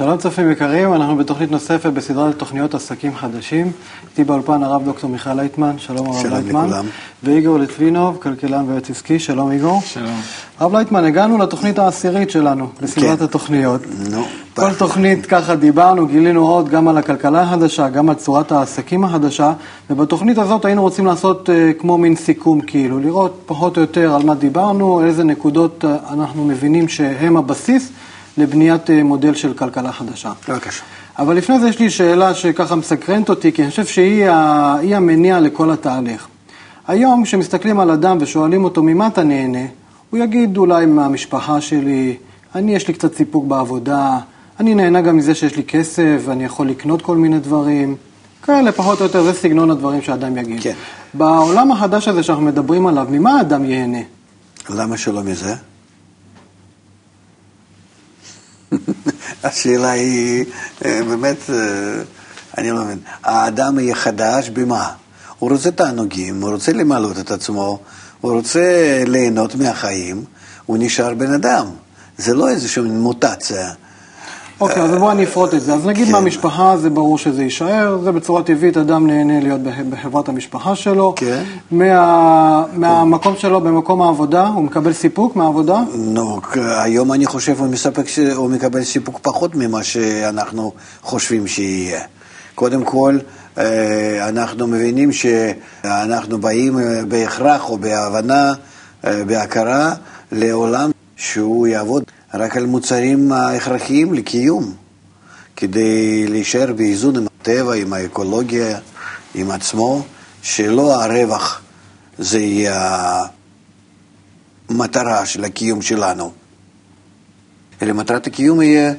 שלום 0.00 0.18
צופים 0.18 0.50
יקרים, 0.50 0.94
אנחנו 0.94 1.16
בתוכנית 1.16 1.50
נוספת 1.50 1.92
בסדרת 1.92 2.38
תוכניות 2.38 2.74
עסקים 2.74 3.16
חדשים. 3.16 3.72
איתי 4.10 4.24
באולפן 4.24 4.62
הרב 4.62 4.84
דוקטור 4.84 5.10
מיכאל 5.10 5.36
לייטמן, 5.36 5.78
שלום 5.78 6.06
הרב 6.06 6.22
שלום 6.22 6.34
לייטמן. 6.34 6.66
לכולם. 6.66 6.86
ואיגור 7.22 7.58
ליטבינוב, 7.58 8.18
כלכלן 8.22 8.64
ויועץ 8.68 8.90
עסקי, 8.90 9.18
שלום 9.18 9.50
איגור. 9.50 9.80
שלום. 9.84 10.20
הרב 10.58 10.74
לייטמן, 10.76 11.04
הגענו 11.04 11.38
לתוכנית 11.38 11.78
העשירית 11.78 12.30
שלנו, 12.30 12.68
בסדרת 12.82 13.18
כן. 13.18 13.24
התוכניות. 13.24 13.80
נו, 14.10 14.22
כל 14.54 14.74
תוכנית 14.74 15.26
ככה 15.26 15.54
דיברנו, 15.54 16.06
גילינו 16.06 16.48
עוד 16.48 16.68
גם 16.68 16.88
על 16.88 16.98
הכלכלה 16.98 17.42
החדשה, 17.42 17.88
גם 17.88 18.08
על 18.08 18.14
צורת 18.14 18.52
העסקים 18.52 19.04
החדשה, 19.04 19.52
ובתוכנית 19.90 20.38
הזאת 20.38 20.64
היינו 20.64 20.82
רוצים 20.82 21.06
לעשות 21.06 21.50
אה, 21.50 21.70
כמו 21.78 21.98
מין 21.98 22.16
סיכום, 22.16 22.60
כאילו, 22.60 22.98
לראות 22.98 23.42
פחות 23.46 23.76
או 23.76 23.80
יותר 23.80 24.14
על 24.14 24.22
מה 24.22 24.34
דיברנו, 24.34 25.04
איזה 25.04 25.24
נקודות 25.24 25.84
אה, 25.84 25.96
אנחנו 26.12 26.44
מבינים 26.44 26.88
שהם 26.88 27.36
הבסיס 27.36 27.92
לבניית 28.40 28.90
אה, 28.90 29.02
מודל 29.02 29.34
של 29.34 29.52
כלכלה 29.54 29.92
חדשה. 29.92 30.32
בבקשה. 30.48 30.82
אבל 31.18 31.36
לפני 31.36 31.60
זה 31.60 31.68
יש 31.68 31.78
לי 31.78 31.90
שאלה 31.90 32.34
שככה 32.34 32.74
מסקרנת 32.74 33.28
אותי, 33.28 33.52
כי 33.52 33.62
אני 33.62 33.70
חושב 33.70 33.86
שהיא 33.86 34.28
ה- 34.28 34.76
המניע 34.96 35.40
לכל 35.40 35.70
התהליך. 35.70 36.26
היום 36.88 37.24
כשמסתכלים 37.24 37.80
על 37.80 37.90
אדם 37.90 38.18
ושואלים 38.20 38.64
אותו 38.64 38.82
ממה 38.82 39.06
אתה 39.06 39.22
נהנה, 39.24 39.66
הוא 40.10 40.20
יגיד 40.20 40.56
אולי 40.56 40.86
מהמשפחה 40.86 41.60
שלי, 41.60 42.16
אני 42.54 42.74
יש 42.74 42.88
לי 42.88 42.94
קצת 42.94 43.14
סיפוק 43.16 43.44
בעבודה, 43.44 44.18
אני 44.60 44.74
נהנה 44.74 45.00
גם 45.00 45.16
מזה 45.16 45.34
שיש 45.34 45.56
לי 45.56 45.62
כסף 45.62 46.22
ואני 46.24 46.44
יכול 46.44 46.68
לקנות 46.68 47.02
כל 47.02 47.16
מיני 47.16 47.38
דברים. 47.38 47.96
כאלה, 48.42 48.72
פחות 48.72 48.98
או 49.00 49.04
יותר, 49.04 49.22
זה 49.22 49.32
סגנון 49.32 49.70
הדברים 49.70 50.02
שאדם 50.02 50.36
יגיד. 50.36 50.60
כן. 50.62 50.72
בעולם 51.14 51.72
החדש 51.72 52.08
הזה 52.08 52.22
שאנחנו 52.22 52.44
מדברים 52.44 52.86
עליו, 52.86 53.06
ממה 53.10 53.38
האדם 53.38 53.64
ייהנה? 53.64 53.98
למה 54.70 54.96
שלא 54.96 55.22
מזה? 55.22 55.54
השאלה 59.44 59.90
היא 59.90 60.44
אה, 60.84 61.00
באמת, 61.08 61.50
אה, 61.50 62.02
אני 62.58 62.70
לא 62.70 62.84
מבין. 62.84 62.98
האדם 63.22 63.78
יהיה 63.78 63.94
חדש 63.94 64.48
במה? 64.48 64.92
הוא 65.38 65.50
רוצה 65.50 65.70
תענוגים, 65.70 66.42
הוא 66.42 66.50
רוצה 66.50 66.72
למלות 66.72 67.18
את 67.18 67.30
עצמו, 67.30 67.78
הוא 68.20 68.32
רוצה 68.32 68.60
ליהנות 69.06 69.54
מהחיים, 69.54 70.24
הוא 70.66 70.76
נשאר 70.80 71.14
בן 71.14 71.32
אדם. 71.32 71.66
זה 72.18 72.34
לא 72.34 72.48
איזושהי 72.48 72.82
מוטציה. 72.82 73.72
אוקיי, 74.60 74.82
אז 74.82 74.90
בואו 74.90 75.10
אני 75.10 75.24
אפרוט 75.24 75.54
את 75.54 75.60
זה. 75.60 75.74
אז 75.74 75.86
נגיד 75.86 76.06
כן. 76.06 76.12
מהמשפחה 76.12 76.76
זה 76.76 76.90
ברור 76.90 77.18
שזה 77.18 77.42
יישאר, 77.42 77.98
זה 78.04 78.12
בצורה 78.12 78.42
טבעית, 78.42 78.76
אדם 78.76 79.06
נהנה 79.06 79.40
להיות 79.40 79.60
בחברת 79.90 80.28
המשפחה 80.28 80.74
שלו. 80.74 81.12
כן. 81.16 81.42
מה, 81.70 82.64
מהמקום 82.72 83.34
שלו 83.36 83.60
במקום 83.60 84.02
העבודה, 84.02 84.46
הוא 84.46 84.64
מקבל 84.64 84.92
סיפוק 84.92 85.36
מהעבודה? 85.36 85.82
נו, 85.94 86.40
היום 86.54 87.12
אני 87.12 87.26
חושב 87.26 87.58
הוא 87.58 87.68
מספק, 87.68 88.04
הוא 88.34 88.50
מקבל 88.50 88.84
סיפוק 88.84 89.18
פחות 89.22 89.54
ממה 89.54 89.82
שאנחנו 89.82 90.72
חושבים 91.02 91.46
שיהיה. 91.46 92.00
קודם 92.54 92.84
כל, 92.84 93.18
אה, 93.58 94.28
אנחנו 94.28 94.66
מבינים 94.66 95.12
שאנחנו 95.12 96.38
באים 96.38 96.78
אה, 96.78 97.04
בהכרח 97.08 97.70
או 97.70 97.78
בהבנה, 97.78 98.52
אה, 99.06 99.24
בהכרה, 99.24 99.94
לעולם 100.32 100.90
שהוא 101.16 101.66
יעבוד 101.66 102.04
רק 102.34 102.56
על 102.56 102.66
מוצרים 102.66 103.32
ההכרחיים 103.32 104.14
לקיום, 104.14 104.74
כדי 105.56 106.26
להישאר 106.28 106.72
באיזון 106.72 107.16
עם 107.16 107.26
הטבע, 107.26 107.74
עם 107.74 107.92
האקולוגיה, 107.92 108.78
עם 109.34 109.50
עצמו, 109.50 110.04
שלא 110.42 111.04
הרווח 111.04 111.62
זה 112.18 112.38
יהיה 112.38 113.22
המטרה 114.68 115.26
של 115.26 115.44
הקיום 115.44 115.82
שלנו. 115.82 116.32
אלא 117.82 117.92
מטרת 117.92 118.26
הקיום 118.26 118.62
יהיה 118.62 118.92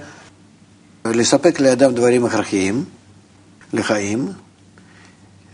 לספק 1.06 1.59
לאדם 1.59 1.94
דברים 1.94 2.25
הכרחיים, 2.25 2.86
לחיים, 3.74 4.28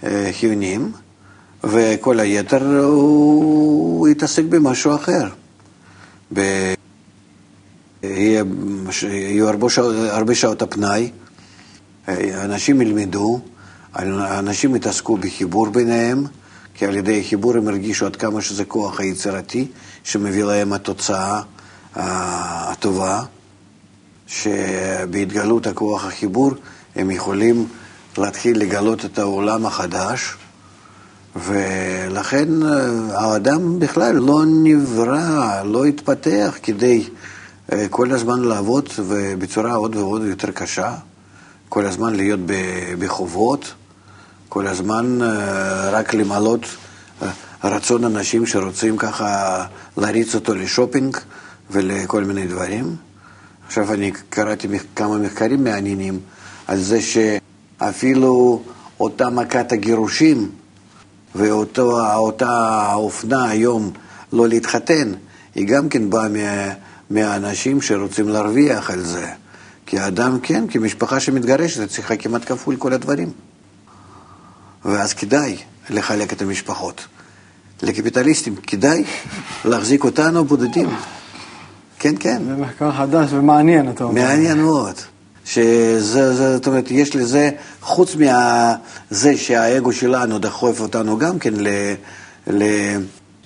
אה, 0.03 0.29
חיוניים, 0.39 0.91
וכל 1.63 2.19
היתר 2.19 2.83
הוא 2.83 4.07
יתעסק 4.07 4.43
במשהו 4.43 4.95
אחר. 4.95 5.27
יהיו 9.03 9.49
הרבה 9.49 9.67
הרבה 10.09 10.35
שעות 10.35 10.61
הפנאי, 10.61 11.11
אה, 12.09 12.43
אנשים 12.43 12.81
ילמדו, 12.81 13.39
אנשים 13.95 14.75
יתעסקו 14.75 15.17
בחיבור 15.17 15.69
ביניהם, 15.69 16.23
כי 16.73 16.85
על 16.85 16.95
ידי 16.95 17.21
החיבור 17.21 17.57
הם 17.57 17.67
הרגישו 17.67 18.05
עד 18.05 18.15
כמה 18.15 18.41
שזה 18.41 18.65
כוח 18.65 18.99
היצירתי 18.99 19.67
שמביא 20.03 20.43
להם 20.43 20.73
התוצאה 20.73 21.41
אה, 21.97 22.71
הטובה, 22.71 23.21
שבהתגלות 24.27 25.67
הכוח 25.67 26.05
החיבור 26.05 26.51
הם 26.95 27.11
יכולים 27.11 27.67
להתחיל 28.17 28.59
לגלות 28.59 29.05
את 29.05 29.19
העולם 29.19 29.65
החדש, 29.65 30.35
ולכן 31.35 32.63
אה, 32.63 32.69
האדם 33.13 33.79
בכלל 33.79 34.15
לא 34.15 34.43
נברא, 34.45 35.63
לא 35.65 35.85
התפתח 35.85 36.57
כדי 36.63 37.03
כל 37.89 38.11
הזמן 38.11 38.41
לעבוד 38.41 38.89
ובצורה 38.97 39.73
עוד 39.73 39.95
ועוד 39.95 40.21
יותר 40.25 40.51
קשה, 40.51 40.95
כל 41.69 41.85
הזמן 41.85 42.15
להיות 42.15 42.39
בחובות, 42.99 43.73
כל 44.49 44.67
הזמן 44.67 45.19
אה, 45.21 45.89
רק 45.89 46.13
למלות 46.13 46.65
אה, 47.21 47.29
רצון 47.63 48.03
אנשים 48.03 48.45
שרוצים 48.45 48.97
ככה 48.97 49.65
להריץ 49.97 50.35
אותו 50.35 50.55
לשופינג 50.55 51.17
ולכל 51.71 52.23
מיני 52.23 52.47
דברים. 52.47 52.95
עכשיו 53.67 53.93
אני 53.93 54.11
קראתי 54.29 54.67
כמה 54.95 55.17
מחקרים 55.17 55.63
מעניינים 55.63 56.19
על 56.67 56.79
זה 56.79 56.99
שאפילו 57.01 58.61
אותה 58.99 59.29
מכת 59.29 59.71
הגירושים 59.71 60.51
ואותה 61.35 62.49
האופנה 62.89 63.49
היום 63.49 63.91
לא 64.33 64.47
להתחתן, 64.47 65.11
היא 65.55 65.67
גם 65.67 65.89
כן 65.89 66.09
באה 66.09 66.29
מה, 66.29 66.73
מהאנשים 67.09 67.81
שרוצים 67.81 68.29
להרוויח 68.29 68.89
על 68.89 69.01
זה. 69.01 69.27
כי 69.85 69.99
האדם, 69.99 70.39
כן, 70.43 70.63
כמשפחה 70.69 71.19
שמתגרשת, 71.19 71.89
צריכה 71.89 72.15
כמעט 72.15 72.51
כפול 72.51 72.75
כל 72.75 72.93
הדברים. 72.93 73.31
ואז 74.85 75.13
כדאי 75.13 75.57
לחלק 75.89 76.33
את 76.33 76.41
המשפחות. 76.41 77.07
לקפיטליסטים 77.83 78.55
כדאי 78.55 79.03
להחזיק 79.65 80.03
אותנו 80.03 80.45
בודדים. 80.45 80.89
כן, 81.99 82.15
כן. 82.19 82.41
זה 82.47 82.55
מחקר 82.55 82.91
חדש 82.91 83.33
ומעניין, 83.33 83.89
אתה 83.89 84.03
אומר. 84.03 84.21
מעניין 84.21 84.61
מאוד. 84.61 84.95
שזה, 85.45 86.33
זה, 86.33 86.55
זאת 86.55 86.67
אומרת, 86.67 86.91
יש 86.91 87.15
לזה, 87.15 87.49
חוץ 87.81 88.15
מזה 88.15 89.37
שהאגו 89.37 89.93
שלנו 89.93 90.39
דחוף 90.39 90.79
אותנו 90.79 91.17
גם 91.17 91.39
כן 91.39 91.53
ל, 91.53 91.67
ל, 92.47 92.63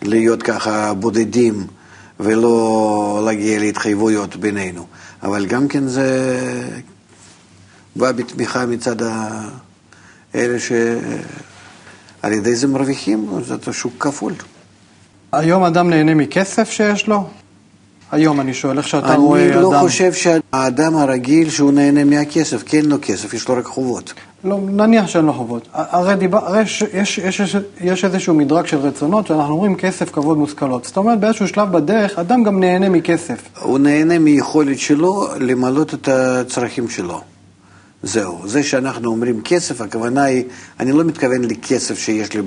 להיות 0.02 0.44
ככה 0.44 0.94
בודדים 0.94 1.68
ולא 2.22 3.22
להגיע 3.26 3.60
להתחייבויות 3.60 4.36
בינינו, 4.36 4.86
אבל 5.24 5.46
גם 5.46 5.68
כן 5.68 5.88
זה 5.88 6.30
בא 7.96 8.12
בתמיכה 8.12 8.66
מצד 8.66 9.02
ה- 9.02 9.50
אלה 10.36 10.58
שעל 10.60 12.34
ידי 12.34 12.56
זה 12.56 12.68
מרוויחים, 12.68 13.28
זה 13.48 13.74
שוק 13.74 13.94
כפול. 14.00 14.34
היום 15.32 15.64
אדם 15.64 15.90
נהנה 15.90 16.14
מכסף 16.14 16.70
שיש 16.72 17.08
לו? 17.08 17.30
היום 18.12 18.42
אני 18.42 18.54
שואל, 18.54 18.78
איך 18.78 18.88
שאתה 18.88 19.16
רואה 19.16 19.44
אני 19.46 19.54
אדם... 19.54 19.62
לא 19.62 19.78
חושב 19.80 20.14
שהאדם 20.14 20.96
הרגיל 20.96 21.50
שהוא 21.50 21.72
נהנה 21.72 22.04
מהכסף, 22.04 22.64
כי 22.64 22.78
אין 22.78 22.86
לו 22.86 22.98
כסף, 23.02 23.34
יש 23.34 23.48
לו 23.48 23.56
רק 23.58 23.66
חובות. 23.66 24.14
לא, 24.44 24.60
נניח 24.70 25.08
שאין 25.08 25.26
לו 25.26 25.34
חובות. 25.34 25.68
הרי, 25.74 26.16
דיבר, 26.16 26.46
הרי 26.46 26.62
יש, 26.62 26.84
יש, 26.94 27.18
יש, 27.18 27.56
יש 27.82 28.06
איזשהו 28.06 28.34
מדרג 28.34 28.66
של 28.66 28.78
רצונות 28.78 29.28
שאנחנו 29.28 29.54
אומרים 29.54 29.76
כסף, 29.76 30.12
כבוד, 30.12 30.38
מושכלות. 30.38 30.86
זאת 30.86 30.98
אומרת, 30.98 31.20
באיזשהו 31.20 31.48
שלב 31.48 31.72
בדרך, 31.72 32.20
אדם 32.20 32.44
גם 32.44 32.60
נהנה 32.60 32.90
מכסף. 32.90 33.42
הוא 33.62 33.80
נהנה 33.80 34.20
מיכולת 34.20 34.80
שלו 34.80 35.28
למלות 35.40 35.94
את 35.94 36.08
הצרכים 36.08 36.90
שלו. 36.90 37.22
זהו. 38.04 38.48
זה 38.48 38.64
שאנחנו 38.64 39.10
אומרים 39.10 39.42
כסף, 39.42 39.82
הכוונה 39.82 40.24
היא, 40.24 40.44
אני 40.80 40.92
לא 40.92 41.04
מתכוון 41.04 41.44
לכסף 41.44 42.00
שיש 42.00 42.34
לי 42.34 42.42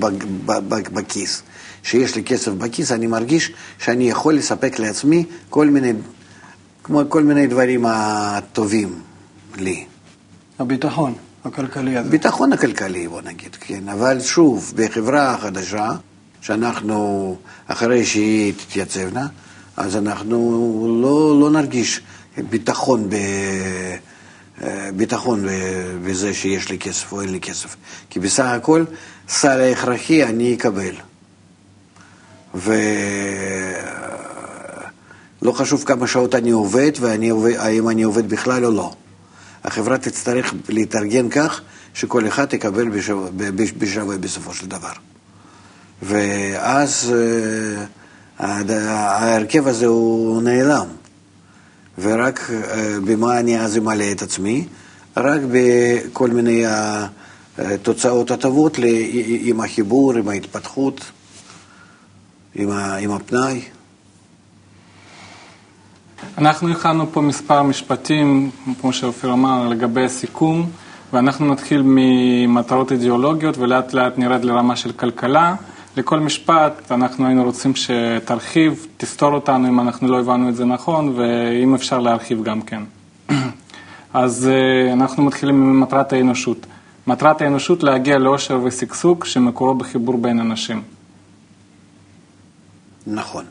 בכיס. 0.93 1.43
שיש 1.82 2.17
לי 2.17 2.25
כסף 2.25 2.52
בכיס, 2.52 2.93
אני 2.93 3.06
מרגיש 3.06 3.52
שאני 3.79 4.11
יכול 4.11 4.35
לספק 4.35 4.79
לעצמי 4.79 5.25
כל 5.50 5.67
מיני, 5.67 5.93
כמו 6.85 7.02
כל 7.08 7.23
מיני 7.23 7.47
דברים 7.47 7.85
הטובים 7.88 8.93
לי. 9.58 9.85
הביטחון 10.58 11.14
הכלכלי 11.44 11.96
הזה. 11.96 12.11
ביטחון 12.11 12.52
הכלכלי, 12.52 13.08
בוא 13.08 13.23
נגיד, 13.23 13.56
כן. 13.61 13.88
אבל 13.88 14.20
שוב, 14.20 14.73
בחברה 14.76 15.31
החדשה, 15.31 15.91
שאנחנו, 16.41 17.37
אחרי 17.67 18.05
שהיא 18.05 18.52
תתייצבנה, 18.52 19.26
אז 19.76 19.96
אנחנו 19.96 20.38
לא, 21.02 21.41
לא 21.41 21.50
נרגיש 21.50 22.00
ביטחון, 22.50 23.11
ב, 23.11 23.14
אה, 24.62 24.91
ביטחון 24.96 25.46
בזה 26.05 26.35
שיש 26.35 26.69
לי 26.70 26.79
כסף 26.79 27.12
או 27.12 27.20
אין 27.20 27.32
לי 27.32 27.41
כסף. 27.41 27.76
כי 28.11 28.20
בסך 28.20 28.44
הכל, 28.44 28.85
סל 29.29 29.61
ההכרחי 29.61 30.25
אני 30.25 30.55
אקבל. 30.55 30.94
ולא 32.55 32.73
חשוב 35.52 35.85
כמה 35.85 36.06
שעות 36.06 36.35
אני 36.35 36.50
עובד, 36.50 36.93
והאם 37.00 37.88
אני 37.88 38.02
עובד 38.02 38.29
בכלל 38.29 38.64
או 38.64 38.70
לא. 38.70 38.94
החברה 39.64 39.99
תצטרך 39.99 40.55
להתארגן 40.69 41.28
כך 41.28 41.61
שכל 41.94 42.28
אחד 42.28 42.52
יקבל 42.55 42.88
בשווה, 42.88 43.28
בשווה 43.78 44.19
בסופו 44.19 44.55
של 44.55 44.66
דבר. 44.66 44.93
ואז 46.02 47.14
ההרכב 48.38 49.69
הזה 49.69 49.87
הוא 49.87 50.43
נעלם. 50.43 50.87
ורק 51.99 52.50
במה 53.05 53.40
אני 53.40 53.61
אז 53.61 53.78
אמלא 53.78 54.12
את 54.12 54.22
עצמי? 54.22 54.66
רק 55.16 55.40
בכל 55.52 56.31
מיני 56.31 56.64
תוצאות 57.82 58.31
הטובות 58.31 58.78
עם 59.43 59.61
החיבור, 59.61 60.14
עם 60.14 60.28
ההתפתחות, 60.28 61.00
עם 62.56 63.11
הפנאי. 63.11 63.62
אנחנו 66.38 66.71
הכנו 66.71 67.12
פה 67.12 67.21
מספר 67.21 67.62
משפטים, 67.62 68.50
כמו 68.81 68.93
שאופיר 68.93 69.32
אמר, 69.32 69.69
לגבי 69.69 70.05
הסיכום, 70.05 70.71
ואנחנו 71.12 71.53
נתחיל 71.53 71.82
ממטרות 71.85 72.93
אידיאולוגיות 72.93 73.59
ולאט 73.59 73.93
לאט 73.93 74.19
נרד 74.19 74.44
לרמה 74.44 74.76
של 74.76 74.93
כלכלה. 74.93 75.55
לכל 75.97 76.21
משפט 76.21 76.93
אנחנו 76.93 77.26
היינו 77.26 77.44
רוצים 77.44 77.73
שתרחיב, 77.75 78.87
תסתור 78.97 79.32
אותנו 79.32 79.69
אם 79.69 79.81
אנחנו 79.81 80.09
לא 80.09 80.21
הבנו 80.21 80.49
את 80.49 80.56
זה 80.56 80.65
נכון, 80.65 81.15
ואם 81.17 81.75
אפשר 81.75 82.00
להרחיב 82.00 82.44
גם 82.44 82.62
כן. 82.62 82.82
אז 84.15 84.49
אה, 84.49 84.93
אנחנו 84.93 85.23
מתחילים 85.23 85.61
ממטרת 85.61 86.12
האנושות. 86.12 86.67
מטרת 87.06 87.41
האנושות 87.41 87.82
להגיע 87.82 88.19
לאושר 88.19 88.61
ושגשוג 88.65 89.25
שמקורו 89.25 89.75
בחיבור 89.75 90.19
בין 90.19 90.41
אנשים. 90.41 90.82
נכון. 93.06 93.44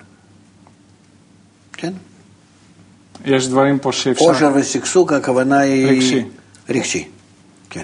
כן. 1.73 1.93
יש 3.25 3.47
דברים 3.47 3.79
פה 3.79 3.91
שאפשר... 3.91 4.25
אושר 4.25 4.51
ושגשוג, 4.55 5.13
הכוונה 5.13 5.59
היא... 5.59 5.87
רגשי. 5.87 6.23
רגשי, 6.69 7.07
כן. 7.69 7.83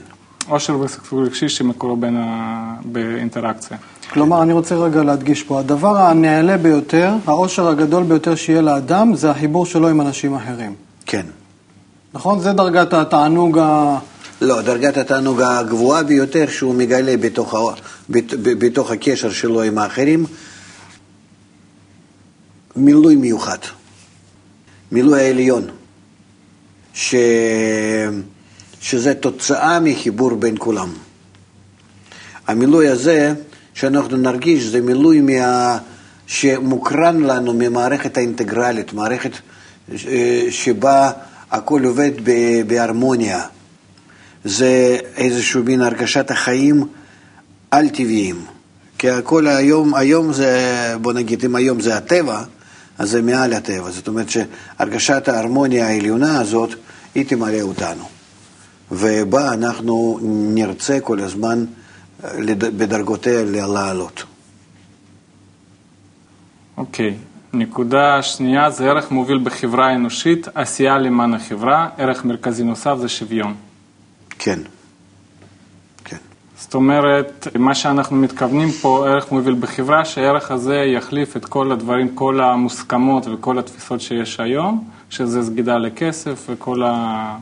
אושר 0.49 0.79
ושגשוג 0.79 1.19
רגשי 1.19 1.49
שמקורו 1.49 1.95
בין 1.95 2.17
ה... 2.17 2.75
באינטראקציה. 2.85 3.77
כלומר, 4.09 4.41
אני 4.41 4.53
רוצה 4.53 4.75
רגע 4.75 5.03
להדגיש 5.03 5.43
פה, 5.43 5.59
הדבר 5.59 5.97
הנעלה 5.97 6.57
ביותר, 6.57 7.13
האושר 7.25 7.67
הגדול 7.67 8.03
ביותר 8.03 8.35
שיהיה 8.35 8.61
לאדם, 8.61 9.15
זה 9.15 9.31
החיבור 9.31 9.65
שלו 9.65 9.87
עם 9.87 10.01
אנשים 10.01 10.35
אחרים. 10.35 10.75
כן. 11.05 11.25
נכון? 12.13 12.39
זה 12.39 12.53
דרגת 12.53 12.93
התענוג 12.93 13.57
ה... 13.57 13.97
לא, 14.41 14.61
דרגת 14.61 14.97
התענוג 14.97 15.41
הגבוהה 15.41 16.03
ביותר 16.03 16.45
שהוא 16.47 16.75
מגלה 16.75 17.17
בתוך, 17.17 17.53
ה... 17.53 17.57
בתוך 18.39 18.91
הקשר 18.91 19.31
שלו 19.31 19.61
עם 19.61 19.77
האחרים, 19.77 20.25
מילוי 22.75 23.15
מיוחד, 23.15 23.57
מילוי 24.91 25.21
העליון, 25.21 25.67
ש... 26.93 27.15
שזה 28.81 29.13
תוצאה 29.13 29.79
מחיבור 29.79 30.35
בין 30.35 30.55
כולם. 30.59 30.89
המילוי 32.47 32.87
הזה 32.87 33.33
שאנחנו 33.73 34.17
נרגיש 34.17 34.63
זה 34.63 34.81
מילוי 34.81 35.21
מה... 35.21 35.77
שמוקרן 36.27 37.21
לנו 37.23 37.53
ממערכת 37.53 38.17
האינטגרלית, 38.17 38.93
מערכת 38.93 39.31
אה, 40.07 40.45
שבה 40.49 41.11
הכל 41.51 41.83
עובד 41.83 42.11
בהרמוניה. 42.67 43.41
זה 44.43 44.97
איזשהו 45.17 45.63
מין 45.63 45.81
הרגשת 45.81 46.31
החיים 46.31 46.83
על-טבעיים. 47.71 48.45
כי 48.97 49.09
הכל 49.09 49.47
היום, 49.47 49.95
היום 49.95 50.33
זה, 50.33 50.61
בוא 51.01 51.13
נגיד, 51.13 51.45
אם 51.45 51.55
היום 51.55 51.79
זה 51.79 51.97
הטבע, 51.97 52.43
אז 52.99 53.09
זה 53.09 53.21
מעל 53.21 53.53
הטבע. 53.53 53.89
זאת 53.89 54.07
אומרת 54.07 54.27
שהרגשת 54.29 55.27
ההרמוניה 55.27 55.87
העליונה 55.87 56.39
הזאת, 56.41 56.69
היא 57.15 57.25
תמלא 57.25 57.61
אותנו. 57.61 58.03
ובה 58.91 59.53
אנחנו 59.53 60.19
נרצה 60.23 60.99
כל 60.99 61.19
הזמן 61.19 61.65
אה, 62.23 62.29
בדרגותיה 62.55 63.43
לעלות. 63.45 64.23
אוקיי. 66.77 67.09
Okay. 67.09 67.13
נקודה 67.53 68.21
שנייה 68.21 68.69
זה 68.69 68.85
ערך 68.89 69.11
מוביל 69.11 69.39
בחברה 69.43 69.87
האנושית, 69.87 70.47
עשייה 70.55 70.97
למען 70.97 71.33
החברה, 71.33 71.89
ערך 71.97 72.25
מרכזי 72.25 72.63
נוסף 72.63 72.95
זה 72.97 73.09
שוויון. 73.09 73.55
כן. 74.39 74.59
זאת 76.61 76.73
אומרת, 76.73 77.47
מה 77.55 77.75
שאנחנו 77.75 78.15
מתכוונים 78.15 78.71
פה, 78.71 79.07
ערך 79.07 79.31
מוביל 79.31 79.55
בחברה, 79.59 80.05
שהערך 80.05 80.51
הזה 80.51 80.75
יחליף 80.75 81.37
את 81.37 81.45
כל 81.45 81.71
הדברים, 81.71 82.15
כל 82.15 82.41
המוסכמות 82.41 83.27
וכל 83.33 83.59
התפיסות 83.59 84.01
שיש 84.01 84.39
היום, 84.39 84.83
שזה 85.09 85.43
סגידה 85.43 85.77
לכסף 85.77 86.45
וכל 86.49 86.83
ה... 86.83 87.37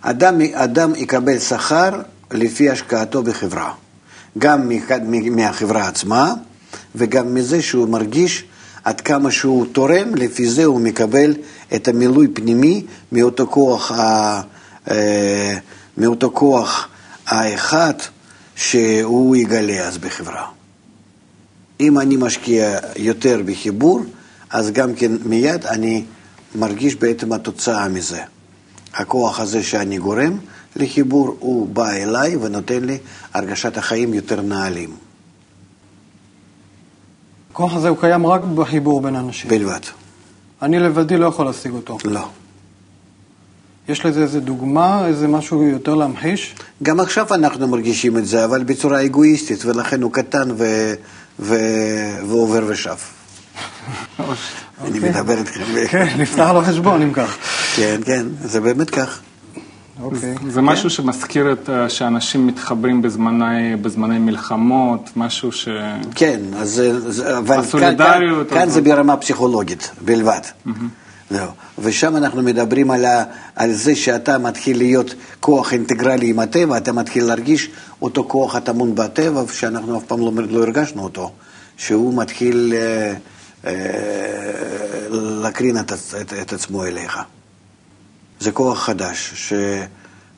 אדם, 0.00 0.40
אדם 0.52 0.94
יקבל 0.96 1.38
שכר 1.38 1.90
לפי 2.30 2.70
השקעתו 2.70 3.22
בחברה, 3.22 3.72
גם 4.38 4.70
מהחברה 5.30 5.88
עצמה 5.88 6.34
וגם 6.94 7.34
מזה 7.34 7.62
שהוא 7.62 7.88
מרגיש 7.88 8.44
עד 8.84 9.00
כמה 9.00 9.30
שהוא 9.30 9.66
תורם, 9.72 10.14
לפי 10.14 10.46
זה 10.46 10.64
הוא 10.64 10.80
מקבל 10.80 11.34
את 11.74 11.88
המילוי 11.88 12.28
פנימי 12.28 12.86
מאותו 13.12 13.46
כוח, 13.46 13.92
אה, 14.90 15.58
מאותו 15.98 16.30
כוח 16.30 16.88
האחד 17.26 17.94
שהוא 18.56 19.36
יגלה 19.36 19.86
אז 19.86 19.98
בחברה. 19.98 20.46
אם 21.80 22.00
אני 22.00 22.16
משקיע 22.16 22.78
יותר 22.96 23.40
בחיבור, 23.46 24.00
אז 24.50 24.70
גם 24.70 24.94
כן 24.94 25.12
מיד 25.24 25.66
אני 25.66 26.04
מרגיש 26.54 26.94
בעצם 26.94 27.32
התוצאה 27.32 27.88
מזה. 27.88 28.22
הכוח 28.94 29.40
הזה 29.40 29.62
שאני 29.62 29.98
גורם 29.98 30.38
לחיבור, 30.76 31.36
הוא 31.38 31.68
בא 31.68 31.90
אליי 31.90 32.36
ונותן 32.36 32.84
לי 32.84 32.98
הרגשת 33.34 33.76
החיים 33.76 34.14
יותר 34.14 34.40
נעלים. 34.40 34.90
הכוח 37.50 37.74
הזה 37.74 37.88
הוא 37.88 37.98
קיים 38.00 38.26
רק 38.26 38.44
בחיבור 38.44 39.00
בין 39.00 39.16
אנשים. 39.16 39.50
בלבד. 39.50 39.80
אני 40.62 40.78
לבדי 40.78 41.16
לא 41.16 41.26
יכול 41.26 41.46
להשיג 41.46 41.72
אותו. 41.72 41.98
לא. 42.04 42.28
יש 43.88 44.06
לזה 44.06 44.22
איזה 44.22 44.40
דוגמה, 44.40 45.06
איזה 45.06 45.28
משהו 45.28 45.62
יותר 45.62 45.94
להמחיש? 45.94 46.54
גם 46.82 47.00
עכשיו 47.00 47.34
אנחנו 47.34 47.68
מרגישים 47.68 48.18
את 48.18 48.26
זה, 48.26 48.44
אבל 48.44 48.64
בצורה 48.64 49.04
אגואיסטית, 49.04 49.64
ולכן 49.64 50.02
הוא 50.02 50.12
קטן 50.12 50.48
ו... 50.56 50.94
ו... 51.40 51.54
ועובר 52.26 52.64
ושב. 52.66 52.94
אני 54.18 54.28
אוקיי. 54.98 55.10
מדבר 55.10 55.38
איתכם. 55.38 55.62
כן, 55.90 56.06
נפתח 56.18 56.50
לו 56.54 56.60
חשבון 56.60 57.02
אם 57.02 57.12
כך. 57.12 57.36
כן, 57.76 58.00
כן, 58.04 58.26
זה 58.44 58.60
באמת 58.60 58.90
כך. 58.90 59.20
אוקיי. 60.02 60.34
זה 60.48 60.62
משהו 60.62 60.90
שמזכיר 60.90 61.52
את, 61.52 61.70
אה, 61.70 61.88
שאנשים 61.88 62.46
מתחברים 62.46 63.02
בזמני, 63.02 63.76
בזמני 63.76 64.18
מלחמות, 64.18 65.10
משהו 65.16 65.52
ש... 65.52 65.68
כן, 66.14 66.40
אז, 66.56 66.82
אבל 67.38 67.58
הסולידריות... 67.58 68.48
כאן, 68.48 68.58
כאן 68.58 68.68
זה 68.68 68.80
ברמה 68.80 69.16
פסיכולוגית 69.16 69.90
בלבד. 70.00 70.40
זהו. 71.34 71.50
ושם 71.78 72.16
אנחנו 72.16 72.42
מדברים 72.42 72.90
על, 72.90 73.04
ה, 73.04 73.24
על 73.56 73.72
זה 73.72 73.96
שאתה 73.96 74.38
מתחיל 74.38 74.78
להיות 74.78 75.14
כוח 75.40 75.72
אינטגרלי 75.72 76.30
עם 76.30 76.38
הטבע, 76.38 76.76
אתה 76.76 76.92
מתחיל 76.92 77.24
להרגיש 77.24 77.70
אותו 78.02 78.24
כוח 78.28 78.54
הטמון 78.54 78.94
בטבע, 78.94 79.42
שאנחנו 79.52 79.98
אף 79.98 80.04
פעם 80.04 80.20
לא, 80.20 80.32
לא 80.48 80.62
הרגשנו 80.62 81.04
אותו, 81.04 81.32
שהוא 81.76 82.14
מתחיל 82.22 82.74
אה, 82.76 83.14
אה, 83.66 85.06
להקרין 85.10 85.78
את, 85.78 85.92
את, 86.20 86.32
את 86.42 86.52
עצמו 86.52 86.84
אליך. 86.84 87.18
זה 88.40 88.52
כוח 88.52 88.78
חדש, 88.78 89.48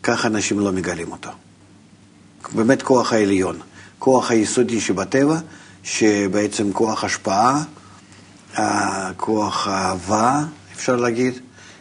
שככה 0.00 0.28
אנשים 0.28 0.60
לא 0.60 0.72
מגלים 0.72 1.12
אותו. 1.12 1.30
באמת 2.52 2.82
כוח 2.82 3.12
העליון, 3.12 3.58
כוח 3.98 4.30
היסודי 4.30 4.80
שבטבע, 4.80 5.38
שבעצם 5.82 6.72
כוח 6.72 7.04
השפעה, 7.04 7.62
כוח 9.16 9.68
אהבה, 9.68 10.44
אפשר 10.76 10.96
להגיד, 10.96 11.34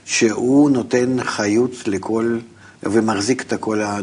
שהוא 0.06 0.72
נותן 0.72 1.18
חיות 1.24 1.88
לכל, 1.88 2.38
ומחזיק 2.84 3.42
את 3.42 3.54
כל, 3.60 3.82
ה, 3.82 3.98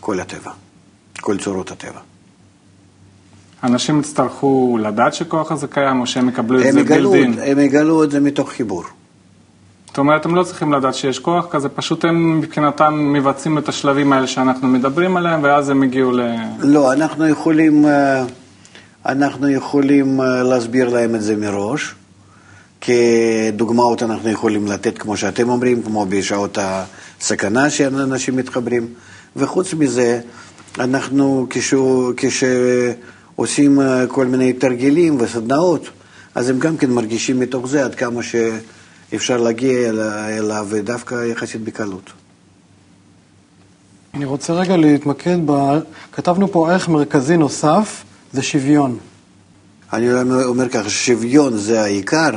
כל 0.00 0.20
הטבע, 0.20 0.50
כל 1.20 1.38
צורות 1.38 1.70
הטבע. 1.70 2.00
אנשים 3.64 4.00
יצטרכו 4.00 4.78
לדעת 4.82 5.14
שכוח 5.14 5.52
הזה 5.52 5.66
קיים, 5.66 6.00
או 6.00 6.06
שהם 6.06 6.28
יקבלו 6.28 6.60
את 6.60 6.72
זה 6.72 6.84
בילדין? 6.84 7.34
הם 7.44 7.58
יגלו 7.58 8.04
את 8.04 8.10
זה 8.10 8.20
מתוך 8.20 8.50
חיבור. 8.50 8.84
זאת 9.86 9.98
אומרת, 9.98 10.24
הם 10.24 10.34
לא 10.34 10.42
צריכים 10.42 10.72
לדעת 10.72 10.94
שיש 10.94 11.18
כוח 11.18 11.46
כזה, 11.50 11.68
פשוט 11.68 12.04
הם 12.04 12.38
מבחינתם 12.38 13.12
מבצעים 13.12 13.58
את 13.58 13.68
השלבים 13.68 14.12
האלה 14.12 14.26
שאנחנו 14.26 14.68
מדברים 14.68 15.16
עליהם, 15.16 15.42
ואז 15.42 15.68
הם 15.68 15.82
הגיעו 15.82 16.12
ל... 16.12 16.20
לא, 16.58 16.92
אנחנו 16.92 17.28
יכולים, 17.28 17.86
אה, 17.86 18.24
אנחנו 19.06 19.48
יכולים 19.48 20.20
אה, 20.20 20.42
להסביר 20.42 20.88
להם 20.88 21.14
את 21.14 21.22
זה 21.22 21.36
מראש. 21.36 21.94
כדוגמאות 22.80 24.02
אנחנו 24.02 24.30
יכולים 24.30 24.66
לתת, 24.66 24.98
כמו 24.98 25.16
שאתם 25.16 25.48
אומרים, 25.48 25.82
כמו 25.82 26.06
בשעות 26.08 26.58
הסכנה 26.60 27.70
שאנשים 27.70 28.36
מתחברים. 28.36 28.86
וחוץ 29.36 29.74
מזה, 29.74 30.20
אנחנו 30.78 31.46
כשעושים 32.16 33.80
אה, 33.80 34.06
כל 34.06 34.26
מיני 34.26 34.52
תרגילים 34.52 35.16
וסדנאות, 35.20 35.88
אז 36.34 36.48
הם 36.48 36.58
גם 36.58 36.76
כן 36.76 36.90
מרגישים 36.90 37.40
מתוך 37.40 37.68
זה 37.68 37.84
עד 37.84 37.94
כמה 37.94 38.22
ש... 38.22 38.34
אפשר 39.14 39.36
להגיע 39.36 39.90
אליו 40.38 40.68
דווקא 40.84 41.14
יחסית 41.24 41.64
בקלות. 41.64 42.10
אני 44.14 44.24
רוצה 44.24 44.52
רגע 44.52 44.76
להתמקד 44.76 45.36
ב... 45.46 45.78
כתבנו 46.12 46.52
פה 46.52 46.72
ערך 46.72 46.88
מרכזי 46.88 47.36
נוסף, 47.36 48.04
זה 48.32 48.42
שוויון. 48.42 48.98
אני 49.92 50.12
אומר 50.44 50.68
ככה, 50.68 50.90
שוויון 50.90 51.56
זה 51.56 51.82
העיקר, 51.82 52.30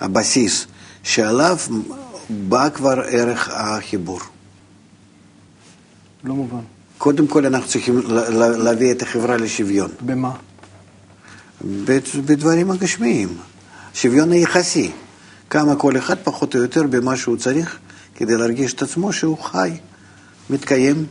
הבסיס, 0.00 0.66
שעליו 1.02 1.56
בא 2.30 2.68
כבר 2.70 3.00
ערך 3.08 3.48
החיבור. 3.52 4.20
לא 6.24 6.34
מובן. 6.34 6.60
קודם 6.98 7.26
כל 7.26 7.46
אנחנו 7.46 7.68
צריכים 7.68 7.98
לה- 8.06 8.30
לה- 8.30 8.48
להביא 8.56 8.92
את 8.92 9.02
החברה 9.02 9.36
לשוויון, 9.36 9.90
במה? 10.00 10.32
בד- 11.64 12.00
בדברים 12.24 12.70
הגשמיים. 12.70 13.28
שוויון 13.94 14.32
היחסי. 14.32 14.90
כמה 15.50 15.76
כל 15.76 15.96
אחד 15.98 16.16
פחות 16.24 16.54
או 16.54 16.60
יותר 16.62 16.82
במה 16.82 17.16
שהוא 17.16 17.36
צריך 17.36 17.78
כדי 18.14 18.36
להרגיש 18.36 18.72
את 18.74 18.82
עצמו 18.82 19.12
שהוא 19.12 19.38
חי, 19.38 19.70
מתקיים. 20.50 21.06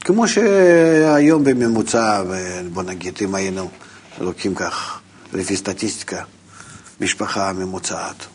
כמו 0.00 0.28
שהיום 0.28 1.44
בממוצע, 1.44 2.22
בוא 2.72 2.82
נגיד, 2.82 3.18
אם 3.24 3.34
היינו 3.34 3.68
לוקחים 4.20 4.54
כך, 4.54 5.00
לפי 5.32 5.56
סטטיסטיקה, 5.56 6.22
משפחה 7.00 7.52
ממוצעת. 7.52 8.26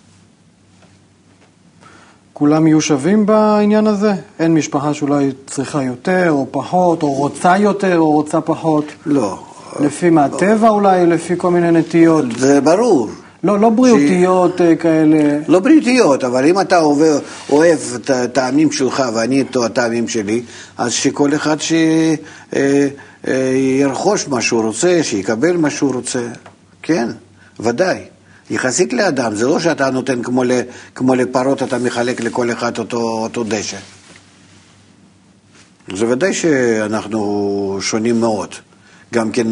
כולם 2.33 2.67
יהיו 2.67 2.81
שווים 2.81 3.25
בעניין 3.25 3.87
הזה? 3.87 4.13
אין 4.39 4.53
משפחה 4.53 4.93
שאולי 4.93 5.31
צריכה 5.47 5.83
יותר 5.83 6.27
או 6.29 6.47
פחות, 6.51 7.03
או 7.03 7.13
רוצה 7.13 7.57
יותר 7.57 7.97
או 7.97 8.11
רוצה 8.11 8.41
פחות? 8.41 8.85
לא. 9.05 9.43
לפי 9.79 10.09
מהטבע 10.09 10.69
אולי, 10.69 11.05
לפי 11.05 11.33
כל 11.37 11.51
מיני 11.51 11.71
נטיות? 11.71 12.25
זה 12.37 12.61
ברור. 12.61 13.09
לא, 13.43 13.59
לא 13.59 13.69
בריאותיות 13.69 14.61
אה, 14.61 14.75
כאלה. 14.75 15.39
לא 15.47 15.59
בריאותיות, 15.59 16.23
אבל 16.23 16.45
אם 16.45 16.61
אתה 16.61 16.79
אוהב, 16.79 17.21
אוהב 17.49 17.79
את 17.95 18.09
הטעמים 18.09 18.71
שלך 18.71 19.03
ואני 19.13 19.41
את 19.41 19.55
הטעמים 19.55 20.07
שלי, 20.07 20.43
אז 20.77 20.91
שכל 20.91 21.35
אחד 21.35 21.57
שירכוש 23.23 24.27
מה 24.27 24.41
שהוא 24.41 24.63
רוצה, 24.63 24.99
שיקבל 25.03 25.57
מה 25.57 25.69
שהוא 25.69 25.93
רוצה. 25.93 26.27
כן, 26.93 27.09
ודאי. 27.59 27.99
יחסית 28.49 28.93
לאדם, 28.93 29.35
זה 29.35 29.47
לא 29.47 29.59
שאתה 29.59 29.89
נותן 29.89 30.23
כמו, 30.23 30.43
ל, 30.43 30.51
כמו 30.95 31.15
לפרות, 31.15 31.63
אתה 31.63 31.77
מחלק 31.77 32.21
לכל 32.21 32.51
אחד 32.51 32.77
אותו, 32.77 32.97
אותו 32.97 33.43
דשא. 33.43 33.77
זה 35.95 36.07
ודאי 36.07 36.33
שאנחנו 36.33 37.77
שונים 37.81 38.19
מאוד. 38.19 38.55
גם 39.13 39.31
כן 39.31 39.47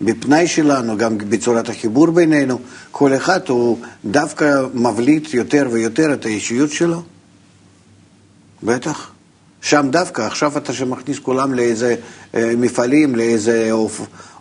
בפנאי 0.00 0.46
שלנו, 0.46 0.96
גם 0.96 1.18
בצורת 1.18 1.68
החיבור 1.68 2.10
בינינו, 2.10 2.58
כל 2.90 3.16
אחד 3.16 3.40
הוא 3.48 3.78
דווקא 4.04 4.62
מבליט 4.74 5.34
יותר 5.34 5.68
ויותר 5.72 6.12
את 6.14 6.24
האישיות 6.24 6.70
שלו. 6.70 7.02
בטח. 8.62 9.10
שם 9.60 9.86
דווקא, 9.90 10.22
עכשיו 10.22 10.58
אתה 10.58 10.72
שמכניס 10.72 11.18
כולם 11.18 11.54
לאיזה 11.54 11.96
אה, 12.34 12.52
מפעלים, 12.56 13.16
לאיזה 13.16 13.70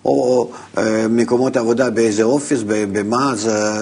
או, 0.05 0.51
אה, 0.77 1.07
מקומות 1.09 1.57
עבודה 1.57 1.89
באיזה 1.89 2.23
אופיס, 2.23 2.59
במה, 2.67 3.31
אז 3.31 3.47
אה, 3.47 3.81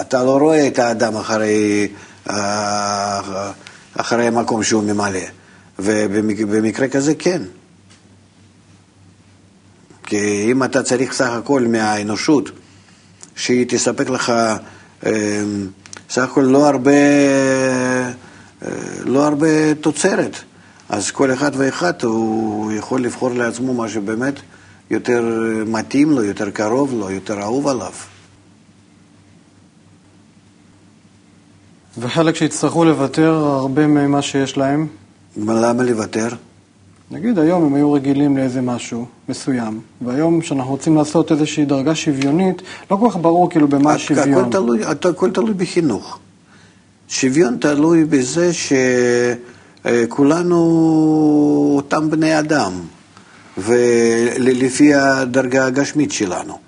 אתה 0.00 0.24
לא 0.24 0.38
רואה 0.38 0.66
את 0.66 0.78
האדם 0.78 1.16
אחרי, 1.16 1.88
אה, 2.30 3.20
אחרי 3.96 4.26
המקום 4.26 4.62
שהוא 4.62 4.82
ממלא. 4.82 5.20
ובמקרה 5.78 6.88
כזה 6.88 7.14
כן. 7.14 7.42
כי 10.06 10.48
אם 10.50 10.64
אתה 10.64 10.82
צריך 10.82 11.12
סך 11.12 11.30
הכל 11.30 11.66
מהאנושות, 11.68 12.50
שהיא 13.36 13.66
תספק 13.68 14.10
לך 14.10 14.32
סך 16.10 16.22
הכל 16.22 16.40
לא 16.40 16.68
הרבה, 16.68 16.90
לא 19.04 19.26
הרבה 19.26 19.74
תוצרת, 19.74 20.36
אז 20.88 21.10
כל 21.10 21.32
אחד 21.32 21.50
ואחד 21.54 22.02
הוא 22.02 22.72
יכול 22.72 23.00
לבחור 23.00 23.34
לעצמו 23.34 23.74
מה 23.74 23.88
שבאמת 23.88 24.34
יותר 24.90 25.24
מתאים 25.66 26.10
לו, 26.10 26.24
יותר 26.24 26.50
קרוב 26.50 26.94
לו, 26.94 27.10
יותר 27.10 27.40
אהוב 27.42 27.68
עליו. 27.68 27.92
וחלק 31.98 32.36
שיצטרכו 32.36 32.84
לוותר 32.84 33.32
הרבה 33.34 33.86
ממה 33.86 34.22
שיש 34.22 34.56
להם? 34.56 34.86
למה 35.36 35.82
לוותר? 35.82 36.28
נגיד 37.10 37.38
היום 37.38 37.64
הם 37.64 37.74
היו 37.74 37.92
רגילים 37.92 38.36
לאיזה 38.36 38.60
משהו 38.60 39.06
מסוים, 39.28 39.80
והיום 40.00 40.40
כשאנחנו 40.40 40.70
רוצים 40.70 40.96
לעשות 40.96 41.32
איזושהי 41.32 41.64
דרגה 41.64 41.94
שוויונית, 41.94 42.62
לא 42.90 42.96
כל 42.96 43.08
כך 43.10 43.16
ברור 43.16 43.50
כאילו 43.50 43.68
במה 43.68 43.92
השוויון. 43.92 44.40
הכל 44.40 44.50
תלוי, 44.52 44.84
הכל 44.84 45.30
תלוי 45.30 45.54
בחינוך. 45.54 46.18
שוויון 47.08 47.56
תלוי 47.56 48.04
בזה 48.04 48.50
שכולנו 49.84 50.56
אותם 51.76 52.10
בני 52.10 52.38
אדם, 52.38 52.72
ולפי 53.58 54.94
הדרגה 54.94 55.66
הגשמית 55.66 56.12
שלנו. 56.12 56.58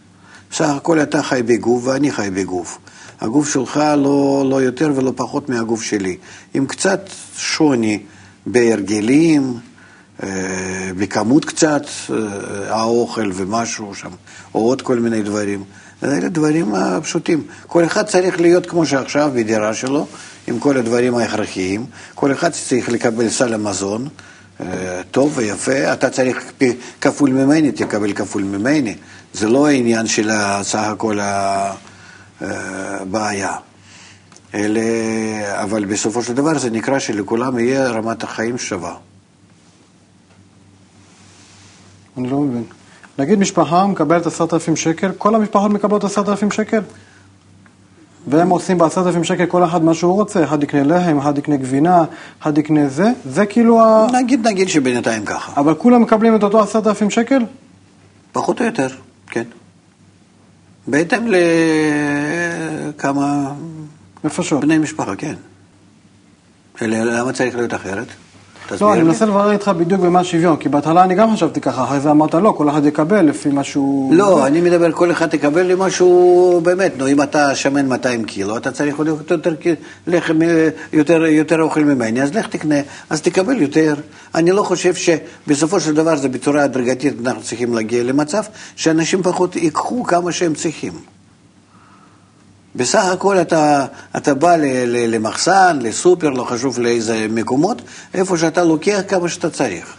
בסך 0.51 0.69
הכל 0.69 1.03
אתה 1.03 1.23
חי 1.23 1.43
בגוף 1.47 1.87
ואני 1.87 2.11
חי 2.11 2.29
בגוף. 2.35 2.79
הגוף 3.21 3.53
שלך 3.53 3.77
לא, 3.77 4.47
לא 4.51 4.63
יותר 4.63 4.93
ולא 4.97 5.13
פחות 5.17 5.49
מהגוף 5.49 5.83
שלי. 5.83 6.17
עם 6.55 6.67
קצת 6.67 7.01
שוני 7.37 8.03
בהרגלים, 8.47 9.59
בכמות 10.99 11.45
קצת 11.45 11.83
האוכל 12.69 13.31
ומשהו 13.35 13.95
שם, 13.95 14.11
או 14.55 14.61
עוד 14.61 14.83
כל 14.83 14.99
מיני 14.99 15.23
דברים. 15.23 15.65
אלה 16.05 16.29
דברים 16.29 16.75
פשוטים. 17.03 17.43
כל 17.67 17.85
אחד 17.85 18.07
צריך 18.07 18.41
להיות 18.41 18.67
כמו 18.67 18.87
שעכשיו 18.87 19.31
בדירה 19.35 19.75
שלו, 19.75 20.07
עם 20.47 20.59
כל 20.59 20.77
הדברים 20.77 21.15
ההכרחיים. 21.15 21.87
כל 22.15 22.33
אחד 22.33 22.51
צריך 22.51 22.89
לקבל 22.89 23.29
סל 23.29 23.55
המזון, 23.55 24.09
טוב 25.11 25.33
ויפה. 25.39 25.93
אתה 25.93 26.11
צריך 26.11 26.53
כפול 27.01 27.31
ממני, 27.31 27.73
תקבל 27.73 28.13
כפול 28.13 28.43
ממני. 28.43 28.95
זה 29.33 29.49
לא 29.49 29.67
העניין 29.67 30.07
של 30.07 30.31
סך 30.63 30.79
הכל 30.79 31.19
הבעיה. 32.41 33.57
אלה, 34.55 34.83
אבל 35.63 35.85
בסופו 35.85 36.23
של 36.23 36.35
דבר 36.35 36.59
זה 36.59 36.71
נקרא 36.71 36.99
שלכולם 36.99 37.59
יהיה 37.59 37.89
רמת 37.89 38.23
החיים 38.23 38.59
שווה. 38.59 38.95
אני 42.17 42.31
לא 42.31 42.41
מבין. 42.41 42.65
נגיד 43.19 43.39
משפחה 43.39 43.87
מקבלת 43.87 44.27
עשרת 44.27 44.55
אלפים 44.55 44.77
שקל, 44.77 45.13
כל 45.19 45.35
המשפחות 45.35 45.71
מקבלות 45.71 46.05
עשרת 46.05 46.29
אלפים 46.29 46.51
שקל? 46.51 46.81
והם 48.27 48.49
עושים 48.49 48.79
בעשרת 48.79 49.07
אלפים 49.07 49.25
שקל 49.25 49.47
כל 49.47 49.65
אחד 49.65 49.85
מה 49.85 49.95
שהוא 49.95 50.15
רוצה, 50.15 50.45
אחד 50.45 50.63
יקנה 50.63 50.83
לחם, 50.83 51.19
אחד 51.19 51.39
יקנה 51.39 51.57
גבינה, 51.57 52.05
אחד 52.43 52.59
יקנה 52.59 52.89
זה, 52.89 53.13
זה 53.25 53.47
כאילו 53.47 53.81
ה... 53.81 54.07
נגיד, 54.13 54.49
נגיד 54.49 54.69
שבינתיים 54.69 55.25
ככה. 55.25 55.61
אבל 55.61 55.75
כולם 55.75 56.03
מקבלים 56.03 56.37
את 56.37 56.43
אותו 56.43 56.61
עשרת 56.61 56.87
אלפים 56.87 57.11
שקל? 57.11 57.45
פחות 58.33 58.61
או 58.61 58.67
יותר, 58.67 58.89
כן. 59.27 59.45
בהתאם 60.87 61.27
לכמה 62.95 63.53
נפשות. 64.25 64.61
בני 64.61 64.79
משפחה, 64.79 65.17
כן. 65.17 65.35
למה 66.83 67.33
צריך 67.33 67.57
להיות 67.57 67.75
אחרת? 67.75 68.07
לא, 68.81 68.95
אני 68.95 69.03
מנסה 69.03 69.27
לברר 69.27 69.51
איתך 69.51 69.71
בדיוק 69.79 70.01
במה 70.01 70.21
השוויון, 70.21 70.57
כי 70.57 70.69
בהתחלה 70.69 71.05
אני 71.05 71.15
גם 71.15 71.33
חשבתי 71.33 71.61
ככה, 71.61 71.85
אחרי 71.85 72.01
זה 72.01 72.11
אמרת 72.11 72.35
לא, 72.35 72.55
כל 72.57 72.71
אחד 72.71 72.87
יקבל 72.87 73.21
לפי 73.21 73.49
מה 73.49 73.65
שהוא... 73.65 74.15
לא, 74.15 74.47
אני 74.47 74.61
מדבר, 74.61 74.93
כל 74.93 75.11
אחד 75.11 75.35
יקבל 75.35 75.63
למה 75.63 75.91
שהוא 75.91 76.63
באמת, 76.63 76.93
נו, 76.99 77.09
אם 77.09 77.23
אתה 77.23 77.55
שמן 77.55 77.87
200 77.89 78.25
קילו, 78.25 78.57
אתה 78.57 78.71
צריך 78.71 78.97
עוד 78.97 79.07
יותר 79.07 79.37
לחם, 80.07 80.39
יותר, 80.93 81.25
יותר 81.25 81.63
אוכל 81.63 81.81
ממני, 81.81 82.23
אז 82.23 82.35
לך 82.35 82.47
תקנה, 82.47 82.81
אז 83.11 83.23
תקבל 83.23 83.63
יותר. 83.63 83.95
אני 84.35 84.53
לא 84.53 84.63
חושב 84.63 84.95
שבסופו 84.95 85.81
של 85.81 85.95
דבר 85.95 86.17
זה 86.17 86.29
בצורה 86.29 86.63
הדרגתית, 86.63 87.15
אנחנו 87.27 87.43
צריכים 87.43 87.75
להגיע 87.75 88.03
למצב 88.03 88.43
שאנשים 88.77 89.23
פחות 89.23 89.57
ייקחו 89.57 90.05
כמה 90.05 90.33
שהם 90.33 90.55
צריכים. 90.55 91.16
בסך 92.77 93.05
הכל 93.05 93.41
אתה, 93.41 93.87
אתה 94.17 94.35
בא 94.35 94.57
ל, 94.57 94.65
ל, 94.65 95.15
למחסן, 95.15 95.79
לסופר, 95.83 96.31
לא 96.31 96.45
חשוב 96.45 96.79
לאיזה 96.79 97.27
מקומות, 97.31 97.83
איפה 98.15 98.39
שאתה 98.39 98.65
לוקח 98.65 99.01
כמה 99.09 99.29
שאתה 99.29 99.51
צריך. 99.51 99.95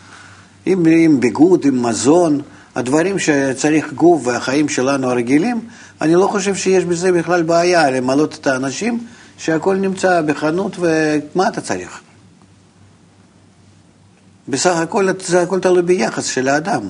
עם, 0.66 0.86
עם 0.86 1.20
ביגוד, 1.20 1.66
עם 1.66 1.86
מזון, 1.86 2.42
הדברים 2.76 3.20
שצריך 3.20 3.94
גוף 3.94 4.28
והחיים 4.28 4.70
שלנו 4.70 5.10
הרגילים, 5.10 5.62
אני 6.02 6.16
לא 6.16 6.28
חושב 6.28 6.56
שיש 6.56 6.86
בזה 6.86 7.12
בכלל 7.12 7.44
בעיה 7.44 7.92
למלות 7.92 8.38
את 8.42 8.48
האנשים 8.48 9.00
שהכל 9.38 9.76
נמצא 9.76 10.22
בחנות 10.22 10.78
ומה 10.80 11.48
אתה 11.48 11.62
צריך. 11.62 12.02
בסך 14.48 14.76
הכל 14.76 15.08
זה 15.20 15.42
הכל 15.42 15.60
תלוי 15.60 15.82
ביחס 15.82 16.26
של 16.26 16.48
האדם. 16.48 16.82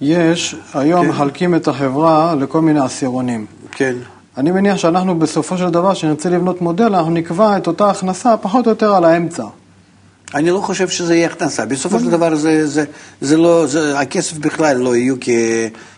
יש, 0.00 0.54
היום 0.74 1.04
כן. 1.04 1.10
מחלקים 1.10 1.54
את 1.54 1.68
החברה 1.68 2.34
לכל 2.34 2.60
מיני 2.60 2.80
עשירונים. 2.80 3.46
כן. 3.72 3.94
אני 4.40 4.50
מניח 4.50 4.76
שאנחנו 4.76 5.18
בסופו 5.18 5.58
של 5.58 5.70
דבר, 5.70 5.94
כשנרצה 5.94 6.30
לבנות 6.30 6.62
מודל, 6.62 6.94
אנחנו 6.94 7.10
נקבע 7.10 7.56
את 7.56 7.66
אותה 7.66 7.90
הכנסה 7.90 8.36
פחות 8.36 8.66
או 8.66 8.70
יותר 8.70 8.94
על 8.94 9.04
האמצע. 9.04 9.44
אני 10.34 10.50
לא 10.50 10.58
חושב 10.58 10.88
שזה 10.88 11.14
יהיה 11.14 11.26
הכנסה. 11.26 11.66
בסופו 11.66 12.00
של 12.00 12.10
דבר 12.10 12.34
זה, 12.34 12.66
זה, 12.66 12.84
זה 13.20 13.36
לא, 13.36 13.66
זה, 13.66 13.98
הכסף 13.98 14.38
בכלל 14.38 14.76
לא 14.76 14.96
יהיו 14.96 15.14
כ, 15.20 15.28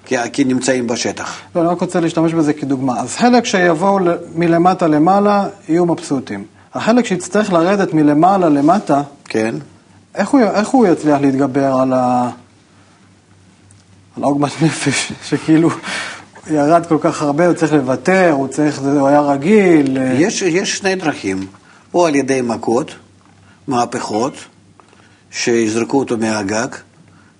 כ, 0.06 0.12
כנמצאים 0.32 0.86
בשטח. 0.86 1.38
לא, 1.54 1.60
אני 1.60 1.68
רק 1.68 1.80
רוצה 1.80 2.00
להשתמש 2.00 2.34
בזה 2.34 2.52
כדוגמה. 2.52 3.00
אז 3.00 3.16
חלק 3.16 3.44
שיבואו 3.44 3.98
מלמטה 4.34 4.86
למעלה 4.86 5.48
יהיו 5.68 5.86
מבסוטים. 5.86 6.44
החלק 6.74 7.06
שיצטרך 7.06 7.52
לרדת 7.52 7.94
מלמעלה 7.94 8.48
למטה, 8.48 9.02
כן? 9.24 9.54
איך 10.14 10.28
הוא, 10.28 10.40
איך 10.40 10.68
הוא 10.68 10.86
יצליח 10.86 11.20
להתגבר 11.20 11.74
על, 11.74 11.92
ה... 11.92 12.30
על 14.16 14.22
העוגמת 14.22 14.62
נפש, 14.62 15.12
שכאילו 15.28 15.70
ירד 16.50 16.86
כל 16.86 16.96
כך 17.00 17.22
הרבה, 17.22 17.46
הוא 17.46 17.54
צריך 17.54 17.72
לוותר, 17.72 18.30
הוא 18.32 18.48
צריך, 18.48 18.80
זה- 18.80 19.00
הוא 19.00 19.08
היה 19.08 19.20
רגיל. 19.20 19.98
אה, 19.98 20.12
יש, 20.18 20.42
יש 20.42 20.78
שני 20.78 20.94
דרכים, 20.94 21.46
או 21.94 22.06
על 22.06 22.14
ידי 22.14 22.40
מכות, 22.42 22.94
מהפכות, 23.68 24.32
שיזרקו 25.30 25.98
אותו 25.98 26.16
מהגג, 26.18 26.66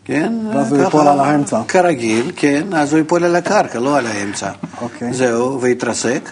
כן? 0.05 0.33
ואז 0.55 0.73
הוא 0.73 0.81
ייפול 0.83 1.09
על 1.09 1.21
האמצע. 1.21 1.61
כרגיל, 1.69 2.33
כן, 2.37 2.67
אז 2.75 2.93
הוא 2.93 2.99
ייפול 2.99 3.25
על 3.25 3.37
הקרקע, 3.37 3.79
לא 3.81 3.97
על 3.97 4.07
האמצע. 4.07 4.51
אוקיי. 4.81 5.13
זהו, 5.15 5.61
ויתרסק, 5.61 6.31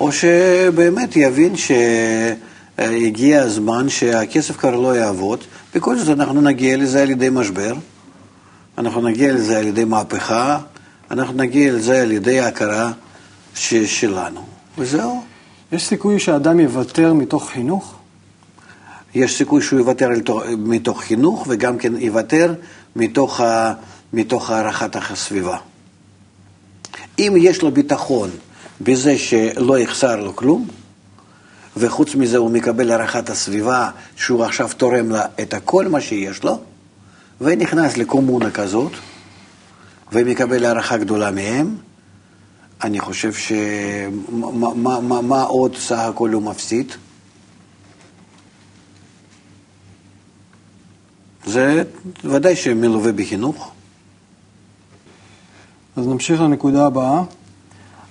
או 0.00 0.12
שבאמת 0.12 1.16
יבין 1.16 1.54
שהגיע 2.76 3.42
הזמן 3.42 3.88
שהכסף 3.88 4.56
כבר 4.56 4.76
לא 4.76 4.96
יעבוד, 4.96 5.38
בכל 5.74 5.96
זאת 5.98 6.08
אנחנו 6.20 6.40
נגיע 6.40 6.76
לזה 6.76 7.02
על 7.02 7.10
ידי 7.10 7.28
משבר, 7.32 7.74
אנחנו 8.78 9.00
נגיע 9.08 9.32
לזה 9.32 9.58
על 9.58 9.66
ידי 9.66 9.84
מהפכה, 9.84 10.58
אנחנו 11.14 11.34
נגיע 11.34 11.72
לזה 11.72 12.02
על 12.02 12.12
ידי 12.12 12.40
ההכרה 12.40 12.92
ש- 13.54 13.74
שלנו, 14.00 14.40
וזהו. 14.78 15.22
יש 15.72 15.86
סיכוי 15.86 16.20
שאדם 16.20 16.60
יוותר 16.60 17.14
מתוך 17.14 17.50
חינוך? 17.50 17.94
יש 19.14 19.38
סיכוי 19.38 19.62
שהוא 19.62 19.78
יוותר 19.78 20.08
מתוך 20.58 21.00
חינוך 21.02 21.46
וגם 21.48 21.78
כן 21.78 21.92
יוותר 21.98 22.54
מתוך, 22.96 23.40
ה, 23.40 23.74
מתוך 24.12 24.50
הערכת 24.50 24.96
הסביבה. 24.96 25.56
אם 27.18 27.34
יש 27.38 27.62
לו 27.62 27.70
ביטחון 27.70 28.30
בזה 28.80 29.18
שלא 29.18 29.78
יחסר 29.78 30.16
לו 30.16 30.36
כלום, 30.36 30.68
וחוץ 31.76 32.14
מזה 32.14 32.36
הוא 32.38 32.50
מקבל 32.50 32.90
הערכת 32.90 33.30
הסביבה 33.30 33.90
שהוא 34.16 34.44
עכשיו 34.44 34.70
תורם 34.76 35.10
לה 35.10 35.24
את 35.40 35.54
הכל 35.54 35.88
מה 35.88 36.00
שיש 36.00 36.42
לו, 36.44 36.60
ונכנס 37.40 37.96
לקומונה 37.96 38.50
כזאת, 38.50 38.92
ומקבל 40.12 40.64
הערכה 40.64 40.96
גדולה 40.96 41.30
מהם, 41.30 41.76
אני 42.84 43.00
חושב 43.00 43.32
ש... 43.32 43.52
מה, 44.30 44.74
מה, 44.74 45.00
מה, 45.00 45.20
מה 45.20 45.42
עוד 45.42 45.76
סך 45.76 45.98
הכל 45.98 46.32
הוא 46.32 46.42
מפסיד? 46.42 46.92
זה 51.46 51.82
ודאי 52.24 52.56
שמלווה 52.56 53.12
בחינוך. 53.12 53.72
אז 55.96 56.06
נמשיך 56.06 56.40
לנקודה 56.40 56.86
הבאה. 56.86 57.22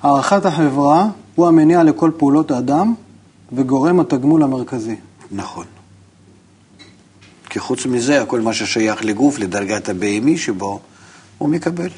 הערכת 0.01 0.45
החברה 0.45 1.07
הוא 1.35 1.47
המניע 1.47 1.83
לכל 1.83 2.11
פעולות 2.17 2.51
האדם 2.51 2.93
וגורם 3.51 3.99
התגמול 3.99 4.43
המרכזי. 4.43 4.95
נכון. 5.31 5.65
כי 7.49 7.59
חוץ 7.59 7.85
מזה, 7.85 8.23
כל 8.27 8.41
מה 8.41 8.53
ששייך 8.53 9.05
לגוף, 9.05 9.39
לדרגת 9.39 9.89
הבהמי 9.89 10.37
שבו, 10.37 10.79
הוא 11.43 11.49
מקבל. 11.49 11.89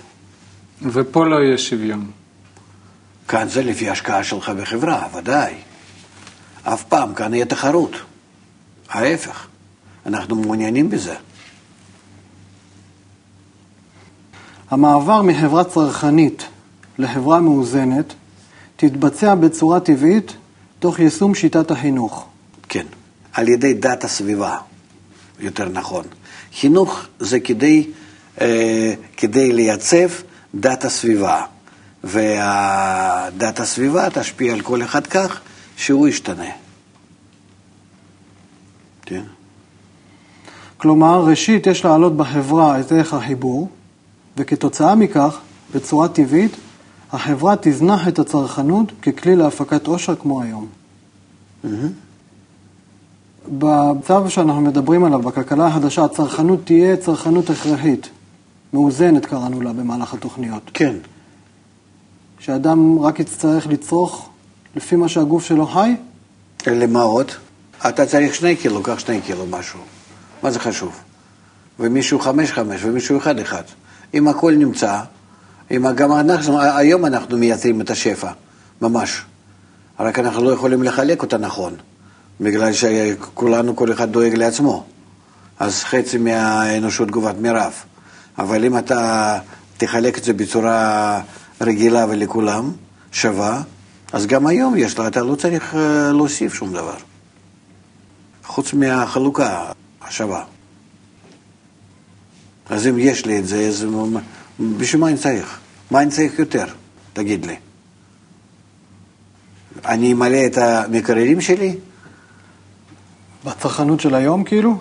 ופה 0.81 1.25
לא 1.25 1.35
יהיה 1.35 1.57
שוויון. 1.57 2.11
כאן 3.27 3.47
זה 3.49 3.63
לפי 3.63 3.89
השקעה 3.89 4.23
שלך 4.23 4.49
בחברה, 4.49 5.07
ודאי. 5.17 5.53
אף 6.63 6.83
פעם, 6.83 7.13
כאן 7.13 7.33
יהיה 7.33 7.45
תחרות. 7.45 7.91
ההפך, 8.89 9.47
אנחנו 10.05 10.35
מעוניינים 10.35 10.89
בזה. 10.89 11.15
המעבר 14.69 15.21
מחברה 15.21 15.63
צרכנית 15.63 16.47
לחברה 16.97 17.39
מאוזנת 17.39 18.13
תתבצע 18.75 19.35
בצורה 19.35 19.79
טבעית 19.79 20.33
תוך 20.79 20.99
יישום 20.99 21.35
שיטת 21.35 21.71
החינוך. 21.71 22.27
כן, 22.69 22.85
על 23.33 23.47
ידי 23.47 23.73
דת 23.73 24.03
הסביבה, 24.03 24.57
יותר 25.39 25.69
נכון. 25.69 26.05
חינוך 26.53 27.05
זה 27.19 27.39
כדי, 27.39 27.87
כדי 29.17 29.51
לייצב 29.51 30.07
דת 30.55 30.85
הסביבה, 30.85 31.41
ודת 32.03 33.59
הסביבה 33.59 34.09
תשפיע 34.09 34.53
על 34.53 34.61
כל 34.61 34.83
אחד 34.83 35.07
כך 35.07 35.39
שהוא 35.77 36.07
ישתנה. 36.07 36.49
כן? 39.01 39.23
כלומר, 40.77 41.23
ראשית 41.25 41.67
יש 41.67 41.85
להעלות 41.85 42.17
בחברה 42.17 42.79
את 42.79 42.91
ערך 42.91 43.13
החיבור, 43.13 43.69
וכתוצאה 44.37 44.95
מכך, 44.95 45.37
בצורה 45.75 46.07
טבעית, 46.07 46.51
החברה 47.11 47.55
תזנח 47.61 48.07
את 48.07 48.19
הצרכנות 48.19 48.91
ככלי 49.01 49.35
להפקת 49.35 49.87
עושר 49.87 50.15
כמו 50.15 50.41
היום. 50.41 50.67
בצו 53.47 54.29
שאנחנו 54.29 54.61
מדברים 54.61 55.03
עליו, 55.03 55.19
בכלכלה 55.21 55.67
החדשה, 55.67 56.03
הצרכנות 56.03 56.59
תהיה 56.65 56.97
צרכנות 56.97 57.49
הכרחית, 57.49 58.09
מאוזנת 58.75 59.25
קראנו 59.25 59.61
לה 59.61 59.73
במהלך 59.73 60.13
התוכניות. 60.13 60.71
כן, 60.73 60.95
שאדם 62.39 62.99
רק 62.99 63.19
יצטרך 63.19 63.67
לצרוך 63.67 64.29
לפי 64.75 64.95
מה 64.95 65.09
שהגוף 65.09 65.45
שלו 65.45 65.67
חי, 65.67 65.95
למה 66.67 67.01
עוד? 67.01 67.31
אתה 67.87 68.05
צריך 68.05 68.35
שני 68.35 68.55
קילו, 68.55 68.83
קח 68.83 68.99
שני 68.99 69.21
קילו 69.21 69.45
משהו. 69.45 69.79
מה 70.43 70.51
זה 70.51 70.59
חשוב? 70.59 70.99
ומישהו 71.79 72.19
חמש 72.19 72.51
חמש 72.51 72.83
ומישהו 72.83 73.17
אחד 73.17 73.39
אחד. 73.39 73.63
אם 74.13 74.27
הכל 74.27 74.51
נמצא, 74.51 74.99
אם 75.71 75.91
גם 75.95 76.11
אנחנו, 76.11 76.61
היום 76.61 77.05
אנחנו 77.05 77.37
מייצרים 77.37 77.81
את 77.81 77.89
השפע, 77.89 78.31
ממש. 78.81 79.21
רק 79.99 80.19
אנחנו 80.19 80.43
לא 80.43 80.49
יכולים 80.49 80.83
לחלק 80.83 81.21
אותה 81.21 81.37
נכון, 81.37 81.73
בגלל 82.41 82.71
שכולנו, 82.73 83.75
כל 83.75 83.91
אחד 83.91 84.11
דואג 84.11 84.33
לעצמו. 84.33 84.83
אז 85.59 85.83
חצי 85.83 86.17
מהאנושות 86.17 87.07
תגובת 87.07 87.35
מירב. 87.37 87.73
אבל 88.37 88.65
אם 88.65 88.77
אתה 88.77 89.39
תחלק 89.77 90.17
את 90.17 90.23
זה 90.23 90.33
בצורה 90.33 91.21
רגילה 91.61 92.05
ולכולם, 92.09 92.71
שווה, 93.11 93.61
אז 94.13 94.25
גם 94.27 94.47
היום 94.47 94.75
יש 94.77 94.99
לה, 94.99 95.07
אתה 95.07 95.21
לא 95.21 95.35
צריך 95.35 95.75
אה, 95.75 96.11
להוסיף 96.11 96.53
שום 96.53 96.73
דבר. 96.73 96.95
חוץ 98.43 98.73
מהחלוקה 98.73 99.71
השווה. 100.01 100.43
אז 102.69 102.87
אם 102.87 102.99
יש 102.99 103.25
לי 103.25 103.39
את 103.39 103.47
זה, 103.47 103.67
אז 103.67 103.85
בשביל 104.59 105.01
מה 105.01 105.07
אני 105.07 105.17
צריך? 105.17 105.59
מה 105.91 106.01
אני 106.01 106.11
צריך 106.11 106.39
יותר? 106.39 106.65
תגיד 107.13 107.45
לי. 107.45 107.55
אני 109.85 110.13
אמלא 110.13 110.45
את 110.45 110.57
המקררים 110.57 111.41
שלי? 111.41 111.75
בצרכנות 113.45 113.99
של 113.99 114.15
היום 114.15 114.43
כאילו? 114.43 114.77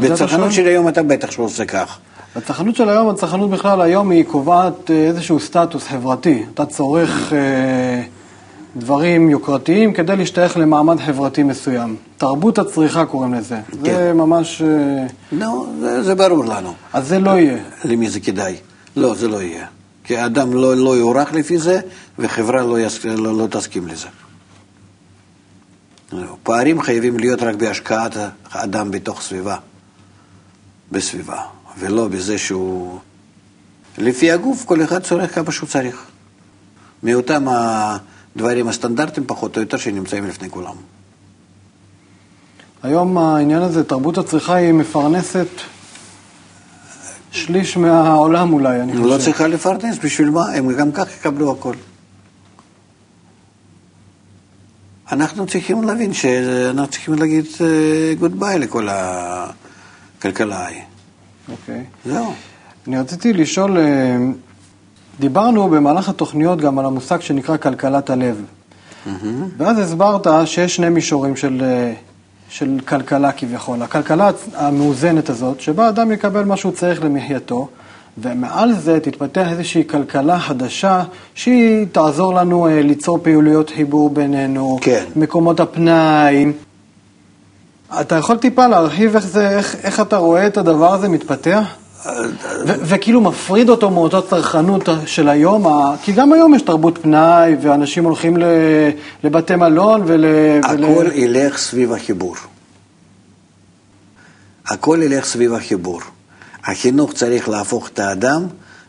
בצרכנות? 0.00 0.52
של 0.52 0.66
היום 0.66 0.88
אתה 0.88 1.02
בטח 1.02 1.30
שעושה 1.30 1.64
כך. 1.64 1.98
הצרכנות 2.36 2.76
של 2.76 2.88
היום, 2.88 3.08
הצרכנות 3.08 3.50
בכלל 3.50 3.80
היום 3.80 4.10
היא 4.10 4.24
קובעת 4.24 4.90
אה, 4.90 4.96
איזשהו 4.96 5.40
סטטוס 5.40 5.86
חברתי. 5.86 6.42
אתה 6.54 6.66
צורך 6.66 7.32
אה, 7.32 8.02
דברים 8.76 9.30
יוקרתיים 9.30 9.92
כדי 9.92 10.16
להשתייך 10.16 10.56
למעמד 10.56 11.00
חברתי 11.00 11.42
מסוים. 11.42 11.96
תרבות 12.16 12.58
הצריכה 12.58 13.04
קוראים 13.04 13.34
לזה. 13.34 13.60
זה 13.72 13.86
כן. 13.86 14.16
ממש... 14.16 14.62
אה, 14.62 15.06
נו, 15.32 15.66
זה, 15.80 16.02
זה 16.02 16.14
ברור 16.14 16.44
לנו. 16.44 16.74
אז 16.92 17.08
זה 17.08 17.18
לא 17.18 17.30
יהיה. 17.30 17.58
למי 17.84 18.10
זה 18.10 18.20
כדאי? 18.20 18.56
לא, 18.96 19.14
זה 19.14 19.28
לא 19.28 19.42
יהיה. 19.42 19.66
כי 20.04 20.24
אדם 20.24 20.54
לא, 20.54 20.76
לא 20.76 20.96
יוערך 20.96 21.32
לפי 21.32 21.58
זה, 21.58 21.80
וחברה 22.18 22.62
לא, 22.62 22.80
יס, 22.80 23.04
לא, 23.04 23.38
לא 23.38 23.46
תסכים 23.50 23.88
לזה. 23.88 24.08
פערים 26.42 26.82
חייבים 26.82 27.18
להיות 27.18 27.42
רק 27.42 27.54
בהשקעת 27.54 28.16
האדם 28.50 28.90
בתוך 28.90 29.22
סביבה, 29.22 29.56
בסביבה, 30.92 31.40
ולא 31.78 32.08
בזה 32.08 32.38
שהוא... 32.38 32.98
לפי 33.98 34.30
הגוף, 34.32 34.64
כל 34.64 34.82
אחד 34.84 35.02
צורך 35.02 35.34
כמה 35.34 35.52
שהוא 35.52 35.68
צריך. 35.68 36.04
מאותם 37.02 37.44
הדברים 37.48 38.68
הסטנדרטיים, 38.68 39.26
פחות 39.26 39.56
או 39.56 39.62
יותר, 39.62 39.76
שנמצאים 39.76 40.26
לפני 40.26 40.50
כולם. 40.50 40.74
היום 42.82 43.18
העניין 43.18 43.62
הזה, 43.62 43.84
תרבות 43.84 44.18
הצריכה 44.18 44.54
היא 44.54 44.72
מפרנסת 44.72 45.46
שליש 47.30 47.76
מהעולם 47.76 48.52
אולי, 48.52 48.80
אני 48.80 48.92
חושב. 48.92 49.04
לא 49.04 49.18
צריכה 49.18 49.46
לפרנס, 49.46 49.98
בשביל 50.04 50.30
מה? 50.30 50.52
הם 50.52 50.72
גם 50.72 50.92
כך 50.92 51.16
יקבלו 51.16 51.52
הכל. 51.52 51.74
אנחנו 55.12 55.46
צריכים 55.46 55.82
להבין 55.82 56.12
שאנחנו 56.12 56.86
צריכים 56.86 57.14
להגיד 57.14 57.46
גוד 58.18 58.40
ביי 58.40 58.58
לכל 58.58 58.88
הכלכלה 58.90 60.58
ההיא. 60.58 60.82
אוקיי. 61.50 61.84
זהו. 62.04 62.32
אני 62.86 62.98
רציתי 62.98 63.32
לשאול, 63.32 63.78
אה, 63.78 64.16
דיברנו 65.20 65.68
במהלך 65.68 66.08
התוכניות 66.08 66.60
גם 66.60 66.78
על 66.78 66.86
המושג 66.86 67.20
שנקרא 67.20 67.56
כלכלת 67.56 68.10
הלב. 68.10 68.44
ואז 69.56 69.78
הסברת 69.78 70.26
שיש 70.44 70.76
שני 70.76 70.88
מישורים 70.88 71.36
של, 71.36 71.62
אה, 71.64 71.92
של 72.48 72.78
כלכלה 72.88 73.32
כביכול. 73.32 73.82
הכלכלה 73.82 74.30
המאוזנת 74.54 75.30
הזאת, 75.30 75.60
שבה 75.60 75.88
אדם 75.88 76.12
יקבל 76.12 76.44
מה 76.44 76.56
שהוא 76.56 76.72
צריך 76.72 77.04
למחייתו, 77.04 77.68
ומעל 78.18 78.72
זה 78.72 79.00
תתפתח 79.00 79.46
איזושהי 79.50 79.84
כלכלה 79.88 80.38
חדשה 80.38 81.02
שהיא 81.34 81.86
תעזור 81.92 82.34
לנו 82.34 82.66
אה, 82.66 82.82
ליצור 82.82 83.18
פעילויות 83.22 83.70
חיבור 83.70 84.10
בינינו, 84.10 84.78
כן. 84.80 85.04
מקומות 85.16 85.60
הפנאי. 85.60 86.52
אתה 88.00 88.16
יכול 88.16 88.36
טיפה 88.36 88.66
להרחיב 88.66 89.14
איך, 89.14 89.26
זה, 89.26 89.50
איך, 89.50 89.76
איך 89.82 90.00
אתה 90.00 90.16
רואה 90.16 90.46
את 90.46 90.56
הדבר 90.56 90.94
הזה 90.94 91.08
מתפתח? 91.08 91.64
וכאילו 92.64 93.20
מפריד 93.20 93.68
אותו 93.68 93.90
מאותה 93.90 94.20
צרכנות 94.22 94.88
של 95.06 95.28
היום, 95.28 95.66
כי 96.02 96.12
גם 96.12 96.32
היום 96.32 96.54
יש 96.54 96.62
תרבות 96.62 96.98
פנאי, 97.02 97.56
ואנשים 97.62 98.04
הולכים 98.04 98.36
לבתי 99.24 99.56
מלון 99.56 100.02
ול... 100.06 100.24
הכל 100.62 100.84
ול... 100.84 101.10
ילך 101.12 101.58
סביב 101.58 101.92
החיבור. 101.92 102.36
הכל 104.66 104.98
ילך 105.02 105.24
סביב 105.24 105.54
החיבור. 105.54 106.00
החינוך 106.64 107.12
צריך 107.12 107.48
להפוך 107.48 107.88
את 107.88 107.98
האדם 107.98 108.46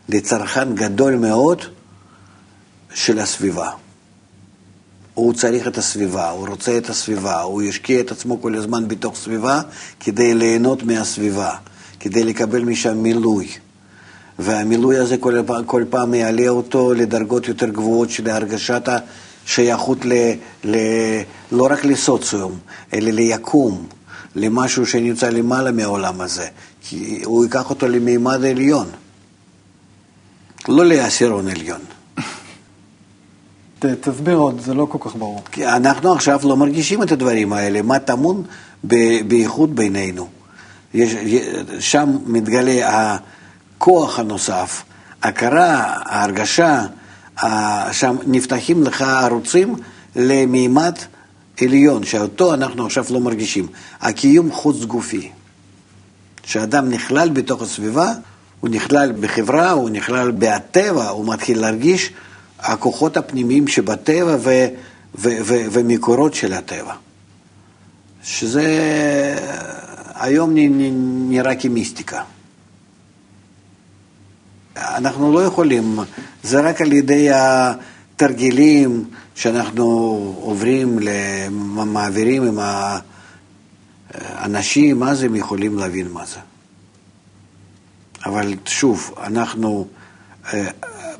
לצרכן 0.08 0.74
גדול 0.74 1.14
מאוד 1.14 1.58
של 2.94 3.18
הסביבה. 3.18 3.70
הוא 5.14 5.32
צריך 5.32 5.68
את 5.68 5.78
הסביבה, 5.78 6.30
הוא 6.30 6.48
רוצה 6.48 6.78
את 6.78 6.88
הסביבה, 6.88 7.40
הוא 7.40 7.62
ישקיע 7.62 8.00
את 8.00 8.10
עצמו 8.10 8.42
כל 8.42 8.54
הזמן 8.54 8.88
בתוך 8.88 9.16
סביבה 9.16 9.60
כדי 10.00 10.34
ליהנות 10.34 10.82
מהסביבה, 10.82 11.50
כדי 12.00 12.24
לקבל 12.24 12.64
משם 12.64 12.98
מילוי. 12.98 13.48
והמילוי 14.38 14.96
הזה 14.96 15.16
כל, 15.16 15.34
כל 15.66 15.84
פעם 15.90 16.14
יעלה 16.14 16.48
אותו 16.48 16.94
לדרגות 16.94 17.48
יותר 17.48 17.68
גבוהות 17.68 18.10
של 18.10 18.30
הרגשת 18.30 18.88
השייכות 19.46 20.04
ל, 20.04 20.12
ל, 20.64 20.76
לא 21.52 21.66
רק 21.70 21.84
לסוציום, 21.84 22.58
אלא 22.94 23.10
ליקום, 23.10 23.86
למשהו 24.36 24.86
שנמצא 24.86 25.28
למעלה 25.28 25.72
מהעולם 25.72 26.20
הזה. 26.20 26.46
כי 26.80 27.20
הוא 27.24 27.44
ייקח 27.44 27.70
אותו 27.70 27.88
למימד 27.88 28.44
העליון, 28.44 28.86
לא 30.68 30.84
לעשירון 30.84 31.48
עליון. 31.48 31.80
תסביר 33.78 34.36
עוד, 34.36 34.60
זה 34.60 34.74
לא 34.74 34.86
כל 34.90 34.98
כך 35.00 35.16
ברור. 35.16 35.42
כי 35.52 35.66
אנחנו 35.66 36.12
עכשיו 36.12 36.40
לא 36.44 36.56
מרגישים 36.56 37.02
את 37.02 37.12
הדברים 37.12 37.52
האלה, 37.52 37.82
מה 37.82 37.98
טמון 37.98 38.42
בייחוד 39.26 39.76
בינינו. 39.76 40.28
יש, 40.94 41.14
שם 41.80 42.16
מתגלה 42.26 42.90
הכוח 43.78 44.18
הנוסף, 44.18 44.82
הכרה, 45.22 45.94
ההרגשה, 46.04 46.86
שם 47.92 48.16
נפתחים 48.26 48.82
לך 48.82 49.02
ערוצים 49.02 49.74
למימד 50.16 50.94
עליון, 51.60 52.04
שאותו 52.04 52.54
אנחנו 52.54 52.86
עכשיו 52.86 53.04
לא 53.10 53.20
מרגישים. 53.20 53.66
הקיום 54.00 54.52
חוץ 54.52 54.84
גופי. 54.84 55.30
כשאדם 56.42 56.90
נכלל 56.90 57.28
בתוך 57.28 57.62
הסביבה, 57.62 58.12
הוא 58.60 58.70
נכלל 58.70 59.12
בחברה, 59.20 59.70
הוא 59.70 59.90
נכלל 59.90 60.30
בטבע, 60.30 61.08
הוא 61.08 61.32
מתחיל 61.34 61.60
להרגיש 61.60 62.10
הכוחות 62.64 63.16
הפנימיים 63.16 63.68
שבטבע 63.68 64.36
ו, 64.40 64.66
ו, 65.18 65.28
ו, 65.42 65.54
ומקורות 65.72 66.34
של 66.34 66.52
הטבע. 66.52 66.94
שזה 68.22 68.64
היום 70.14 70.50
נראה 71.28 71.54
כמיסטיקה. 71.54 72.22
אנחנו 74.76 75.32
לא 75.32 75.44
יכולים, 75.44 75.98
זה 76.42 76.60
רק 76.60 76.80
על 76.80 76.92
ידי 76.92 77.28
התרגילים 77.34 79.04
שאנחנו 79.34 79.84
עוברים, 80.40 80.98
מעבירים 81.70 82.42
עם 82.42 82.58
האנשים, 84.10 85.02
אז 85.02 85.22
הם 85.22 85.36
יכולים 85.36 85.78
להבין 85.78 86.08
מה 86.08 86.26
זה. 86.26 86.38
אבל 88.26 88.54
שוב, 88.66 89.14
אנחנו 89.22 89.86
אה, 90.52 90.70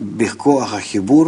בכוח 0.00 0.74
החיבור 0.74 1.26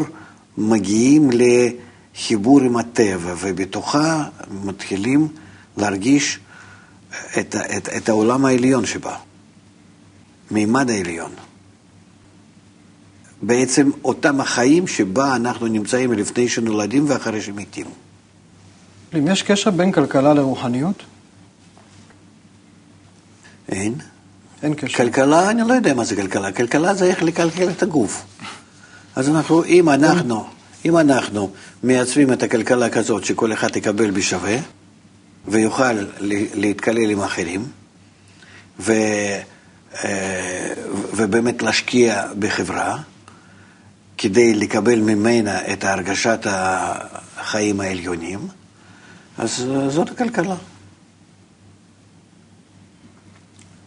מגיעים 0.59 1.31
לחיבור 1.33 2.61
עם 2.61 2.76
הטבע, 2.76 3.35
ובתוכה 3.40 4.29
מתחילים 4.64 5.29
להרגיש 5.76 6.38
את, 7.38 7.57
את, 7.76 7.88
את 7.96 8.09
העולם 8.09 8.44
העליון 8.44 8.87
שבה, 8.87 9.16
מימד 10.50 10.90
העליון. 10.90 11.31
בעצם 13.42 13.90
אותם 14.05 14.40
החיים 14.40 14.87
שבה 14.87 15.37
אנחנו 15.37 15.66
נמצאים 15.66 16.12
לפני 16.12 16.48
שנולדים 16.48 17.05
ואחרי 17.09 17.42
שמתים. 17.42 17.87
אם 19.14 19.29
יש 19.29 19.42
קשר 19.42 19.70
בין 19.70 19.92
כלכלה 19.92 20.35
לרוחניות? 20.35 21.02
אין. 23.68 23.94
אין 24.62 24.75
קשר. 24.75 24.97
כלכלה, 24.97 25.51
אני 25.51 25.62
לא 25.69 25.75
יודע 25.75 25.95
מה 25.95 26.05
זה 26.05 26.16
כלכלה. 26.16 26.53
כלכלה 26.53 26.95
זה 26.95 27.05
איך 27.05 27.23
לקלקל 27.23 27.71
את 27.71 27.83
הגוף. 27.83 28.25
אז 29.16 29.29
אנחנו, 29.29 29.64
אם 29.64 29.88
אנחנו, 29.88 30.47
אם 30.85 30.99
אנחנו 30.99 31.51
מייצבים 31.83 32.33
את 32.33 32.42
הכלכלה 32.42 32.90
כזאת 32.90 33.25
שכל 33.25 33.53
אחד 33.53 33.77
יקבל 33.77 34.11
בשווה 34.11 34.57
ויוכל 35.49 36.07
להתקלל 36.55 37.11
עם 37.11 37.21
אחרים 37.21 37.66
ו, 38.81 38.92
אה, 40.05 40.73
ובאמת 41.16 41.62
להשקיע 41.62 42.25
בחברה 42.38 42.99
כדי 44.19 44.55
לקבל 44.55 45.01
ממנה 45.01 45.73
את 45.73 45.85
הרגשת 45.85 46.47
החיים 46.47 47.81
העליונים, 47.81 48.49
אז 49.38 49.66
זאת 49.88 50.11
הכלכלה. 50.11 50.55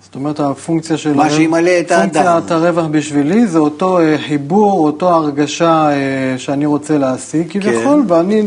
זאת 0.10 0.16
אומרת, 0.16 0.40
הפונקציה 0.40 0.98
של... 0.98 1.14
מה 1.14 1.30
שימלא 1.30 1.72
את 1.80 1.92
האדם. 1.92 2.24
פונקציית 2.24 2.52
הרווח 2.52 2.86
בשבילי 2.86 3.48
זה 3.48 3.60
אותו 3.60 4.00
אה, 4.00 4.18
חיבור, 4.28 4.86
אותו 4.86 5.10
הרגשה 5.10 5.90
אה, 5.90 6.38
שאני 6.38 6.66
רוצה 6.66 6.98
להשיג 6.98 7.52
כביכול, 7.52 8.04
כן. 8.08 8.14
ואני 8.14 8.42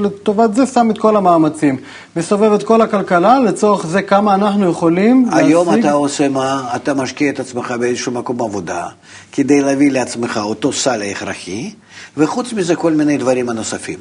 לטובת 0.00 0.54
זה 0.54 0.66
שם 0.66 0.90
את 0.90 0.98
כל 0.98 1.16
המאמצים. 1.16 1.76
מסובב 2.16 2.52
את 2.52 2.62
כל 2.62 2.80
הכלכלה, 2.82 3.38
לצורך 3.40 3.86
זה 3.86 4.02
כמה 4.02 4.34
אנחנו 4.34 4.70
יכולים 4.70 5.24
להשיג. 5.24 5.46
היום 5.46 5.80
אתה 5.80 5.92
עושה 5.92 6.28
מה? 6.28 6.70
אתה 6.76 6.94
משקיע 6.94 7.30
את 7.30 7.40
עצמך 7.40 7.74
באיזשהו 7.80 8.12
מקום 8.12 8.42
עבודה, 8.42 8.86
כדי 9.32 9.60
להביא 9.60 9.90
לעצמך 9.90 10.40
אותו 10.42 10.72
סל 10.72 11.02
הכרחי, 11.02 11.70
וחוץ 12.16 12.52
מזה 12.52 12.76
כל 12.76 12.92
מיני 12.92 13.16
דברים 13.16 13.48
הנוספים, 13.48 13.98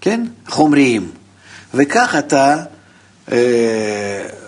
כן? 0.00 0.24
חומריים. 0.48 1.08
וכך 1.74 2.14
אתה... 2.18 2.56
אה, 3.32 4.43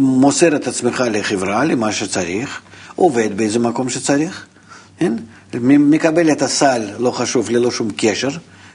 מוסר 0.00 0.56
את 0.56 0.66
עצמך 0.68 1.04
לחברה, 1.10 1.64
למה 1.64 1.92
שצריך, 1.92 2.60
עובד 2.96 3.36
באיזה 3.36 3.58
מקום 3.58 3.88
שצריך, 3.88 4.46
כן? 4.98 5.12
מקבל 5.62 6.32
את 6.32 6.42
הסל, 6.42 6.82
לא 6.98 7.10
חשוב, 7.10 7.50
ללא 7.50 7.70
שום 7.70 7.88
קשר 7.96 8.28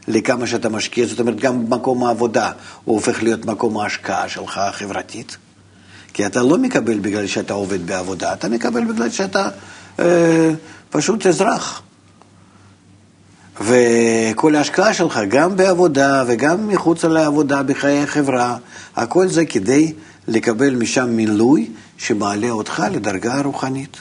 לכמה 0.07 0.47
שאתה 0.47 0.69
משקיע, 0.69 1.05
זאת 1.05 1.19
אומרת, 1.19 1.39
גם 1.39 1.69
במקום 1.69 2.03
העבודה 2.03 2.51
הוא 2.83 2.95
הופך 2.95 3.23
להיות 3.23 3.45
מקום 3.45 3.77
ההשקעה 3.77 4.29
שלך 4.29 4.57
החברתית. 4.57 5.37
כי 6.13 6.25
אתה 6.25 6.43
לא 6.43 6.57
מקבל 6.57 6.99
בגלל 6.99 7.27
שאתה 7.27 7.53
עובד 7.53 7.87
בעבודה, 7.87 8.33
אתה 8.33 8.49
מקבל 8.49 8.85
בגלל 8.85 9.09
שאתה 9.09 9.49
אה, 9.99 10.51
פשוט 10.89 11.27
אזרח. 11.27 11.81
וכל 13.61 14.55
ההשקעה 14.55 14.93
שלך, 14.93 15.19
גם 15.27 15.55
בעבודה 15.57 16.23
וגם 16.27 16.67
מחוץ 16.67 17.05
לעבודה, 17.05 17.63
בחיי 17.63 18.03
החברה, 18.03 18.57
הכל 18.95 19.27
זה 19.27 19.45
כדי 19.45 19.93
לקבל 20.27 20.75
משם 20.75 21.09
מילוי 21.09 21.69
שמעלה 21.97 22.49
אותך 22.49 22.83
לדרגה 22.91 23.33
הרוחנית. 23.33 23.97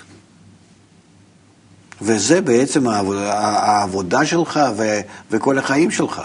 וזה 2.03 2.41
בעצם 2.41 2.89
העבודה, 2.89 3.39
העבודה 3.39 4.27
שלך 4.27 4.61
ו, 4.77 5.01
וכל 5.31 5.59
החיים 5.59 5.91
שלך. 5.91 6.23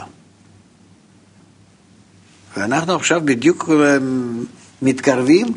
ואנחנו 2.58 2.96
עכשיו 2.96 3.22
בדיוק 3.26 3.70
אה, 3.70 3.98
מתקרבים 4.82 5.48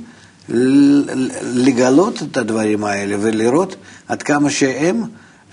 לגלות 1.43 2.23
את 2.23 2.37
הדברים 2.37 2.85
האלה 2.85 3.17
ולראות 3.21 3.77
עד 4.09 4.23
כמה 4.23 4.51
שהם, 4.51 5.03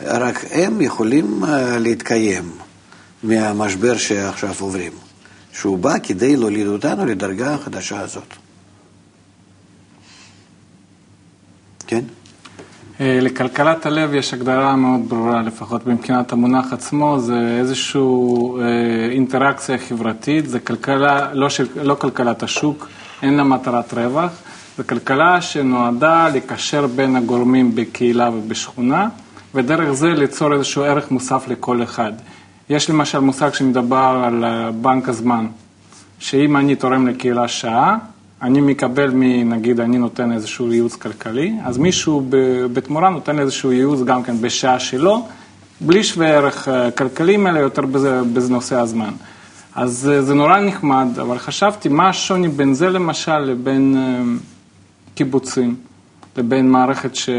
רק 0.01 0.45
הם 0.51 0.81
יכולים 0.81 1.43
אה, 1.43 1.79
להתקיים 1.79 2.51
מהמשבר 3.23 3.97
שעכשיו 3.97 4.55
עוברים. 4.59 4.91
שהוא 5.53 5.77
בא 5.77 5.99
כדי 6.03 6.35
להוליד 6.35 6.67
אותנו 6.67 7.05
לדרגה 7.05 7.53
החדשה 7.53 7.99
הזאת. 7.99 8.33
כן? 11.89 12.03
אה, 13.01 13.19
לכלכלת 13.21 13.85
הלב 13.85 14.13
יש 14.13 14.33
הגדרה 14.33 14.75
מאוד 14.75 15.09
ברורה, 15.09 15.41
לפחות 15.41 15.87
מבחינת 15.87 16.31
המונח 16.31 16.73
עצמו, 16.73 17.19
זה 17.19 17.57
איזושהי 17.59 18.01
אה, 18.01 19.11
אינטראקציה 19.11 19.77
חברתית, 19.77 20.49
זה 20.49 20.59
כלכלה, 20.59 21.33
לא, 21.33 21.49
של, 21.49 21.67
לא 21.83 21.95
כלכלת 21.95 22.43
השוק, 22.43 22.87
אין 23.21 23.37
לה 23.37 23.43
מטרת 23.43 23.93
רווח, 23.93 24.31
זה 24.77 24.83
כלכלה 24.83 25.41
שנועדה 25.41 26.29
לקשר 26.29 26.87
בין 26.87 27.15
הגורמים 27.15 27.75
בקהילה 27.75 28.29
ובשכונה, 28.29 29.07
ודרך 29.55 29.91
זה 29.91 30.07
ליצור 30.07 30.53
איזשהו 30.53 30.83
ערך 30.83 31.11
מוסף 31.11 31.47
לכל 31.47 31.83
אחד. 31.83 32.13
יש 32.69 32.89
למשל 32.89 33.19
מושג 33.19 33.53
שמדבר 33.53 34.21
על 34.25 34.45
אה, 34.45 34.71
בנק 34.71 35.09
הזמן, 35.09 35.47
שאם 36.19 36.57
אני 36.57 36.75
תורם 36.75 37.07
לקהילה 37.07 37.47
שעה, 37.47 37.97
אני 38.41 38.61
מקבל, 38.61 39.11
נגיד 39.45 39.79
אני 39.79 39.97
נותן 39.97 40.31
איזשהו 40.31 40.73
ייעוץ 40.73 40.95
כלכלי, 40.95 41.55
אז 41.63 41.77
מישהו 41.77 42.25
בתמורה 42.73 43.09
נותן 43.09 43.39
איזשהו 43.39 43.71
ייעוץ 43.71 44.01
גם 44.01 44.23
כן 44.23 44.41
בשעה 44.41 44.79
שלו, 44.79 45.27
בלי 45.81 46.03
שווה 46.03 46.27
ערך 46.27 46.67
אה, 46.67 46.91
כלכלי, 46.91 47.35
אלא 47.35 47.59
יותר 47.59 47.81
בזה, 47.81 48.21
בזה 48.33 48.53
נושא 48.53 48.79
הזמן. 48.79 49.09
אז 49.75 49.97
זה, 49.97 50.21
זה 50.21 50.33
נורא 50.33 50.59
נחמד, 50.59 51.07
אבל 51.21 51.37
חשבתי 51.37 51.89
מה 51.89 52.09
השוני 52.09 52.47
בין 52.47 52.73
זה 52.73 52.89
למשל 52.89 53.37
לבין 53.37 53.97
אה, 53.97 54.21
קיבוצים, 55.15 55.75
לבין 56.37 56.69
מערכת 56.69 57.15
ש... 57.15 57.29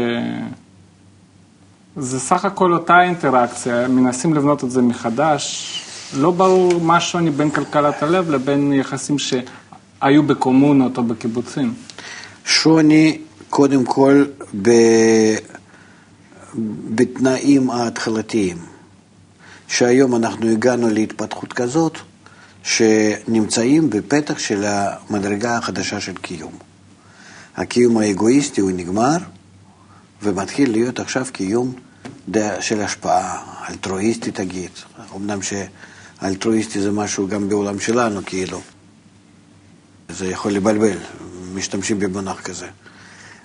זה 1.95 2.19
סך 2.19 2.45
הכל 2.45 2.73
אותה 2.73 3.01
אינטראקציה, 3.01 3.87
מנסים 3.87 4.33
לבנות 4.33 4.63
את 4.63 4.71
זה 4.71 4.81
מחדש. 4.81 5.77
לא 6.17 6.31
ברור 6.31 6.81
מה 6.81 6.97
השוני 6.97 7.29
בין 7.29 7.49
כלכלת 7.49 8.03
הלב 8.03 8.31
לבין 8.31 8.73
יחסים 8.73 9.19
שהיו 10.01 10.23
בקומונות 10.23 10.97
או 10.97 11.03
בקיבוצים. 11.03 11.73
שוני, 12.45 13.21
קודם 13.49 13.85
כל, 13.85 14.25
ב... 14.61 14.69
בתנאים 16.95 17.69
ההתחלתיים, 17.69 18.57
שהיום 19.67 20.15
אנחנו 20.15 20.49
הגענו 20.49 20.89
להתפתחות 20.89 21.53
כזאת, 21.53 21.97
שנמצאים 22.63 23.89
בפתח 23.89 24.39
של 24.39 24.63
המדרגה 24.65 25.57
החדשה 25.57 25.99
של 25.99 26.13
קיום. 26.13 26.53
הקיום 27.55 27.97
האגואיסטי 27.97 28.61
הוא 28.61 28.71
נגמר, 28.71 29.17
ומתחיל 30.23 30.71
להיות 30.71 30.99
עכשיו 30.99 31.25
קיום 31.31 31.73
של 32.59 32.81
השפעה, 32.81 33.43
אלטרואיסטי 33.69 34.31
תגיד. 34.31 34.69
אמנם 35.15 35.39
שאלטרואיסטי 35.41 36.81
זה 36.81 36.91
משהו 36.91 37.27
גם 37.27 37.49
בעולם 37.49 37.79
שלנו, 37.79 38.21
כאילו. 38.25 38.61
זה 40.13 40.27
יכול 40.27 40.51
לבלבל, 40.51 40.97
משתמשים 41.53 41.99
במונח 41.99 42.41
כזה. 42.41 42.67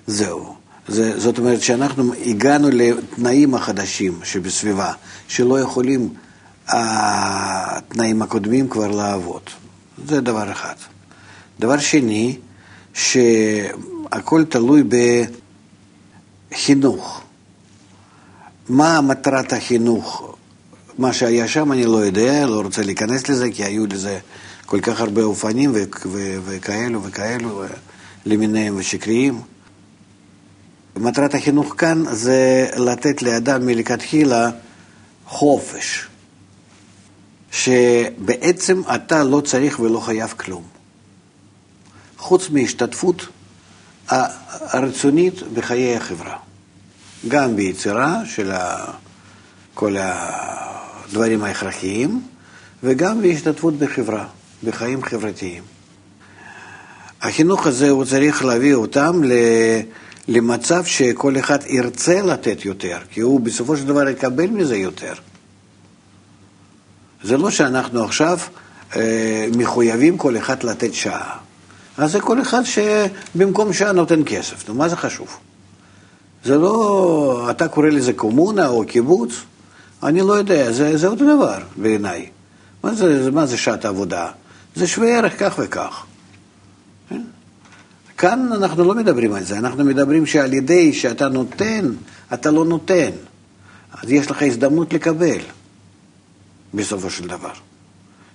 זהו. 0.07 0.55
זה, 0.89 1.21
זאת 1.21 1.39
אומרת 1.39 1.63
שאנחנו 1.63 2.13
הגענו 2.27 2.69
לתנאים 2.73 3.55
החדשים 3.55 4.21
שבסביבה, 4.25 4.93
שלא 5.29 5.61
יכולים 5.61 6.15
התנאים 6.69 8.23
הקודמים 8.23 8.69
כבר 8.69 8.87
לעבוד. 8.87 9.43
זה 10.07 10.21
דבר 10.21 10.53
אחד. 10.53 10.75
דבר 11.61 11.79
שני, 11.79 12.37
שהכל 12.95 14.45
תלוי 14.49 14.83
בחינוך. 16.53 17.23
מה 18.69 19.01
מטרת 19.01 19.53
החינוך? 19.53 20.37
מה 20.99 21.13
שהיה 21.13 21.49
שם 21.49 21.73
אני 21.73 21.85
לא 21.85 21.97
יודע, 21.97 22.47
לא 22.47 22.61
רוצה 22.61 22.83
להיכנס 22.83 23.29
לזה, 23.29 23.51
כי 23.51 23.65
היו 23.65 23.87
לזה 23.87 24.19
כל 24.67 24.81
כך 24.81 25.01
הרבה 25.01 25.23
אופנים 25.23 25.73
וכאלו 26.45 27.03
וכאלו 27.03 27.65
למיניהם 28.27 28.77
ושקריים. 28.77 29.41
מטרת 30.97 31.35
החינוך 31.35 31.75
כאן 31.79 32.05
זה 32.11 32.69
לתת 32.77 33.23
לאדם 33.23 33.67
מלכתחילה 33.67 34.51
חופש, 35.27 36.07
שבעצם 37.51 38.83
אתה 38.95 39.25
לא 39.25 39.41
צריך 39.41 39.81
ולא 39.81 40.01
חייב 40.01 40.35
כלום, 40.37 40.63
חוץ 42.19 42.51
מהשתתפות 42.51 43.27
הרצונית 44.09 45.43
בחיי 45.55 45.97
החברה, 45.97 46.37
גם 47.29 47.57
ביצירה 47.57 48.21
של 48.25 48.53
כל 49.75 49.97
הדברים 49.99 51.45
ההכרחיים 51.45 52.23
וגם 52.83 53.23
בהשתתפות 53.23 53.75
בחברה, 53.75 54.27
בחיים 54.65 55.03
חברתיים. 55.03 55.63
החינוך 57.23 57.67
הזה, 57.67 57.91
הוא 57.91 58.05
צריך 58.05 58.45
להביא 58.45 58.75
אותם. 58.75 59.21
למצב 60.29 60.85
שכל 60.85 61.39
אחד 61.39 61.59
ירצה 61.67 62.23
לתת 62.23 62.65
יותר, 62.65 62.99
כי 63.11 63.21
הוא 63.21 63.41
בסופו 63.41 63.77
של 63.77 63.87
דבר 63.87 64.09
יקבל 64.09 64.47
מזה 64.47 64.77
יותר. 64.77 65.13
זה 67.25 67.37
לא 67.37 67.51
שאנחנו 67.51 68.05
עכשיו 68.05 68.39
אה, 68.97 69.47
מחויבים 69.57 70.19
כל 70.19 70.37
אחד 70.37 70.63
לתת 70.63 70.95
שעה. 70.95 71.39
אז 71.99 72.13
זה 72.13 72.21
כל 72.21 72.43
אחד 72.43 72.63
שבמקום 72.63 73.73
שעה 73.73 73.93
נותן 73.93 74.23
כסף. 74.27 74.69
נו, 74.69 74.75
מה 74.75 74.89
זה 74.89 74.97
חשוב? 74.97 75.29
זה 76.45 76.59
לא, 76.59 77.47
אתה 77.51 77.69
קורא 77.69 77.89
לזה 77.89 78.13
קומונה 78.13 78.69
או 78.69 78.85
קיבוץ? 78.87 79.35
אני 80.03 80.21
לא 80.21 80.33
יודע, 80.33 80.73
זה, 80.73 80.97
זה 80.97 81.07
אותו 81.07 81.37
דבר 81.37 81.59
בעיניי. 81.77 82.27
מה 82.85 82.91
מה 83.33 83.47
זה 83.47 83.57
שעת 83.57 83.85
עבודה? 83.85 84.31
זה 84.77 84.87
שווה 84.87 85.19
ערך 85.19 85.39
כך 85.39 85.55
וכך. 85.59 86.07
כאן 88.19 88.49
אנחנו 88.53 88.85
לא 88.85 88.95
מדברים 88.95 89.33
על 89.33 89.45
זה, 89.45 89.59
אנחנו 89.59 89.85
מדברים 89.85 90.27
שעל 90.27 90.53
ידי 90.55 90.93
שאתה 90.93 91.29
נותן, 91.29 91.91
אתה 92.35 92.51
לא 92.51 92.65
נותן. 92.65 93.11
אז 93.93 94.11
יש 94.11 94.31
לך 94.31 94.43
הזדמנות 94.43 94.93
לקבל, 94.93 95.39
בסופו 96.75 97.11
של 97.11 97.29
דבר. 97.29 97.53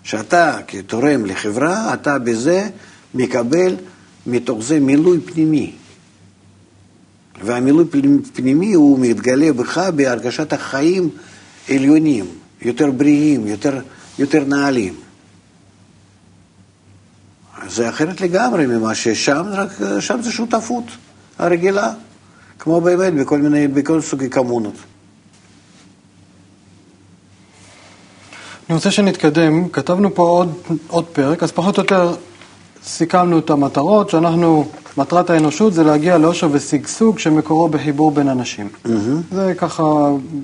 שאתה 0.03 0.57
כתורם 0.67 1.25
לחברה, 1.25 1.93
אתה 1.93 2.19
בזה 2.19 2.69
מקבל 3.13 3.75
מתוך 4.27 4.63
זה 4.63 4.79
מילוי 4.79 5.19
פנימי. 5.19 5.73
והמילוי 7.43 7.85
פנימי 8.33 8.73
הוא 8.73 8.99
מתגלה 8.99 9.53
בך 9.53 9.77
בהרגשת 9.77 10.53
החיים 10.53 11.09
עליונים, 11.69 12.25
יותר 12.61 12.91
בריאים, 12.91 13.47
יותר, 13.47 13.79
יותר 14.19 14.43
נעלים. 14.43 14.93
זה 17.67 17.89
אחרת 17.89 18.21
לגמרי 18.21 18.65
ממה 18.65 18.95
ששם, 18.95 19.43
רק 19.51 19.69
שם 19.99 20.21
זה 20.21 20.31
שותפות 20.31 20.83
הרגילה, 21.39 21.93
כמו 22.59 22.81
באמת 22.81 23.13
בכל 23.13 23.37
מיני, 23.37 23.67
בכל 23.67 24.01
סוגי 24.01 24.29
קמונות. 24.29 24.75
אני 28.69 28.75
רוצה 28.75 28.91
שנתקדם, 28.91 29.69
כתבנו 29.69 30.15
פה 30.15 30.23
עוד, 30.23 30.53
עוד 30.87 31.05
פרק, 31.05 31.43
אז 31.43 31.51
פחות 31.51 31.77
או 31.77 31.83
יותר 31.83 32.15
סיכמנו 32.83 33.39
את 33.39 33.49
המטרות, 33.49 34.09
שאנחנו, 34.09 34.65
מטרת 34.97 35.29
האנושות 35.29 35.73
זה 35.73 35.83
להגיע 35.83 36.17
לאושר 36.17 36.47
ושגשוג 36.51 37.19
שמקורו 37.19 37.67
בחיבור 37.67 38.11
בין 38.11 38.29
אנשים. 38.29 38.69
Mm-hmm. 38.85 38.89
זה 39.31 39.53
ככה 39.57 39.83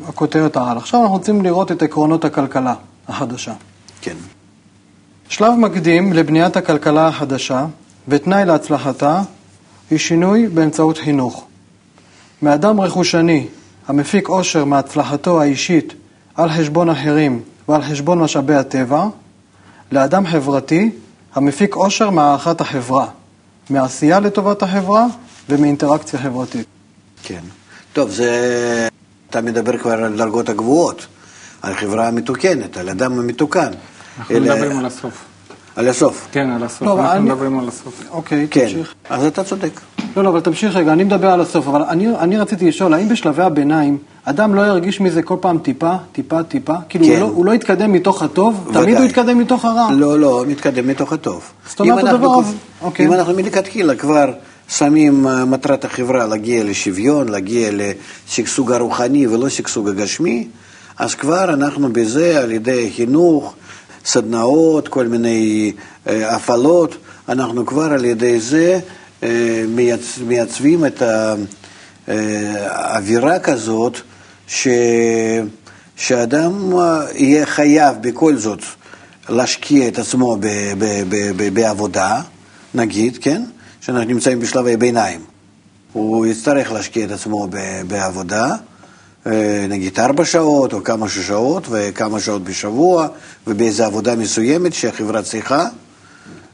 הכותרת 0.08 0.58
העל. 0.58 0.78
עכשיו 0.78 1.02
אנחנו 1.02 1.16
רוצים 1.16 1.44
לראות 1.44 1.72
את 1.72 1.82
עקרונות 1.82 2.26
הכלכלה 2.26 2.74
החדשה. 3.08 3.54
כן. 4.02 4.16
שלב 5.30 5.54
מקדים 5.54 6.14
לבניית 6.14 6.58
הכלכלה 6.58 7.08
החדשה 7.08 7.66
ותנאי 8.08 8.46
להצלחתה 8.46 9.22
היא 9.90 10.00
שינוי 10.00 10.48
באמצעות 10.48 10.98
חינוך. 10.98 11.46
מאדם 12.42 12.82
רכושני 12.82 13.48
המפיק 13.88 14.28
עושר 14.28 14.66
מהצלחתו 14.66 15.42
האישית 15.42 15.94
על 16.36 16.50
חשבון 16.50 16.90
אחרים 16.90 17.42
ועל 17.68 17.82
חשבון 17.82 18.20
משאבי 18.20 18.56
הטבע, 18.56 19.08
לאדם 19.92 20.28
חברתי 20.28 20.92
המפיק 21.36 21.76
עושר 21.76 22.10
מהערכת 22.10 22.62
החברה, 22.62 23.08
מעשייה 23.70 24.20
לטובת 24.20 24.64
החברה 24.64 25.06
ומאינטראקציה 25.50 26.20
חברתית. 26.20 26.66
כן. 27.24 27.42
טוב, 27.94 28.10
זה... 28.10 28.88
אתה 29.30 29.42
מדבר 29.42 29.78
כבר 29.78 29.92
על 29.92 30.18
דרגות 30.18 30.50
הגבוהות, 30.50 31.06
על 31.62 31.74
חברה 31.76 32.12
מתוקנת, 32.12 32.78
על 32.78 32.90
אדם 32.90 33.20
המתוקן. 33.20 33.72
אנחנו 34.20 34.36
אלה... 34.36 34.56
מדברים 34.56 34.80
על 34.80 34.86
הסוף. 34.86 35.26
על 35.76 35.88
הסוף. 35.88 36.28
כן, 36.32 36.50
על 36.50 36.64
הסוף, 36.64 36.82
לא, 36.82 37.00
אנחנו 37.00 37.18
אני... 37.18 37.26
מדברים 37.30 37.60
על 37.60 37.68
הסוף. 37.68 38.04
אוקיי, 38.10 38.48
כן. 38.52 38.62
תמשיך. 38.62 38.94
אז 39.10 39.26
אתה 39.26 39.44
צודק. 39.44 39.82
לא, 40.16 40.24
לא, 40.24 40.30
אבל 40.30 40.42
תמשיך 40.42 40.76
רגע, 40.76 40.94
אני 40.94 41.04
מדבר 41.04 41.28
על 41.28 41.42
הסוף, 41.42 41.68
אבל 41.68 41.82
אני, 41.84 42.08
אני 42.20 42.38
רציתי 42.38 42.68
לשאול, 42.68 42.94
האם 42.94 43.10
בשלבי 43.10 43.44
הביניים 43.44 43.98
אדם 44.24 44.56
לא 44.56 44.62
ירגיש 44.62 45.02
מזה 45.02 45.22
כל 45.22 45.36
פעם 45.42 45.58
טיפה, 45.58 45.96
טיפה, 46.12 46.44
טיפה? 46.44 46.74
כאילו 46.90 47.06
כן. 47.06 47.12
הוא, 47.12 47.20
לא, 47.20 47.26
הוא 47.26 47.46
לא 47.46 47.52
יתקדם 47.52 47.92
מתוך 47.92 48.24
הטוב, 48.24 48.68
ודאי. 48.70 48.84
תמיד 48.84 48.98
הוא 48.98 49.06
יתקדם 49.06 49.38
מתוך 49.38 49.66
הרע. 49.66 49.88
לא, 49.92 50.20
לא, 50.20 50.44
מתקדם 50.48 50.88
מתוך 50.88 51.14
הטוב. 51.14 51.44
זאת 51.70 51.80
אומרת 51.80 52.04
הדבר 52.04 52.34
הזה, 52.34 52.54
אוקיי. 52.82 53.06
אם 53.06 53.14
אנחנו 53.14 53.34
מלכתחילה 53.34 53.96
כבר 53.96 54.32
שמים 54.70 55.28
אה, 55.28 55.46
מטרת 55.46 55.86
החברה 55.86 56.26
להגיע 56.28 56.64
לשוויון, 56.64 57.30
להגיע 57.30 57.70
לשגשוג 57.74 58.72
הרוחני 58.72 59.28
ולא 59.28 59.50
שגשוג 59.50 59.90
הגשמי, 59.90 60.48
אז 60.98 61.16
כבר 61.16 61.54
אנחנו 61.54 61.94
בזה, 61.94 62.44
על 62.44 62.52
ידי 62.52 62.92
חינוך, 62.96 63.56
סדנאות, 64.08 64.88
כל 64.88 65.08
מיני 65.08 65.72
אה, 66.08 66.36
הפעלות, 66.36 66.98
אנחנו 67.30 67.66
כבר 67.66 67.84
על 67.84 68.06
ידי 68.06 68.40
זה 68.40 68.80
אה, 69.24 69.64
מייצ, 69.68 70.20
מייצבים 70.28 70.86
את 70.86 71.02
האווירה 72.08 73.34
אה, 73.34 73.40
כזאת, 73.40 73.98
ש, 74.48 74.68
שאדם 75.96 76.74
יהיה 77.16 77.46
חייב 77.46 77.96
בכל 78.02 78.36
זאת 78.36 78.62
להשקיע 79.30 79.88
את 79.88 80.00
עצמו 80.00 80.38
ב, 80.40 80.46
ב, 80.78 80.86
ב, 81.10 81.32
ב, 81.38 81.54
בעבודה, 81.54 82.22
נגיד, 82.74 83.18
כן? 83.22 83.44
שאנחנו 83.82 84.08
נמצאים 84.08 84.40
בשלבי 84.40 84.78
ביניים. 84.78 85.20
הוא 85.94 86.26
יצטרך 86.26 86.72
להשקיע 86.72 87.06
את 87.06 87.12
עצמו 87.12 87.48
בעבודה, 87.88 88.56
נגיד 89.70 90.00
ארבע 90.00 90.26
שעות 90.26 90.74
או 90.74 90.84
כמה 90.84 91.10
שעות 91.10 91.68
וכמה 91.70 92.20
שעות 92.20 92.44
בשבוע 92.44 93.08
ובאיזו 93.48 93.84
עבודה 93.84 94.16
מסוימת 94.16 94.74
שהחברה 94.74 95.22
צריכה 95.22 95.68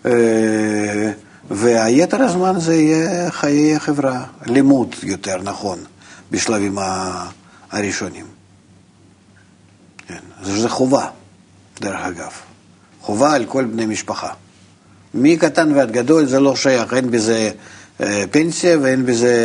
אה, 0.05 1.11
והיתר 1.51 2.21
הזמן 2.21 2.59
זה 2.59 2.75
יהיה 2.75 3.31
חיי 3.31 3.75
החברה, 3.75 4.23
לימוד 4.45 4.95
יותר 5.03 5.41
נכון 5.43 5.79
בשלבים 6.31 6.77
הראשונים. 7.71 8.25
כן, 10.07 10.19
זה 10.43 10.69
חובה, 10.69 11.07
דרך 11.81 12.01
אגב. 12.01 12.31
חובה 13.01 13.33
על 13.33 13.45
כל 13.45 13.65
בני 13.65 13.85
משפחה. 13.85 14.29
מקטן 15.13 15.71
ועד 15.75 15.91
גדול 15.91 16.25
זה 16.25 16.39
לא 16.39 16.55
שייך, 16.55 16.93
אין 16.93 17.11
בזה 17.11 17.51
אה, 18.01 18.23
פנסיה 18.31 18.77
ואין 18.81 19.05
בזה 19.05 19.35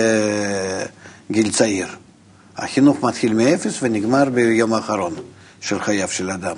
אה, 0.80 0.86
גיל 1.30 1.52
צעיר. 1.52 1.86
החינוך 2.58 3.02
מתחיל 3.02 3.34
מאפס 3.34 3.78
ונגמר 3.82 4.24
ביום 4.34 4.72
האחרון 4.72 5.12
של 5.60 5.80
חייו 5.80 6.08
של 6.08 6.30
אדם. 6.30 6.56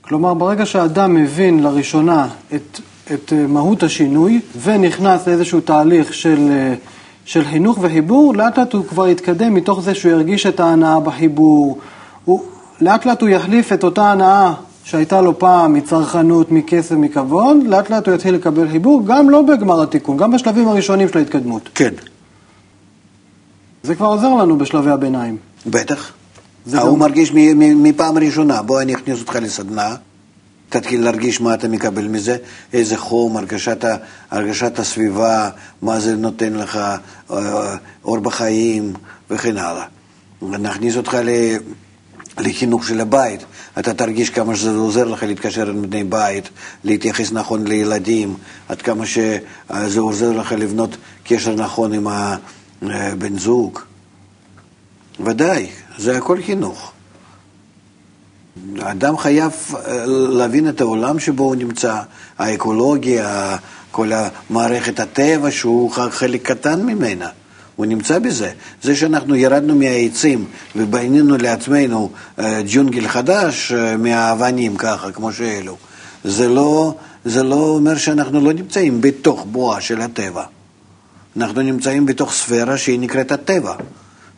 כלומר, 0.00 0.34
ברגע 0.34 0.66
שאדם 0.66 1.14
מבין 1.14 1.62
לראשונה 1.62 2.28
את, 2.54 2.80
את 3.12 3.32
אה, 3.32 3.46
מהות 3.46 3.82
השינוי 3.82 4.40
ונכנס 4.62 5.26
לאיזשהו 5.26 5.60
תהליך 5.60 6.14
של, 6.14 6.48
אה, 6.50 6.74
של 7.24 7.44
חינוך 7.44 7.78
וחיבור, 7.80 8.34
לאט 8.34 8.58
לאט 8.58 8.72
הוא 8.72 8.84
כבר 8.84 9.08
יתקדם 9.08 9.54
מתוך 9.54 9.80
זה 9.80 9.94
שהוא 9.94 10.12
ירגיש 10.12 10.46
את 10.46 10.60
ההנאה 10.60 11.00
בחיבור. 11.00 11.78
הוא, 12.24 12.42
לאט 12.80 13.06
לאט 13.06 13.20
הוא 13.20 13.28
יחליף 13.28 13.72
את 13.72 13.84
אותה 13.84 14.12
הנאה 14.12 14.52
שהייתה 14.84 15.20
לו 15.20 15.38
פעם 15.38 15.72
מצרכנות, 15.72 16.52
מכסף, 16.52 16.94
מכבוד, 16.94 17.56
לאט 17.66 17.90
לאט 17.90 18.08
הוא 18.08 18.14
יתחיל 18.14 18.34
לקבל 18.34 18.68
חיבור, 18.68 19.02
גם 19.06 19.30
לא 19.30 19.42
בגמר 19.42 19.82
התיקון, 19.82 20.16
גם 20.16 20.32
בשלבים 20.32 20.68
הראשונים 20.68 21.08
של 21.08 21.18
ההתקדמות. 21.18 21.68
כן. 21.74 21.94
זה 23.84 23.94
כבר 23.94 24.06
עוזר 24.06 24.34
לנו 24.34 24.58
בשלבי 24.58 24.90
הביניים. 24.90 25.36
בטח. 25.66 26.12
גם- 26.72 26.98
מרגיש 26.98 27.30
מפעם 27.58 28.18
ראשונה, 28.18 28.62
בוא 28.62 28.80
אני 28.82 28.94
אכניס 28.94 29.20
אותך 29.20 29.36
לסדנה, 29.36 29.96
תתחיל 30.68 31.04
להרגיש 31.04 31.40
מה 31.40 31.54
אתה 31.54 31.68
מקבל 31.68 32.08
מזה, 32.08 32.36
איזה 32.72 32.96
חום, 32.96 33.36
הרגשת, 33.36 33.84
ה- 33.84 33.96
הרגשת 34.30 34.78
הסביבה, 34.78 35.50
מה 35.82 36.00
זה 36.00 36.16
נותן 36.16 36.52
לך, 36.52 36.76
אה, 37.30 37.74
אור 38.04 38.18
בחיים 38.18 38.92
וכן 39.30 39.56
הלאה. 39.56 39.84
נכניס 40.42 40.96
אותך 40.96 41.14
ל... 41.14 41.28
לחינוך 42.38 42.84
של 42.86 43.00
הבית, 43.00 43.44
אתה 43.78 43.94
תרגיש 43.94 44.30
כמה 44.30 44.56
שזה 44.56 44.70
עוזר 44.76 45.04
לך 45.04 45.22
להתקשר 45.22 45.70
עם 45.70 45.82
בני 45.82 46.04
בית, 46.04 46.48
להתייחס 46.84 47.32
נכון 47.32 47.66
לילדים, 47.66 48.34
עד 48.68 48.82
כמה 48.82 49.06
שזה 49.06 50.00
עוזר 50.00 50.32
לך 50.32 50.52
לבנות 50.52 50.96
קשר 51.24 51.54
נכון 51.54 51.92
עם 51.92 52.06
הבן 52.82 53.38
זוג. 53.38 53.78
ודאי, 55.20 55.66
זה 55.98 56.18
הכל 56.18 56.42
חינוך. 56.46 56.92
האדם 58.78 59.16
חייב 59.16 59.52
אה, 59.74 60.04
להבין 60.06 60.68
את 60.68 60.80
העולם 60.80 61.18
שבו 61.18 61.44
הוא 61.44 61.56
נמצא, 61.56 62.00
האקולוגיה, 62.38 63.56
כל 63.90 64.10
המערכת 64.12 65.00
הטבע 65.00 65.50
שהוא 65.50 65.90
חלק 65.90 66.42
קטן 66.42 66.82
ממנה. 66.82 67.28
הוא 67.76 67.86
נמצא 67.86 68.18
בזה. 68.18 68.50
זה 68.82 68.96
שאנחנו 68.96 69.34
ירדנו 69.36 69.74
מהעצים 69.74 70.44
ובנינו 70.76 71.36
לעצמנו 71.36 72.10
אה, 72.38 72.60
ג'ונגל 72.66 73.08
חדש 73.08 73.72
אה, 73.72 73.96
מהאבנים 73.96 74.76
ככה, 74.76 75.12
כמו 75.12 75.32
שאלו, 75.32 75.76
זה 76.24 76.48
לא, 76.48 76.94
זה 77.24 77.42
לא 77.42 77.56
אומר 77.56 77.96
שאנחנו 77.96 78.40
לא 78.40 78.52
נמצאים 78.52 79.00
בתוך 79.00 79.46
בועה 79.50 79.80
של 79.80 80.00
הטבע. 80.00 80.44
אנחנו 81.36 81.62
נמצאים 81.62 82.06
בתוך 82.06 82.32
ספירה 82.32 82.78
שהיא 82.78 83.00
נקראת 83.00 83.32
הטבע. 83.32 83.74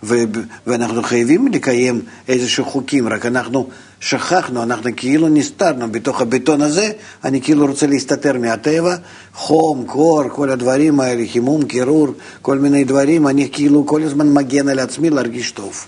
ו- 0.02 0.22
ואנחנו 0.66 1.02
חייבים 1.02 1.48
לקיים 1.48 2.00
איזשהו 2.28 2.64
חוקים, 2.64 3.08
רק 3.08 3.26
אנחנו 3.26 3.68
שכחנו, 4.00 4.62
אנחנו 4.62 4.90
כאילו 4.96 5.28
נסתרנו 5.28 5.92
בתוך 5.92 6.20
הבטון 6.20 6.62
הזה, 6.62 6.90
אני 7.24 7.40
כאילו 7.40 7.66
רוצה 7.66 7.86
להסתתר 7.86 8.38
מהטבע, 8.38 8.96
חום, 9.34 9.84
קור, 9.86 10.22
כל 10.28 10.50
הדברים 10.50 11.00
האלה, 11.00 11.24
חימום, 11.32 11.64
קירור, 11.64 12.08
כל 12.42 12.58
מיני 12.58 12.84
דברים, 12.84 13.28
אני 13.28 13.48
כאילו 13.52 13.86
כל 13.86 14.02
הזמן 14.02 14.32
מגן 14.32 14.68
על 14.68 14.78
עצמי 14.78 15.10
להרגיש 15.10 15.50
טוב. 15.50 15.84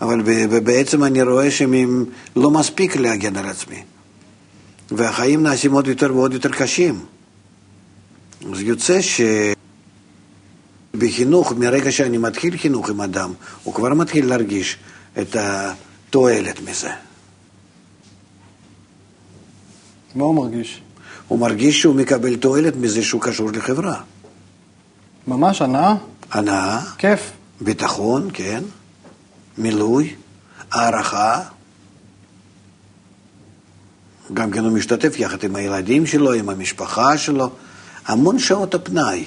אבל 0.00 0.22
בעצם 0.64 1.04
אני 1.04 1.22
רואה 1.22 1.50
שלא 1.50 2.50
מספיק 2.50 2.96
להגן 2.96 3.36
על 3.36 3.46
עצמי. 3.46 3.82
והחיים 4.90 5.42
נעשים 5.42 5.72
עוד 5.72 5.86
יותר 5.86 6.16
ועוד 6.16 6.32
יותר 6.32 6.48
קשים. 6.48 7.00
אז 8.52 8.60
יוצא 8.60 9.00
ש... 9.00 9.20
בחינוך, 10.98 11.52
מרגע 11.52 11.92
שאני 11.92 12.18
מתחיל 12.18 12.56
חינוך 12.56 12.90
עם 12.90 13.00
אדם, 13.00 13.32
הוא 13.64 13.74
כבר 13.74 13.94
מתחיל 13.94 14.26
להרגיש 14.26 14.76
את 15.18 15.36
התועלת 15.38 16.60
מזה. 16.60 16.90
מה 20.14 20.24
הוא 20.24 20.34
מרגיש? 20.34 20.80
הוא 21.28 21.38
מרגיש 21.38 21.80
שהוא 21.80 21.94
מקבל 21.94 22.36
תועלת 22.36 22.76
מזה 22.76 23.02
שהוא 23.02 23.20
קשור 23.20 23.50
לחברה. 23.50 24.00
ממש 25.26 25.62
הנאה? 25.62 25.94
הנאה, 26.30 26.80
כיף. 26.98 27.30
ביטחון, 27.60 28.28
כן, 28.32 28.62
מילוי, 29.58 30.14
הערכה. 30.70 31.42
גם 34.34 34.50
כן 34.50 34.64
הוא 34.64 34.72
משתתף 34.72 35.18
יחד 35.18 35.44
עם 35.44 35.56
הילדים 35.56 36.06
שלו, 36.06 36.32
עם 36.32 36.48
המשפחה 36.48 37.18
שלו. 37.18 37.50
המון 38.06 38.38
שעות 38.38 38.74
הפנאי, 38.74 39.24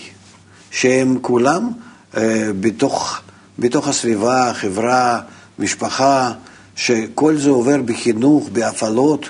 שהם 0.71 1.17
כולם 1.21 1.71
אה, 2.17 2.49
בתוך, 2.59 3.19
בתוך 3.59 3.87
הסביבה, 3.87 4.49
החברה, 4.49 5.19
משפחה, 5.59 6.31
שכל 6.75 7.37
זה 7.37 7.49
עובר 7.49 7.81
בחינוך, 7.81 8.49
בהפעלות. 8.49 9.29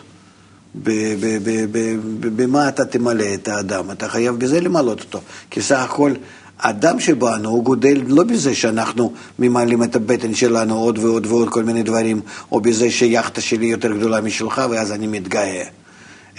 במה 2.36 2.68
אתה 2.68 2.86
תמלא 2.86 3.34
את 3.34 3.48
האדם? 3.48 3.92
אתה 3.92 4.10
חייב 4.10 4.36
בזה 4.36 4.62
למלא 4.62 4.92
אותו. 4.92 5.22
כי 5.50 5.62
סך 5.62 5.80
הכל, 5.80 6.14
האדם 6.60 7.00
שבנו 7.00 7.50
הוא 7.50 7.64
גודל 7.64 8.02
לא 8.08 8.24
בזה 8.24 8.56
שאנחנו 8.56 9.14
ממלאים 9.40 9.84
את 9.84 9.96
הבטן 9.96 10.34
שלנו 10.34 10.78
עוד 10.78 10.98
ועוד 10.98 11.26
ועוד 11.26 11.50
כל 11.50 11.64
מיני 11.64 11.84
דברים, 11.84 12.22
או 12.52 12.62
בזה 12.62 12.92
שיאכטה 12.92 13.42
שלי 13.42 13.66
יותר 13.66 13.92
גדולה 13.92 14.22
משלך 14.22 14.62
ואז 14.70 14.92
אני 14.92 15.08
מתגאה. 15.08 15.64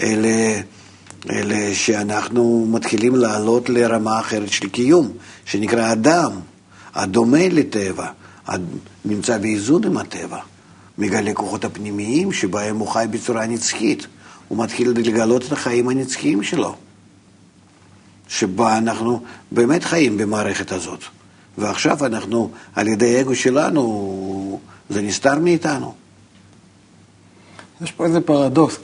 אלא, 0.01 0.29
אלא 1.31 1.75
שאנחנו 1.75 2.67
מתחילים 2.71 3.17
לעלות 3.17 3.69
לרמה 3.69 4.21
אחרת 4.21 4.49
של 4.53 4.69
קיום, 4.69 5.13
שנקרא 5.45 5.93
אדם, 5.93 6.33
הדומה 6.95 7.49
לטבע, 7.49 8.07
נמצא 9.05 9.39
באיזון 9.39 9.85
עם 9.85 9.97
הטבע. 9.97 10.39
מגלה 10.99 11.35
כוחות 11.35 11.65
הפנימיים 11.65 12.33
שבהם 12.33 12.79
הוא 12.79 12.89
חי 12.89 13.07
בצורה 13.11 13.47
נצחית. 13.47 14.07
הוא 14.49 14.65
מתחיל 14.65 14.91
לגלות 14.91 15.47
את 15.47 15.53
החיים 15.53 15.89
הנצחיים 15.89 16.43
שלו, 16.43 16.77
שבה 18.29 18.79
אנחנו 18.79 19.23
באמת 19.53 19.85
חיים 19.85 20.17
במערכת 20.17 20.73
הזאת. 20.73 21.05
ועכשיו 21.59 22.07
אנחנו, 22.07 22.51
על 22.75 22.89
ידי 22.89 23.17
האגו 23.17 23.35
שלנו, 23.35 24.61
זה 24.91 25.03
נסתר 25.03 25.39
מאיתנו. 25.39 25.95
יש 27.81 27.93
פה 27.93 28.05
איזה 28.05 28.21
פרדוקס, 28.21 28.79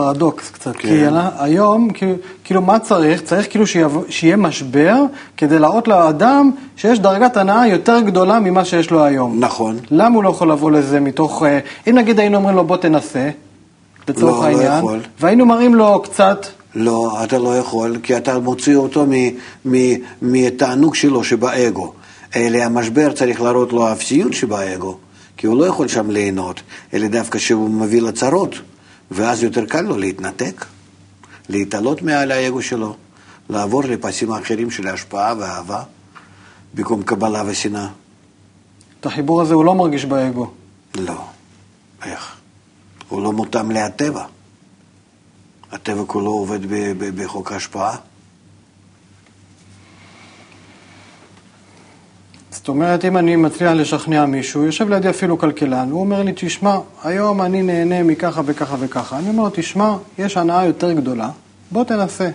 פרדוקס 0.00 0.50
קצת, 0.50 0.76
כן. 0.76 0.88
כי 0.88 1.06
אנ- 1.08 1.14
היום, 1.38 1.90
כאילו, 1.90 2.14
כאילו 2.44 2.62
מה 2.62 2.78
צריך? 2.78 3.22
צריך 3.22 3.46
כאילו 3.50 3.66
שיבוא, 3.66 4.02
שיהיה 4.08 4.36
משבר 4.36 4.94
כדי 5.36 5.58
להראות 5.58 5.88
לאדם 5.88 6.50
שיש 6.76 6.98
דרגת 6.98 7.36
הנאה 7.36 7.66
יותר 7.68 8.00
גדולה 8.00 8.40
ממה 8.40 8.64
שיש 8.64 8.90
לו 8.90 9.04
היום. 9.04 9.40
נכון. 9.40 9.78
למה 9.90 10.14
הוא 10.16 10.24
לא 10.24 10.30
יכול 10.30 10.50
לבוא 10.50 10.70
לזה 10.70 11.00
מתוך, 11.00 11.42
אה, 11.42 11.58
אם 11.90 11.94
נגיד 11.98 12.20
היינו 12.20 12.36
אומרים 12.36 12.56
לו 12.56 12.64
בוא 12.64 12.76
תנסה, 12.76 13.30
לצורך 14.08 14.22
לא, 14.34 14.40
לא 14.40 14.46
העניין, 14.46 14.78
יכול. 14.78 15.00
והיינו 15.20 15.46
מראים 15.46 15.74
לו 15.74 16.00
קצת, 16.02 16.46
לא, 16.74 17.18
אתה 17.24 17.38
לא 17.38 17.58
יכול, 17.58 17.96
כי 18.02 18.16
אתה 18.16 18.38
מוציא 18.38 18.76
אותו 18.76 19.04
מ- 19.08 19.30
מ- 19.74 19.94
מהתענוג 20.22 20.94
שלו 20.94 21.24
שבאגו. 21.24 21.92
אלא 22.36 22.58
המשבר 22.58 23.12
צריך 23.12 23.40
להראות 23.40 23.72
לו 23.72 23.86
האפסיות 23.88 24.32
שבאגו, 24.32 24.96
כי 25.36 25.46
הוא 25.46 25.58
לא 25.58 25.64
יכול 25.64 25.88
שם 25.88 26.10
ליהנות, 26.10 26.60
אלא 26.94 27.06
דווקא 27.06 27.38
שהוא 27.38 27.70
מביא 27.70 28.02
לצרות, 28.02 28.54
ואז 29.10 29.42
יותר 29.42 29.66
קל 29.66 29.80
לו 29.80 29.98
להתנתק, 29.98 30.64
להתעלות 31.48 32.02
מעל 32.02 32.32
האגו 32.32 32.62
שלו, 32.62 32.96
לעבור 33.50 33.84
לפסים 33.84 34.32
האחרים 34.32 34.70
של 34.70 34.88
השפעה 34.88 35.34
ואהבה, 35.38 35.82
במקום 36.74 37.02
קבלה 37.02 37.42
ושנאה. 37.46 37.88
את 39.00 39.06
החיבור 39.06 39.42
הזה 39.42 39.54
הוא 39.54 39.64
לא 39.64 39.74
מרגיש 39.74 40.04
באגו. 40.04 40.50
לא. 40.94 41.24
איך? 42.04 42.36
הוא 43.08 43.22
לא 43.22 43.32
מותאם 43.32 43.70
להטבע. 43.70 44.24
הטבע 45.72 46.02
כולו 46.06 46.30
עובד 46.30 46.58
בחוק 46.98 47.52
ההשפעה. 47.52 47.96
זאת 52.66 52.68
אומרת, 52.68 53.04
אם 53.04 53.16
אני 53.16 53.36
מצליח 53.36 53.72
לשכנע 53.72 54.26
מישהו, 54.26 54.64
יושב 54.64 54.88
לידי 54.88 55.10
אפילו 55.10 55.38
כלכלן, 55.38 55.90
הוא 55.90 56.00
אומר 56.00 56.22
לי, 56.22 56.32
תשמע, 56.36 56.78
היום 57.04 57.42
אני 57.42 57.62
נהנה 57.62 58.02
מככה 58.02 58.42
וככה 58.44 58.76
וככה. 58.78 59.18
אני 59.18 59.28
אומר 59.28 59.42
לו, 59.42 59.50
תשמע, 59.52 59.96
יש 60.18 60.36
הנאה 60.36 60.64
יותר 60.64 60.92
גדולה, 60.92 61.30
בוא 61.70 61.84
תנסה. 61.84 62.28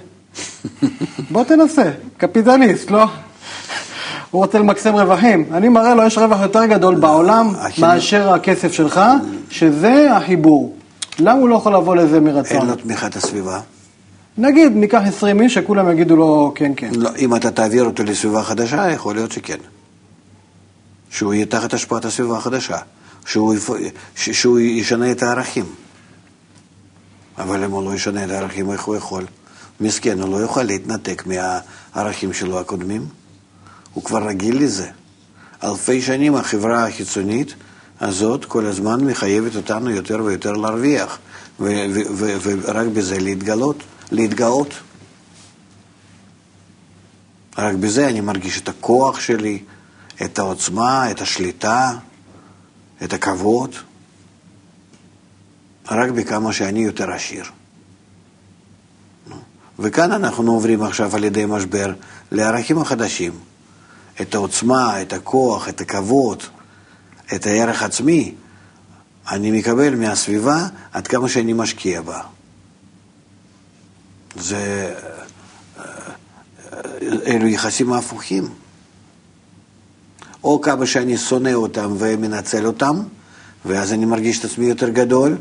בוא 1.32 1.44
תנסה, 1.44 1.92
קפיטליסט, 2.18 2.92
לא? 2.92 3.04
הוא 4.32 4.44
רוצה 4.44 4.60
למקסם 4.60 4.96
רווחים. 4.96 5.46
אני 5.54 5.70
מראה 5.70 5.96
לו, 5.96 6.04
יש 6.04 6.18
רווח 6.18 6.42
יותר 6.42 6.66
גדול 6.66 6.96
בעולם 6.96 7.54
מאשר 7.82 8.34
הכסף 8.34 8.72
שלך, 8.72 9.02
שזה 9.50 10.16
החיבור. 10.16 10.76
למה 11.20 11.40
הוא 11.40 11.50
לא 11.50 11.56
יכול 11.56 11.74
לבוא 11.76 11.96
לזה 11.96 12.16
אין 12.16 12.24
מרצון? 12.24 12.68
לו 12.68 12.76
תמיכת 12.76 13.16
הסביבה. 13.16 13.60
נגיד, 14.38 14.72
ניקח 14.76 15.02
20 15.08 15.42
איש 15.42 15.54
שכולם 15.54 15.92
יגידו 15.92 16.16
לו, 16.16 16.52
כן, 16.56 16.72
כן. 16.76 16.90
לא, 16.96 17.10
אם 17.18 17.36
אתה 17.36 17.52
תעביר 17.52 17.84
אותו 17.84 18.04
לסביבה 18.04 18.44
חדשה, 18.44 18.92
יכול 18.92 19.16
להיות 19.16 19.32
שכן. 19.32 19.58
שהוא 21.12 21.34
יהיה 21.34 21.46
תחת 21.46 21.74
השפעת 21.74 22.06
הסביבה 22.06 22.38
החדשה. 22.38 22.78
שהוא, 23.26 23.54
יפ... 23.54 23.70
ש- 24.16 24.30
שהוא 24.30 24.60
ישנה 24.60 25.12
את 25.12 25.24
הערכים. 25.24 25.66
אבל 27.38 27.64
אם 27.64 27.72
הוא 27.72 27.84
לא 27.84 27.96
ישנה 27.96 28.26
את 28.26 28.30
הערכים, 28.30 28.72
איך 28.72 28.84
הוא 28.84 28.96
יכול? 28.96 29.26
מסכן, 29.80 30.22
הוא 30.22 30.32
לא 30.32 30.38
יוכל 30.38 30.64
להתנתק 30.64 31.24
מהערכים 31.26 32.34
שלו 32.34 32.60
הקודמים. 32.60 33.06
הוא 33.94 34.04
כבר 34.04 34.28
רגיל 34.28 34.64
לזה. 34.64 34.90
אלפי 35.64 36.02
שנים 36.02 36.36
החברה 36.36 36.88
החיצונית 36.88 37.54
הזאת 38.00 38.46
כל 38.46 38.66
הזמן 38.66 39.04
מחייבת 39.04 39.56
אותנו 39.56 39.90
יותר 39.90 40.24
ויותר 40.24 40.52
להרוויח, 40.52 41.20
ורק 41.60 42.88
בזה 42.94 43.20
להתגלות, 43.20 43.84
להתגאות. 44.12 44.74
רק 47.58 47.76
בזה 47.76 48.08
אני 48.08 48.22
מרגיש 48.22 48.62
את 48.62 48.70
הכוח 48.70 49.20
שלי, 49.20 49.64
את 50.24 50.40
העוצמה, 50.40 51.12
את 51.12 51.22
השליטה, 51.22 51.92
את 53.04 53.14
הכבוד, 53.14 53.76
רק 55.92 56.10
בכמה 56.10 56.54
שאני 56.54 56.80
יותר 56.80 57.12
עשיר. 57.12 57.46
וכאן 59.80 60.12
אנחנו 60.12 60.52
עוברים 60.52 60.84
עכשיו 60.84 61.16
על 61.16 61.24
ידי 61.24 61.46
משבר 61.46 61.94
לערכים 62.32 62.78
החדשים. 62.78 63.32
את 64.22 64.36
העוצמה, 64.36 65.02
את 65.02 65.14
הכוח, 65.14 65.70
את 65.70 65.82
הכבוד, 65.82 66.44
את 67.36 67.46
הערך 67.46 67.84
עצמי, 67.84 68.36
אני 69.32 69.52
מקבל 69.52 69.96
מהסביבה 69.96 70.68
עד 70.92 71.08
כמה 71.08 71.30
שאני 71.30 71.54
משקיע 71.54 72.02
בה. 72.02 72.22
זה... 74.36 74.94
אלו 77.02 77.48
יחסים 77.48 77.94
הפוכים. 77.94 78.50
או 80.44 80.62
כמה 80.62 80.86
שאני 80.86 81.18
שונא 81.18 81.54
אותם 81.54 81.96
ומנצל 81.98 82.66
אותם, 82.66 83.02
ואז 83.66 83.94
אני 83.94 84.06
מרגיש 84.06 84.40
את 84.40 84.46
עצמי 84.46 84.66
יותר 84.66 84.90
גדול, 84.90 85.38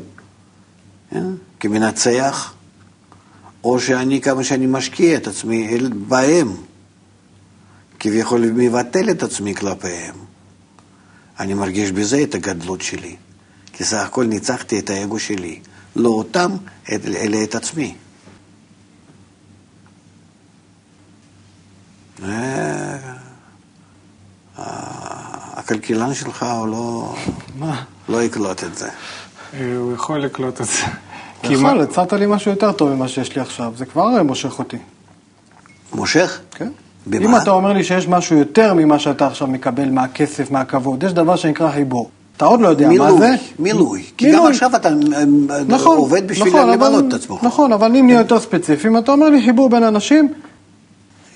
כן? 1.10 1.24
כמנצח, 1.60 2.54
או 3.64 3.80
שאני, 3.80 4.20
כמה 4.20 4.44
שאני 4.44 4.66
משקיע 4.66 5.16
את 5.16 5.26
עצמי 5.26 5.78
בהם, 6.08 6.52
כביכול 7.98 8.50
מבטל 8.54 9.10
את 9.10 9.22
עצמי 9.22 9.54
כלפיהם. 9.54 10.14
אני 11.40 11.54
מרגיש 11.54 11.92
בזה 11.92 12.22
את 12.22 12.34
הגדלות 12.34 12.80
שלי, 12.80 13.16
כי 13.72 13.84
סך 13.84 13.98
הכל 13.98 14.24
ניצחתי 14.24 14.78
את 14.78 14.90
האגו 14.90 15.18
שלי, 15.18 15.60
לא 15.96 16.08
אותם, 16.08 16.50
אלא 16.88 17.38
את 17.44 17.54
עצמי. 17.54 17.94
אה, 25.70 25.76
הכלכלן 25.76 26.14
שלך 26.14 26.46
הוא 26.58 26.68
לא, 26.68 27.14
מה? 27.58 27.82
לא 28.08 28.22
יקלוט 28.22 28.64
את 28.64 28.76
זה. 28.76 28.88
אה, 29.54 29.76
הוא 29.78 29.92
יכול 29.92 30.18
לקלוט 30.18 30.60
את 30.60 30.66
זה. 30.66 30.72
כי 31.42 31.52
יכול, 31.52 31.80
הצעת 31.80 32.12
לי 32.12 32.26
משהו 32.26 32.50
יותר 32.50 32.72
טוב 32.72 32.90
ממה 32.94 33.08
שיש 33.08 33.36
לי 33.36 33.42
עכשיו, 33.42 33.72
זה 33.76 33.86
כבר 33.86 34.16
אה, 34.16 34.22
מושך 34.22 34.58
אותי. 34.58 34.76
מושך? 35.94 36.40
כן. 36.54 36.68
במה? 37.06 37.24
אם 37.24 37.36
אתה 37.36 37.50
אומר 37.50 37.72
לי 37.72 37.84
שיש 37.84 38.08
משהו 38.08 38.36
יותר 38.36 38.74
ממה 38.74 38.98
שאתה 38.98 39.26
עכשיו 39.26 39.48
מקבל 39.48 39.90
מהכסף, 39.90 40.50
מהכבוד, 40.50 41.02
יש 41.02 41.12
דבר 41.12 41.36
שנקרא 41.36 41.70
חיבור. 41.72 42.10
אתה 42.36 42.44
עוד 42.44 42.60
לא 42.60 42.68
יודע 42.68 42.88
מילוי, 42.88 43.10
מה 43.12 43.18
זה. 43.18 43.34
מילוי. 43.58 44.02
כי 44.16 44.32
גם 44.32 44.46
עכשיו 44.46 44.76
אתה 44.76 44.88
נכון, 45.68 45.96
עובד 45.96 46.28
בשביל 46.28 46.48
נכון, 46.48 46.68
למלות 46.70 47.00
אבל- 47.04 47.08
את 47.08 47.14
עצמך. 47.14 47.42
נכון, 47.44 47.72
אבל 47.72 47.96
אם 47.96 48.06
נהיה 48.06 48.18
יותר 48.18 48.40
ספציפיים, 48.40 48.98
אתה 48.98 49.12
אומר 49.12 49.28
לי 49.30 49.42
חיבור 49.44 49.68
בין 49.70 49.82
אנשים, 49.82 50.32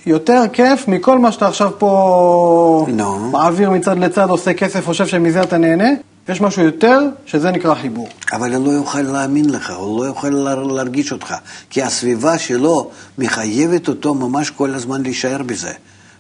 יותר 0.07 0.43
כיף 0.53 0.89
מכל 0.89 1.19
מה 1.19 1.33
שאתה 1.33 1.49
עכשיו 1.49 1.71
פה 1.79 2.87
נו. 2.89 3.19
מעביר 3.31 3.71
מצד 3.71 3.99
לצד, 3.99 4.31
עושה 4.31 4.55
כסף, 4.55 4.85
חושב 4.87 5.07
שמזה 5.07 5.43
אתה 5.43 5.59
נהנה. 5.59 5.89
יש 6.29 6.41
משהו 6.41 6.63
יותר, 6.63 6.99
שזה 7.27 7.51
נקרא 7.51 7.75
חיבור. 7.75 8.09
אבל 8.33 8.55
הוא 8.55 8.67
לא 8.67 8.71
יוכל 8.71 9.01
להאמין 9.03 9.51
לך, 9.51 9.73
הוא 9.77 9.99
לא 10.01 10.09
יוכל 10.09 10.29
לה- 10.29 10.55
להרגיש 10.55 11.13
אותך, 11.13 11.35
כי 11.71 11.83
הסביבה 11.83 12.39
שלו 12.39 12.91
מחייבת 13.19 13.89
אותו 13.89 14.15
ממש 14.15 14.51
כל 14.51 14.75
הזמן 14.75 15.03
להישאר 15.03 15.43
בזה, 15.47 15.73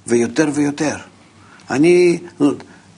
ויותר 0.06 0.48
ויותר. 0.54 0.96
אני 1.70 2.18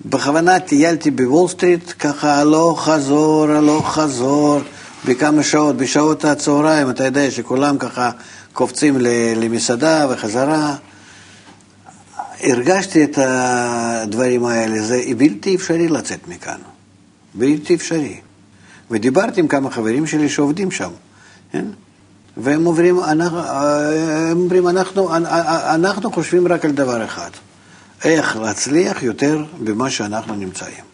בכוונה 0.04 0.60
טיילתי 0.60 1.10
בוול 1.10 1.48
סטריט, 1.48 1.92
ככה 1.98 2.34
הלוך 2.40 2.84
חזור, 2.88 3.46
הלוך 3.50 3.88
חזור, 3.94 4.60
בכמה 5.04 5.42
שעות, 5.42 5.76
בשעות 5.76 6.24
הצהריים, 6.24 6.90
אתה 6.90 7.04
יודע 7.04 7.30
שכולם 7.30 7.78
ככה 7.78 8.10
קופצים 8.56 8.98
למסעדה 9.36 10.06
וחזרה. 10.10 10.76
הרגשתי 12.40 13.04
את 13.04 13.18
הדברים 13.22 14.44
האלה, 14.44 14.82
זה 14.82 15.02
בלתי 15.16 15.56
אפשרי 15.56 15.88
לצאת 15.88 16.28
מכאן. 16.28 16.58
בלתי 17.34 17.74
אפשרי. 17.74 18.20
ודיברתי 18.90 19.40
עם 19.40 19.48
כמה 19.48 19.70
חברים 19.70 20.06
שלי 20.06 20.28
שעובדים 20.28 20.70
שם, 20.70 20.90
כן? 21.52 21.64
והם 22.36 22.66
אומרים, 22.66 23.00
אנחנו, 23.00 23.40
אומרים 24.32 24.68
אנחנו, 24.68 25.16
אנחנו 25.74 26.12
חושבים 26.12 26.48
רק 26.48 26.64
על 26.64 26.70
דבר 26.70 27.04
אחד, 27.04 27.30
איך 28.04 28.36
להצליח 28.36 29.02
יותר 29.02 29.44
במה 29.64 29.90
שאנחנו 29.90 30.34
נמצאים. 30.34 30.84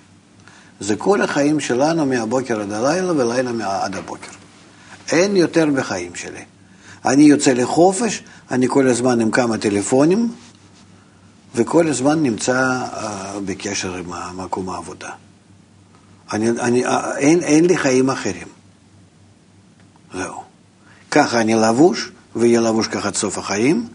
זה 0.81 0.97
כל 0.97 1.23
החיים 1.23 1.61
שלנו 1.61 2.07
מהבוקר 2.07 2.61
עד 2.61 2.73
הלילה 2.73 3.13
ולילה 3.13 3.85
עד 3.85 3.97
הבוקר. 3.97 4.33
אין 5.13 5.37
יותר 5.37 5.67
בחיים 5.75 6.15
שלי. 6.15 6.43
אני 7.05 7.23
יוצא 7.23 7.53
לחופש, 7.53 8.23
אני 8.51 8.69
כל 8.69 8.89
הזמן 8.89 9.21
עם 9.21 9.31
כמה 9.31 9.59
טלפונים, 9.59 10.33
וכל 11.55 11.89
הזמן 11.89 12.23
נמצא 12.23 12.87
uh, 12.93 12.99
בקשר 13.45 13.95
עם 13.95 14.13
מקום 14.37 14.69
העבודה. 14.69 15.11
אני, 16.33 16.51
אני, 16.51 16.85
אין, 17.17 17.41
אין 17.41 17.65
לי 17.65 17.77
חיים 17.77 18.11
אחרים. 18.11 18.49
זהו. 20.15 20.43
ככה 21.11 21.41
אני 21.41 21.55
לבוש, 21.55 22.11
ויהיה 22.37 22.61
לבוש 22.61 22.89
ככה 22.89 23.09
עד 23.09 23.15
סוף 23.15 23.39
החיים, 23.39 23.89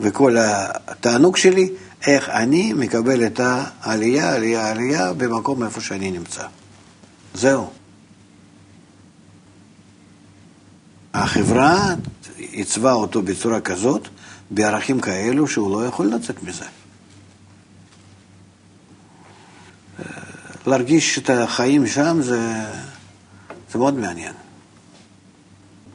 וכל 0.00 0.36
התענוג 0.40 1.36
שלי, 1.36 1.70
איך 2.06 2.28
אני 2.28 2.72
מקבל 2.72 3.26
את 3.26 3.40
העלייה, 3.40 4.34
עלייה, 4.34 4.70
עלייה, 4.70 5.12
במקום 5.12 5.62
איפה 5.62 5.80
שאני 5.80 6.10
נמצא. 6.10 6.46
זהו. 7.34 7.70
החברה 11.14 11.94
עיצבה 12.56 12.92
אותו 12.92 13.22
בצורה 13.22 13.60
כזאת, 13.60 14.08
בערכים 14.50 15.00
כאלו, 15.00 15.48
שהוא 15.48 15.80
לא 15.80 15.86
יכול 15.86 16.06
לצאת 16.06 16.42
מזה. 16.42 16.64
להרגיש 20.66 21.18
את 21.18 21.30
החיים 21.30 21.86
שם 21.86 22.18
זה, 22.22 22.52
זה 23.72 23.78
מאוד 23.78 23.94
מעניין. 23.94 24.32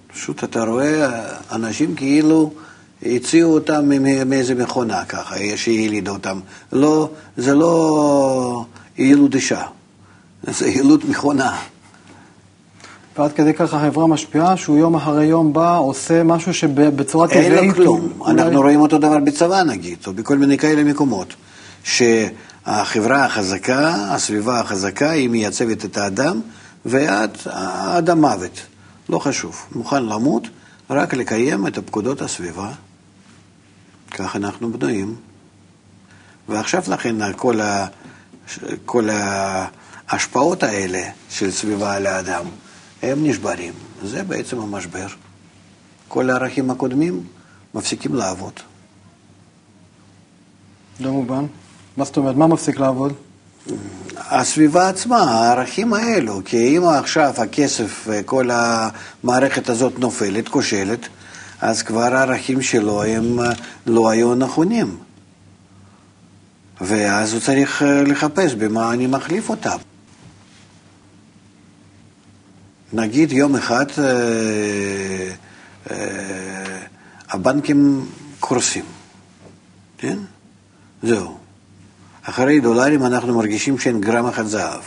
פשוט 0.08 0.44
אתה 0.44 0.64
רואה 0.64 1.22
אנשים 1.52 1.96
כאילו 1.96 2.54
הציעו 3.04 3.54
אותם 3.54 3.90
מאיזה 4.26 4.56
מכונה 4.56 5.06
ככה, 5.06 5.36
שהעלידה 5.56 6.12
אותם. 6.12 6.40
לא, 6.72 7.10
זה 7.38 7.56
לא 7.56 8.66
יילוד 8.98 9.34
אישה, 9.34 9.64
זה 10.44 10.68
יילוד 10.68 11.10
מכונה. 11.10 11.62
ועד 13.18 13.32
כדי 13.34 13.54
כך 13.54 13.74
החברה 13.74 14.08
משפיעה, 14.08 14.58
שהוא 14.58 14.78
יום 14.78 14.96
אחרי 14.96 15.26
יום 15.26 15.54
בא, 15.54 15.78
עושה 15.78 16.24
משהו 16.24 16.54
שבצורה 16.54 17.28
טבעית... 17.28 17.52
אין 17.52 17.68
לו 17.68 17.74
כלום. 17.74 18.10
אולי... 18.20 18.32
אנחנו 18.32 18.62
רואים 18.62 18.80
אותו 18.80 18.98
דבר 18.98 19.20
בצבא 19.20 19.64
נגיד, 19.64 19.98
או 20.08 20.14
בכל 20.14 20.38
מיני 20.38 20.58
כאלה 20.58 20.84
מקומות. 20.84 21.34
שהחברה 21.84 23.26
החזקה, 23.26 23.96
הסביבה 24.10 24.60
החזקה, 24.60 25.10
היא 25.10 25.30
מייצבת 25.30 25.86
את 25.86 25.98
האדם, 25.98 26.42
ועד 26.86 27.38
עד 27.46 28.10
המוות. 28.10 28.60
לא 29.10 29.20
חשוב. 29.20 29.66
מוכן 29.76 30.06
למות, 30.06 30.48
רק 30.90 31.14
לקיים 31.14 31.68
את 31.68 31.78
הפקודות 31.78 32.22
הסביבה. 32.22 32.72
כך 34.12 34.36
אנחנו 34.36 34.72
בנויים. 34.72 35.16
ועכשיו 36.50 36.84
לכן 36.88 37.16
כל, 37.36 37.62
ה, 37.62 37.86
כל 38.86 39.10
ההשפעות 40.10 40.64
האלה 40.64 41.02
של 41.30 41.52
סביבה 41.52 41.96
על 41.96 42.08
האדם, 42.08 42.46
הם 43.02 43.28
נשברים. 43.28 43.74
זה 44.04 44.24
בעצם 44.24 44.60
המשבר. 44.60 45.08
כל 46.08 46.30
הערכים 46.30 46.72
הקודמים 46.72 47.24
מפסיקים 47.74 48.16
לעבוד. 48.16 48.54
לא 51.00 51.12
מובן. 51.12 51.46
מה 51.98 52.06
זאת 52.06 52.18
אומרת? 52.18 52.36
מה 52.36 52.48
מפסיק 52.48 52.80
לעבוד? 52.80 53.14
הסביבה 54.18 54.90
עצמה, 54.90 55.18
הערכים 55.18 55.94
האלו, 55.94 56.42
כי 56.46 56.78
אם 56.78 56.84
עכשיו 56.84 57.34
הכסף 57.38 58.04
וכל 58.08 58.50
המערכת 58.54 59.70
הזאת 59.70 60.00
נופלת, 60.00 60.48
כושלת, 60.48 61.08
אז 61.62 61.84
כבר 61.84 62.16
הערכים 62.16 62.62
שלו 62.62 63.04
הם 63.04 63.40
לא 63.86 64.10
היו 64.10 64.36
נכונים. 64.36 64.98
ואז 66.82 67.34
הוא 67.34 67.42
צריך 67.42 67.84
לחפש 68.08 68.54
במה 68.54 68.94
אני 68.94 69.08
מחליף 69.08 69.50
אותם. 69.50 69.78
נגיד 72.94 73.32
יום 73.32 73.56
אחד 73.56 73.86
אה, 73.98 75.32
אה, 75.92 76.80
הבנקים 77.30 78.10
קורסים, 78.40 78.86
כן? 79.98 80.18
זהו. 81.04 81.38
אחרי 82.24 82.60
דולרים 82.60 83.06
אנחנו 83.06 83.38
מרגישים 83.38 83.80
שאין 83.80 84.02
גרם 84.02 84.26
אחד 84.26 84.46
זהב. 84.46 84.82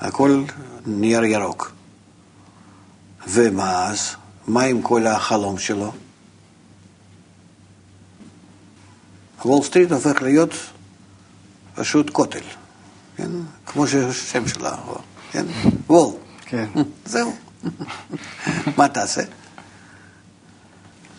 הכל 0.00 0.44
נייר 0.86 1.24
ירוק. 1.24 1.72
ומה 3.28 3.86
אז? 3.86 4.16
מה 4.46 4.62
עם 4.62 4.82
כל 4.82 5.06
החלום 5.06 5.58
שלו? 5.58 5.92
וול 9.44 9.62
סטריט 9.62 9.92
הופך 9.92 10.22
להיות 10.22 10.54
פשוט 11.74 12.10
כותל, 12.10 12.44
כן? 13.16 13.30
כמו 13.66 13.86
שהשם 13.86 14.48
שלה, 14.48 14.76
כן? 15.32 15.46
וול. 15.86 16.29
כן. 16.50 16.64
זהו. 17.04 17.32
מה 18.76 18.88
תעשה? 18.88 19.22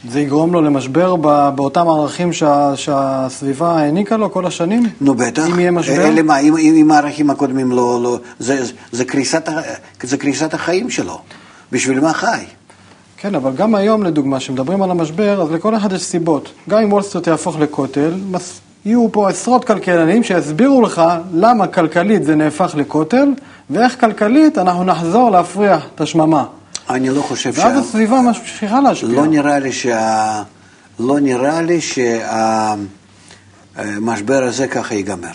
זה 0.09 0.19
יגרום 0.19 0.53
לו 0.53 0.61
למשבר 0.61 1.15
באותם 1.55 1.88
ערכים 1.88 2.34
שה, 2.34 2.71
שהסביבה 2.75 3.79
העניקה 3.79 4.17
לו 4.17 4.32
כל 4.32 4.45
השנים? 4.45 4.84
נו 5.01 5.15
בטח. 5.15 5.47
אם 5.47 5.59
יהיה 5.59 5.71
משבר? 5.71 6.07
אלה 6.07 6.21
מה, 6.21 6.39
אם, 6.39 6.57
אם, 6.57 6.73
אם 6.75 6.91
הערכים 6.91 7.29
הקודמים 7.29 7.71
לא... 7.71 7.99
לא 8.03 8.19
זה, 8.39 8.63
זה, 8.91 9.05
קריסת, 9.05 9.49
זה 10.03 10.17
קריסת 10.17 10.53
החיים 10.53 10.89
שלו. 10.89 11.21
בשביל 11.71 11.99
מה 11.99 12.13
חי? 12.13 12.45
כן, 13.17 13.36
אבל 13.36 13.51
גם 13.55 13.75
היום, 13.75 14.03
לדוגמה, 14.03 14.38
כשמדברים 14.38 14.82
על 14.82 14.91
המשבר, 14.91 15.41
אז 15.41 15.51
לכל 15.51 15.75
אחד 15.75 15.91
יש 15.91 16.01
סיבות. 16.01 16.51
גם 16.69 16.82
אם 16.82 16.93
וול 16.93 17.01
סטריט 17.01 17.27
יהפוך 17.27 17.59
לכותל, 17.59 18.13
מס... 18.32 18.61
יהיו 18.86 19.11
פה 19.11 19.29
עשרות 19.29 19.65
כלכלנים 19.65 20.23
שיסבירו 20.23 20.82
לך 20.82 21.01
למה 21.34 21.67
כלכלית 21.67 22.23
זה 22.23 22.36
נהפך 22.36 22.75
לכותל, 22.77 23.27
ואיך 23.69 23.99
כלכלית 23.99 24.57
אנחנו 24.57 24.84
נחזור 24.84 25.29
להפריח 25.29 25.86
את 25.95 26.01
השממה. 26.01 26.45
אני 26.89 27.09
לא 27.09 27.21
חושב 27.21 27.51
ואז 27.55 27.86
הסביבה 27.86 28.21
ממשיכה 28.21 28.82
להשפיע. 28.82 29.09
לא 29.09 29.25
נראה 29.27 29.59
לי 29.59 29.71
שה... 29.71 30.43
לא 30.99 31.19
נראה 31.19 31.61
לי 31.61 31.79
שהמשבר 33.77 34.43
הזה 34.43 34.67
ככה 34.67 34.95
ייגמר. 34.95 35.32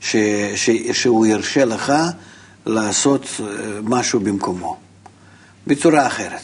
ש... 0.00 0.16
ש... 0.54 0.70
שהוא 0.92 1.26
ירשה 1.26 1.64
לך 1.64 1.92
לעשות 2.66 3.26
אה, 3.40 3.46
משהו 3.82 4.20
במקומו. 4.20 4.76
בצורה 5.66 6.06
אחרת. 6.06 6.42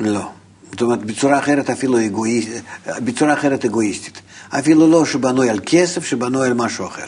לא. 0.00 0.28
זאת 0.72 0.82
אומרת, 0.82 1.04
בצורה 1.04 1.38
אחרת 1.38 1.70
אפילו 1.70 2.06
אגואיסטית, 2.06 2.62
בצורה 2.86 3.32
אחרת 3.32 3.64
אגואיסטית. 3.64 4.20
אפילו 4.50 4.88
לא 4.88 5.04
שבנוי 5.04 5.50
על 5.50 5.60
כסף, 5.66 6.04
שבנוי 6.04 6.46
על 6.46 6.54
משהו 6.54 6.86
אחר. 6.86 7.06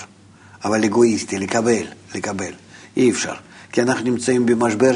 אבל 0.64 0.84
אגואיסטי, 0.84 1.38
לקבל, 1.38 1.84
לקבל. 2.14 2.52
אי 2.96 3.10
אפשר. 3.10 3.34
כי 3.72 3.82
אנחנו 3.82 4.04
נמצאים 4.04 4.46
במשבר 4.46 4.92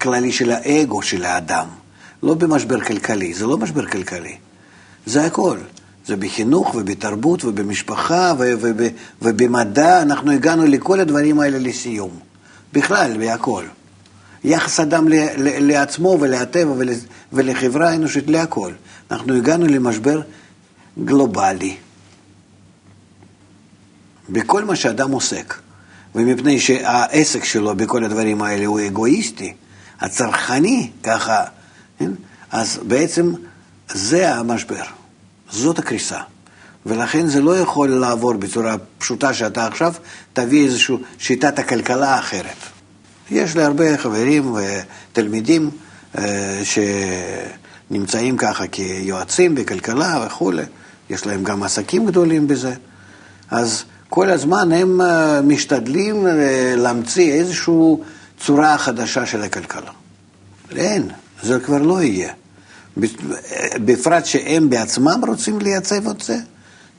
כללי 0.00 0.32
של 0.32 0.50
האגו 0.50 1.02
של 1.02 1.24
האדם. 1.24 1.66
לא 2.22 2.34
במשבר 2.34 2.80
כלכלי, 2.80 3.34
זה 3.34 3.46
לא 3.46 3.58
משבר 3.58 3.86
כלכלי. 3.86 4.36
זה 5.06 5.24
הכל. 5.24 5.58
זה 6.06 6.16
בחינוך 6.16 6.74
ובתרבות 6.74 7.44
ובמשפחה 7.44 8.32
וב, 8.38 8.58
וב, 8.62 8.82
ובמדע, 9.22 10.02
אנחנו 10.02 10.30
הגענו 10.30 10.64
לכל 10.64 11.00
הדברים 11.00 11.40
האלה 11.40 11.58
לסיום. 11.58 12.10
בכלל, 12.72 13.18
בהכל. 13.18 13.64
יחס 14.44 14.80
אדם 14.80 15.08
ל, 15.08 15.14
ל, 15.14 15.72
לעצמו 15.72 16.18
ולטבע 16.20 16.70
ול, 16.70 16.88
ולחברה 17.32 17.90
האנושית, 17.90 18.30
להכל. 18.30 18.72
אנחנו 19.10 19.36
הגענו 19.36 19.66
למשבר 19.66 20.20
גלובלי. 21.04 21.76
בכל 24.28 24.64
מה 24.64 24.76
שאדם 24.76 25.10
עוסק. 25.10 25.54
ומפני 26.14 26.60
שהעסק 26.60 27.44
שלו 27.44 27.74
בכל 27.74 28.04
הדברים 28.04 28.42
האלה 28.42 28.66
הוא 28.66 28.80
אגואיסטי, 28.86 29.54
הצרכני, 30.00 30.90
ככה, 31.02 31.44
כן? 31.98 32.10
אז 32.50 32.80
בעצם 32.88 33.32
זה 33.88 34.34
המשבר, 34.34 34.84
זאת 35.50 35.78
הקריסה. 35.78 36.20
ולכן 36.86 37.26
זה 37.26 37.40
לא 37.40 37.58
יכול 37.58 37.88
לעבור 37.88 38.32
בצורה 38.32 38.76
פשוטה 38.98 39.34
שאתה 39.34 39.66
עכשיו 39.66 39.94
תביא 40.32 40.64
איזושהי 40.64 40.96
שיטת 41.18 41.58
הכלכלה 41.58 42.18
אחרת. 42.18 42.56
יש 43.30 43.56
לי 43.56 43.62
הרבה 43.62 43.98
חברים 43.98 44.54
ותלמידים 44.54 45.70
אה, 46.18 46.62
שנמצאים 47.90 48.36
ככה 48.36 48.66
כיועצים 48.66 49.54
בכלכלה 49.54 50.24
וכולי, 50.26 50.62
יש 51.10 51.26
להם 51.26 51.44
גם 51.44 51.62
עסקים 51.62 52.06
גדולים 52.06 52.48
בזה. 52.48 52.74
אז 53.50 53.84
כל 54.08 54.30
הזמן 54.30 54.72
הם 54.72 55.00
אה, 55.00 55.42
משתדלים 55.42 56.26
אה, 56.26 56.74
להמציא 56.76 57.32
איזושהי 57.32 57.74
צורה 58.40 58.78
חדשה 58.78 59.26
של 59.26 59.42
הכלכלה. 59.42 59.90
אין, 60.76 61.08
זה 61.42 61.60
כבר 61.60 61.78
לא 61.78 62.02
יהיה. 62.02 62.32
בפרט 63.76 64.26
שהם 64.26 64.70
בעצמם 64.70 65.20
רוצים 65.26 65.58
לייצב 65.58 66.08
את 66.08 66.20
זה, 66.20 66.36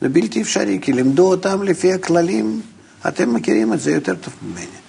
זה 0.01 0.09
בלתי 0.09 0.41
אפשרי, 0.41 0.79
כי 0.81 0.93
לימדו 0.93 1.27
אותם 1.27 1.63
לפי 1.63 1.93
הכללים, 1.93 2.61
אתם 3.07 3.33
מכירים 3.33 3.73
את 3.73 3.79
זה 3.79 3.91
יותר 3.91 4.15
טוב 4.15 4.33
ממני. 4.41 4.80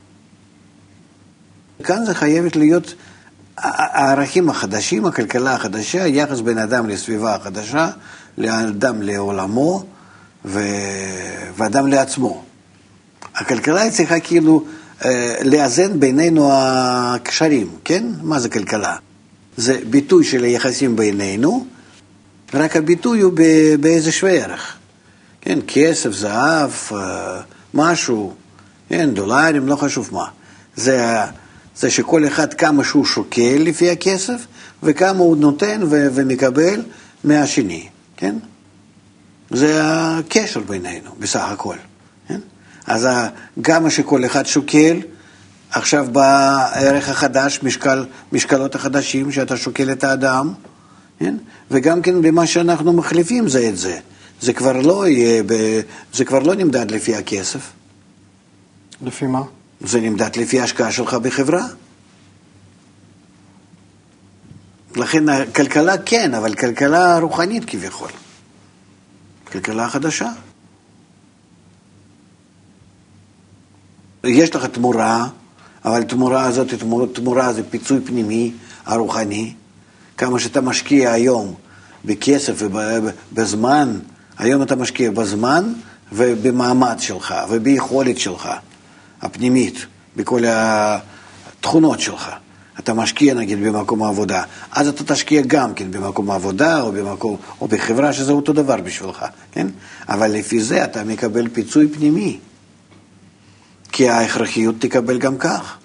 כאן 1.83 2.05
זה 2.05 2.15
חייבת 2.15 2.57
להיות 2.57 2.95
הערכים 3.59 4.51
החדשים, 4.51 5.05
הכלכלה 5.05 5.55
החדשה, 5.55 6.03
היחס 6.03 6.41
בין 6.41 6.59
אדם 6.59 6.89
לסביבה 6.89 7.35
החדשה, 7.35 7.91
לאדם 8.39 9.03
לעולמו, 9.03 9.85
ו... 10.45 10.61
ואדם 11.57 11.87
לעצמו. 11.87 12.43
הכלכלה 13.35 13.91
צריכה 13.91 14.21
כאילו 14.21 14.65
אה, 15.05 15.35
לאזן 15.45 16.01
בינינו 16.01 16.51
הקשרים, 16.53 17.69
כן? 17.85 18.05
מה 18.23 18.41
זה 18.41 18.49
כלכלה? 18.49 18.97
זה 19.57 19.79
ביטוי 19.91 20.25
של 20.25 20.45
היחסים 20.45 20.97
בינינו, 20.97 21.67
רק 22.55 22.77
הביטוי 22.77 23.21
הוא 23.21 23.33
באיזה 23.81 24.13
שווה 24.13 24.33
ערך. 24.33 24.77
כן, 25.41 25.59
כסף, 25.67 26.11
זהב, 26.11 26.71
אה, 26.93 27.41
משהו, 27.75 28.35
כן, 28.89 29.11
דולרים, 29.11 29.69
לא 29.69 29.77
חשוב 29.77 30.09
מה. 30.13 30.25
זה, 30.77 31.19
זה 31.83 31.91
שכל 31.91 32.27
אחד 32.27 32.55
כמה 32.55 32.85
שהוא 32.85 33.05
שוקל 33.05 33.57
לפי 33.59 33.91
הכסף, 33.91 34.47
וכמה 34.83 35.19
הוא 35.19 35.37
נותן 35.37 35.81
ו- 35.83 36.09
ומקבל 36.15 36.83
מהשני, 37.25 37.89
כן? 38.17 38.35
זה 39.51 39.81
הקשר 39.85 40.61
בינינו, 40.61 41.11
בסך 41.19 41.41
הכל. 41.41 41.77
כן? 42.29 42.41
אז 42.87 43.09
גם 43.61 43.83
מה 43.83 43.91
שכל 43.91 44.25
אחד 44.25 44.47
שוקל, 44.47 45.01
עכשיו 45.71 46.07
בא 46.13 46.57
הערך 46.73 47.09
החדש, 47.09 47.61
משקל, 47.63 48.07
משקלות 48.33 48.75
החדשים, 48.75 49.33
שאתה 49.33 49.57
שוקל 49.57 49.93
את 49.93 50.05
האדם, 50.05 50.53
כן? 51.19 51.37
וגם 51.71 52.03
כן 52.03 52.23
במה 52.23 52.47
שאנחנו 52.47 52.93
מחליפים 52.93 53.49
זה 53.49 53.69
את 53.69 53.79
זה. 53.79 53.99
זה 54.41 54.53
כבר 54.53 54.73
לא 54.73 55.09
יהיה, 55.09 55.43
ב... 55.47 55.81
זה 56.13 56.25
כבר 56.25 56.39
לא 56.39 56.55
נמדד 56.55 56.91
לפי 56.91 57.17
הכסף. 57.17 57.73
לפי 59.03 59.27
מה? 59.27 59.43
זה 59.85 60.01
נמדד 60.01 60.37
לפי 60.37 60.61
ההשקעה 60.61 60.93
שלך 60.93 61.15
בחברה. 61.15 61.67
לכן 64.97 65.29
הכלכלה 65.29 65.99
כן, 65.99 66.35
אבל 66.35 66.55
כלכלה 66.55 67.19
רוחנית 67.19 67.65
כביכול. 67.67 68.11
כלכלה 69.53 69.89
חדשה. 69.89 70.29
יש 74.25 74.55
לך 74.55 74.65
תמורה, 74.65 75.27
אבל 75.85 76.03
תמורה 76.03 76.45
הזאת, 76.45 76.75
תמורה, 76.75 77.07
תמורה 77.07 77.53
זה 77.53 77.63
פיצוי 77.71 78.01
פנימי, 78.01 78.53
הרוחני. 78.87 79.55
כמה 80.17 80.39
שאתה 80.39 80.61
משקיע 80.61 81.13
היום 81.13 81.55
בכסף 82.05 82.55
ובזמן, 82.59 83.99
היום 84.39 84.63
אתה 84.63 84.77
משקיע 84.77 85.11
בזמן 85.11 85.73
ובמעמד 86.13 86.97
שלך 86.99 87.35
וביכולת 87.51 88.19
שלך 88.19 88.49
הפנימית, 89.23 89.87
בכל 90.17 90.43
התכונות 90.47 92.01
שלך. 92.01 92.31
אתה 92.79 92.95
משקיע 92.95 93.35
נגיד 93.35 93.65
במקום 93.65 94.03
העבודה, 94.03 94.43
אז 94.73 94.89
אתה 94.89 95.15
תשקיע 95.15 95.43
גם 95.47 95.75
כן 95.75 95.91
במקום 95.91 96.31
העבודה 96.31 96.81
או, 96.81 96.93
במקום, 96.93 97.37
או 97.61 97.69
בחברה 97.69 98.13
שזה 98.13 98.33
אותו 98.33 98.53
דבר 98.53 98.77
בשבילך, 98.77 99.25
כן? 99.53 99.67
אבל 100.09 100.31
לפי 100.31 100.61
זה 100.61 100.85
אתה 100.85 101.05
מקבל 101.05 101.49
פיצוי 101.49 101.89
פנימי, 101.89 102.39
כי 103.93 104.09
ההכרחיות 104.09 104.75
תקבל 104.79 105.19
גם 105.19 105.39
כך. 105.39 105.77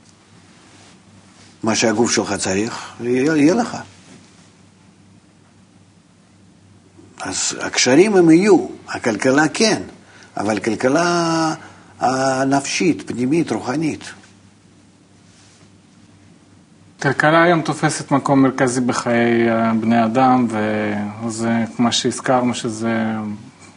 מה 1.63 1.75
שהגוף 1.75 2.11
שלך 2.11 2.33
צריך, 2.33 2.79
יהיה, 3.01 3.53
לך. 3.53 3.77
אז 7.21 7.55
הקשרים 7.61 8.15
הם 8.15 8.29
יהיו, 8.29 8.67
הכלכלה 8.87 9.47
כן, 9.47 9.81
אבל 10.37 10.59
כלכלה 10.59 11.53
הנפשית, 11.99 13.07
פנימית, 13.07 13.51
רוחנית. 13.51 14.13
כלכלה 17.01 17.43
היום 17.43 17.61
תופסת 17.61 18.11
מקום 18.11 18.43
מרכזי 18.43 18.81
בחיי 18.81 19.47
בני 19.79 20.05
אדם, 20.05 20.47
וזה 20.49 21.65
כמו 21.75 21.91
שהזכרנו 21.91 22.53
שזה 22.53 23.13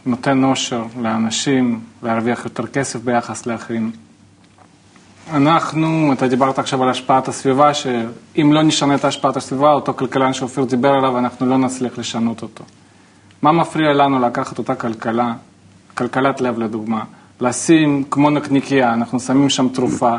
נותן 0.07 0.45
אושר 0.45 0.85
לאנשים 1.03 1.81
להרוויח 2.03 2.45
יותר 2.45 2.67
כסף 2.67 3.01
ביחס 3.01 3.47
לאחרים. 3.47 3.93
אנחנו, 5.33 6.13
אתה 6.13 6.29
דיברת 6.29 6.59
עכשיו 6.59 6.83
על 6.83 6.89
השפעת 6.89 7.29
הסביבה, 7.29 7.75
שאם 7.75 8.53
לא 8.53 8.63
נשנה 8.63 8.95
את 8.95 9.05
השפעת 9.05 9.37
הסביבה, 9.37 9.73
אותו 9.73 9.95
כלכלן 9.95 10.33
שאופיר 10.33 10.65
דיבר 10.65 10.89
עליו, 10.89 11.19
אנחנו 11.19 11.47
לא 11.47 11.59
נצליח 11.59 11.99
לשנות 11.99 12.43
אותו. 12.43 12.65
מה 13.43 13.53
מפריע 13.53 13.93
לנו 13.93 14.19
לקחת 14.19 14.59
אותה 14.59 14.75
כלכלה, 14.75 15.33
כלכלת 15.95 16.41
לב 16.41 16.59
לדוגמה, 16.59 17.05
לשים 17.41 18.05
כמו 18.11 18.31
נקניקייה, 18.31 18.93
אנחנו 18.93 19.21
שמים 19.21 19.51
שם 19.51 19.69
תרופה, 19.69 20.17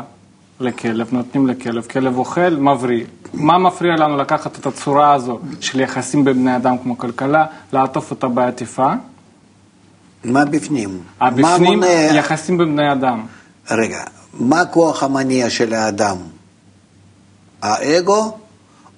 לכלב, 0.60 1.08
נותנים 1.12 1.46
לכלב, 1.46 1.86
כלב 1.86 2.18
אוכל, 2.18 2.50
מבריא. 2.50 3.04
מה 3.34 3.58
מפריע 3.58 3.96
לנו 3.96 4.16
לקחת 4.16 4.58
את 4.58 4.66
הצורה 4.66 5.14
הזו 5.14 5.38
של 5.60 5.80
יחסים 5.80 6.24
בין 6.24 6.34
בני 6.34 6.56
אדם 6.56 6.78
כמו 6.78 6.98
כלכלה, 6.98 7.46
לעטוף 7.72 8.10
אותה 8.10 8.28
בעטיפה? 8.28 8.92
מה 10.24 10.44
בפנים? 10.44 11.00
מה 11.20 11.26
הבפנים, 11.26 11.78
מונע... 11.78 11.86
יחסים 11.86 12.58
בין 12.58 12.72
בני 12.76 12.92
אדם. 12.92 13.26
רגע, 13.70 14.04
מה 14.34 14.60
הכוח 14.60 15.02
המניע 15.02 15.50
של 15.50 15.74
האדם? 15.74 16.16
האגו 17.62 18.38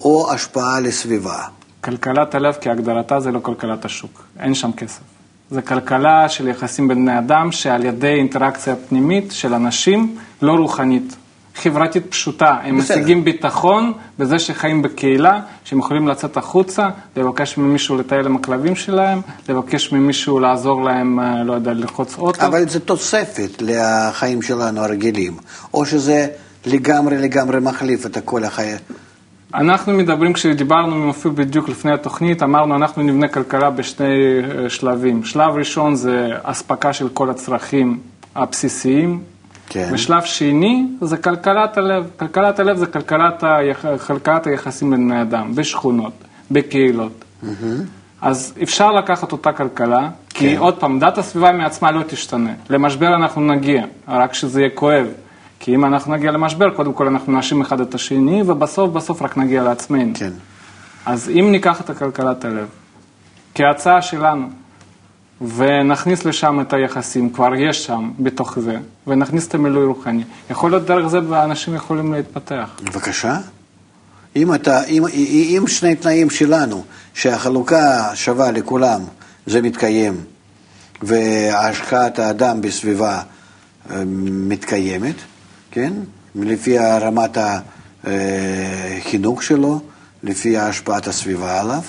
או 0.01 0.33
השפעה 0.33 0.81
לסביבה? 0.81 1.43
כלכלת 1.81 2.35
הלב 2.35 2.55
כהגדרתה 2.61 3.21
זה 3.21 3.31
לא 3.31 3.41
כלכלת 3.41 3.85
השוק, 3.85 4.25
אין 4.39 4.55
שם 4.55 4.73
כסף. 4.73 5.14
זה 5.51 5.63
כלכלה 5.63 6.29
של 6.29 6.49
יחסים 6.49 6.89
בין 6.89 6.99
בני 6.99 7.19
אדם 7.19 7.53
שעל 7.53 7.85
ידי 7.85 8.15
אינטראקציה 8.15 8.75
פנימית 8.89 9.33
של 9.33 9.55
אנשים, 9.55 10.17
לא 10.43 10.53
רוחנית. 10.53 11.17
חברתית 11.55 12.07
פשוטה, 12.09 12.59
הם 12.63 12.79
בסדר. 12.79 12.97
משיגים 12.97 13.25
ביטחון 13.25 13.93
בזה 14.19 14.39
שחיים 14.39 14.83
בקהילה, 14.83 15.41
שהם 15.65 15.79
יכולים 15.79 16.09
לצאת 16.09 16.37
החוצה, 16.37 16.89
לבקש 17.17 17.59
ממישהו 17.59 17.97
לטייל 17.97 18.27
עם 18.27 18.37
הכלבים 18.37 18.77
שלהם, 18.77 19.21
לבקש 19.49 19.93
ממישהו 19.93 20.41
לעזור 20.41 20.85
להם, 20.85 21.21
אה, 21.21 21.45
לא 21.45 21.53
יודע, 21.53 21.73
ללחוץ 21.73 22.19
אוטו. 22.19 22.47
אבל 22.47 22.69
זה 22.69 22.81
תוספת 22.81 23.51
לחיים 23.61 24.43
שלנו 24.43 24.81
הרגילים, 24.81 25.37
או 25.75 25.87
שזה 25.87 26.27
לגמרי 26.67 27.17
לגמרי 27.19 27.61
מחליף 27.61 28.07
את 28.07 28.19
כל 28.25 28.45
החיים. 28.45 28.79
אנחנו 29.55 29.93
מדברים, 29.93 30.33
כשדיברנו 30.33 30.95
עם 30.95 31.09
אופיר 31.09 31.31
בדיוק 31.31 31.69
לפני 31.69 31.93
התוכנית, 31.93 32.43
אמרנו 32.43 32.77
אנחנו 32.77 33.03
נבנה 33.03 33.29
כלכלה 33.29 33.71
בשני 33.71 34.07
אה, 34.07 34.69
שלבים. 34.69 35.25
שלב 35.25 35.55
ראשון 35.55 35.95
זה 35.95 36.31
אספקה 36.43 36.93
של 36.93 37.09
כל 37.09 37.31
הצרכים 37.31 37.99
הבסיסיים. 38.35 39.21
כן. 39.69 39.91
ושלב 39.93 40.23
שני 40.23 40.87
זה 41.01 41.17
כלכלת 41.17 41.79
הלב. 41.79 42.11
כלכלת 42.17 42.61
הלב 42.61 42.77
זה 42.77 42.87
כלכלת, 42.87 43.45
היח... 43.47 43.85
כלכלת 44.07 44.47
היחסים 44.47 44.91
בין 44.91 45.09
בני 45.09 45.23
אדם, 45.23 45.55
בשכונות, 45.55 46.13
בקהילות. 46.51 47.25
אז 48.23 48.55
אפשר 48.63 48.93
לקחת 48.93 49.33
אותה 49.33 49.53
כלכלה, 49.53 50.09
כי 50.31 50.55
כן. 50.55 50.61
עוד 50.61 50.75
פעם, 50.75 50.99
דת 50.99 51.19
הסביבה 51.19 51.53
מעצמה 51.53 51.91
לא 51.91 52.03
תשתנה. 52.07 52.53
למשבר 52.71 53.15
אנחנו 53.15 53.41
נגיע, 53.43 53.85
רק 54.09 54.35
שזה 54.35 54.61
יהיה 54.61 54.71
כואב. 54.75 55.07
כי 55.65 55.75
אם 55.75 55.85
אנחנו 55.85 56.13
נגיע 56.13 56.31
למשבר, 56.31 56.71
קודם 56.71 56.93
כל 56.93 57.07
אנחנו 57.07 57.33
נאשים 57.33 57.61
אחד 57.61 57.81
את 57.81 57.95
השני, 57.95 58.43
ובסוף 58.47 58.91
בסוף 58.91 59.23
רק 59.23 59.37
נגיע 59.37 59.63
לעצמנו. 59.63 60.13
כן. 60.15 60.31
אז 61.07 61.29
אם 61.29 61.49
ניקח 61.53 61.81
את 61.81 61.91
הכלכלת 61.91 62.45
הלב 62.45 62.69
כהצעה 63.55 64.03
שלנו, 64.03 64.47
ונכניס 65.57 66.25
לשם 66.25 66.61
את 66.61 66.73
היחסים, 66.73 67.31
כבר 67.31 67.55
יש 67.55 67.87
שם 67.87 68.11
בתוך 68.19 68.59
זה, 68.59 68.77
ונכניס 69.07 69.49
את 69.49 69.55
המילוי 69.55 69.85
רוחני, 69.85 70.25
יכול 70.51 70.71
להיות 70.71 70.85
דרך 70.87 71.07
זה 71.07 71.19
ואנשים 71.29 71.75
יכולים 71.75 72.13
להתפתח. 72.13 72.71
בבקשה. 72.83 73.37
אם, 74.37 74.55
אתה, 74.55 74.85
אם, 74.85 75.03
אם 75.59 75.65
שני 75.67 75.97
תנאים 75.97 76.31
שלנו, 76.31 76.85
שהחלוקה 77.15 78.11
שווה 78.15 78.51
לכולם, 78.51 79.01
זה 79.47 79.63
מתקיים, 79.63 80.15
והשקעת 81.03 82.19
האדם 82.19 82.61
בסביבה 82.61 83.21
אה, 83.91 84.03
מתקיימת, 84.49 85.15
כן? 85.75 85.93
לפי 86.35 86.79
רמת 86.79 87.39
החינוך 88.05 89.43
שלו, 89.43 89.81
לפי 90.23 90.59
השפעת 90.59 91.07
הסביבה 91.07 91.61
עליו, 91.61 91.83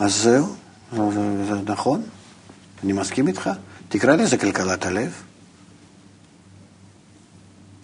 אז 0.00 0.14
זהו, 0.14 0.46
זה, 0.92 1.10
זה, 1.10 1.44
זה 1.46 1.54
נכון, 1.66 2.02
אני 2.84 2.92
מסכים 2.92 3.28
איתך. 3.28 3.50
תקרא 3.88 4.16
לזה 4.16 4.36
כלכלת 4.36 4.86
הלב. 4.86 5.12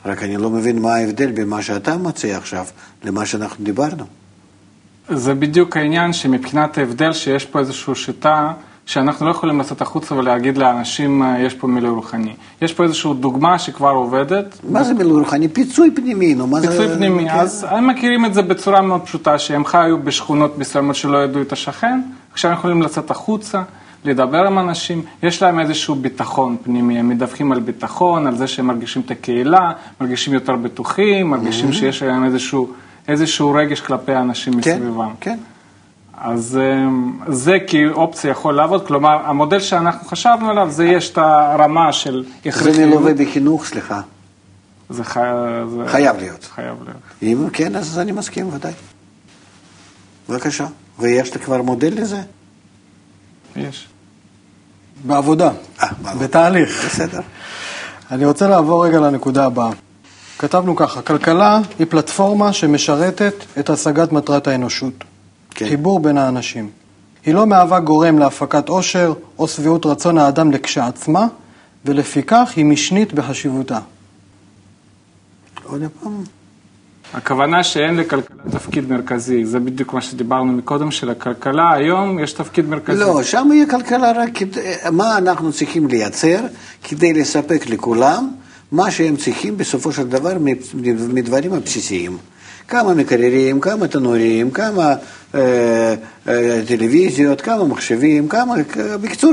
רק 0.07 0.23
אני 0.23 0.37
לא 0.37 0.51
מבין 0.51 0.79
מה 0.79 0.95
ההבדל 0.95 1.33
בין 1.33 1.49
מה 1.49 1.63
שאתה 1.63 1.97
מציע 1.97 2.37
עכשיו 2.37 2.67
למה 3.05 3.27
שאנחנו 3.27 3.65
דיברנו. 3.65 4.05
זה 5.09 5.35
בדיוק 5.35 5.77
העניין 5.77 6.13
שמבחינת 6.13 6.79
ההבדל 6.79 7.13
שיש 7.13 7.45
פה 7.45 7.59
איזושהי 7.59 7.95
שיטה 7.95 8.53
שאנחנו 8.89 9.27
לא 9.27 9.31
יכולים 9.31 9.61
לצאת 9.61 9.81
החוצה 9.81 10.15
ולהגיד 10.15 10.59
לאנשים 10.59 11.23
אה, 11.23 11.39
יש 11.41 11.55
פה 11.55 11.67
מילוי 11.67 11.91
רוחני. 11.91 12.35
יש 12.63 12.75
פה 12.75 12.83
איזושהי 12.83 13.11
דוגמה 13.21 13.59
שכבר 13.59 13.91
עובדת, 13.91 14.59
מה 14.69 14.85
זה 14.85 14.95
מילוי 14.95 15.21
רוחני? 15.21 15.49
פיצוי 15.49 15.91
פנימי, 15.91 16.35
נו, 16.35 16.47
מה 16.47 16.61
זה... 16.61 16.71
פיצוי 16.71 16.89
פנימי, 16.97 17.29
כן. 17.29 17.35
אז 17.35 17.67
הם 17.71 17.87
מכירים 17.87 18.25
את 18.25 18.35
זה 18.35 18.43
בצורה 18.43 18.83
מאוד 18.83 19.01
פשוטה, 19.01 19.39
שהם 19.39 19.65
חיו 19.65 19.99
בשכונות 20.05 20.59
מסוימות 20.59 20.97
שלא 20.97 21.25
ידעו 21.25 21.43
את 21.43 21.53
השכן, 21.53 22.01
עכשיו 22.33 22.51
הם 22.51 22.57
יכולים 22.57 22.83
לצאת 22.83 23.11
החוצה, 23.11 23.63
לדבר 24.05 24.47
עם 24.47 24.59
אנשים, 24.59 25.03
יש 25.23 25.43
להם 25.43 25.61
איזשהו 25.61 25.95
ביטחון 25.95 26.57
פנימי, 26.63 26.99
הם 26.99 27.09
מדווחים 27.09 27.53
על 27.53 27.61
ביטחון, 27.61 28.27
על 28.27 28.37
זה 28.37 28.47
שהם 28.47 28.67
מרגישים 28.67 29.03
את 29.07 29.11
הקהילה, 29.11 29.73
מרגישים 30.01 30.35
יותר 30.35 30.57
בטוחים, 30.57 31.31
מרגישים 31.31 31.73
שיש 31.73 32.03
להם 32.03 32.25
איזשהו, 32.25 32.73
איזשהו 33.09 33.51
רגש 33.51 33.81
כלפי 33.81 34.13
האנשים 34.13 34.53
כן, 34.53 34.59
מסביבם. 34.59 35.11
כן. 35.21 35.39
אז 36.21 36.59
אמ, 36.63 37.13
זה 37.29 37.57
כאופציה 37.67 38.31
יכול 38.31 38.55
לעבוד, 38.55 38.87
כלומר, 38.87 39.19
המודל 39.27 39.61
שאנחנו 39.61 40.09
חשבנו 40.09 40.51
עליו, 40.51 40.71
זה 40.71 40.85
יש 40.87 41.11
את 41.11 41.19
הרמה 41.19 41.93
של 41.93 42.25
זה 42.25 42.49
הכרחיות. 42.49 42.77
מלווה 42.79 43.15
בחינוך, 43.15 43.65
סליחה. 43.65 44.01
זה 44.91 45.05
חי- 45.05 45.21
זה 45.77 45.85
חייב 45.89 46.17
להיות. 46.17 46.45
חייב 46.55 46.75
להיות. 46.85 47.01
אם 47.23 47.51
כן, 47.53 47.77
אז 47.77 47.99
אני 47.99 48.13
מסכים, 48.13 48.49
ודאי. 48.53 48.73
בבקשה. 50.29 50.67
ויש 50.99 51.37
לך 51.37 51.45
כבר 51.45 51.63
מודל 51.63 51.93
לזה? 51.97 52.21
יש. 53.57 53.89
בעבודה, 55.05 55.51
אה, 55.83 55.89
בעבודה. 56.03 56.25
בתהליך. 56.25 56.85
בסדר. 56.87 57.21
אני 58.11 58.25
רוצה 58.25 58.49
לעבור 58.49 58.87
רגע 58.87 59.01
לנקודה 59.01 59.45
הבאה. 59.47 59.71
כתבנו 60.39 60.77
ככה, 60.77 61.03
כלכלה 61.03 61.61
היא 61.79 61.87
פלטפורמה 61.91 62.53
שמשרתת 62.53 63.35
את 63.59 63.71
השגת 63.71 64.13
מטרת 64.13 64.47
האנושות. 64.49 65.05
כן. 65.59 65.69
חיבור 65.69 66.01
בין 66.01 66.19
האנשים. 66.19 66.71
היא 67.27 67.35
לא 67.35 67.47
מהווה 67.47 67.81
גורם 67.81 68.19
להפקת 68.19 68.69
עושר 68.69 69.13
או 69.39 69.49
שביעות 69.49 69.87
רצון 69.87 70.19
האדם 70.19 70.51
לכשעצמה, 70.51 71.27
ולפיכך 71.85 72.53
היא 72.57 72.65
משנית 72.65 73.13
בחשיבותה. 73.13 73.79
עוד 75.65 75.83
פעם. 76.03 76.23
הכוונה 77.15 77.65
שאין 77.65 77.97
לכלכלה 77.97 78.43
תפקיד 78.51 78.91
מרכזי, 78.91 79.45
זה 79.45 79.61
בדיוק 79.61 79.93
מה 79.93 80.01
שדיברנו 80.01 80.53
מקודם, 80.53 80.91
שלכלכלה 80.91 81.73
היום 81.73 82.19
יש 82.19 82.33
תפקיד 82.33 82.69
מרכזי. 82.69 83.01
לא, 83.01 83.23
שם 83.23 83.49
יהיה 83.53 83.67
כלכלה 83.67 84.13
רק 84.13 84.29
כדי, 84.35 84.61
מה 84.93 85.19
אנחנו 85.19 85.53
צריכים 85.53 85.89
לייצר 85.89 86.41
כדי 86.85 87.13
לספק 87.13 87.67
לכולם 87.67 88.31
מה 88.73 88.91
שהם 88.91 89.17
צריכים 89.17 89.57
בסופו 89.57 89.93
של 89.93 90.09
דבר 90.09 90.37
מדברים 91.09 91.53
הבסיסיים. 91.53 92.19
כמה 92.69 92.95
מקררים, 92.95 93.61
כמה 93.61 93.89
תנורים, 93.89 94.51
כמה 94.51 94.95
אה, 95.35 95.95
אה, 96.29 96.61
טלוויזיות, 96.67 97.41
כמה 97.41 97.65
מחשבים, 97.65 98.29
כמה, 98.29 98.55
בקיצור, 99.01 99.33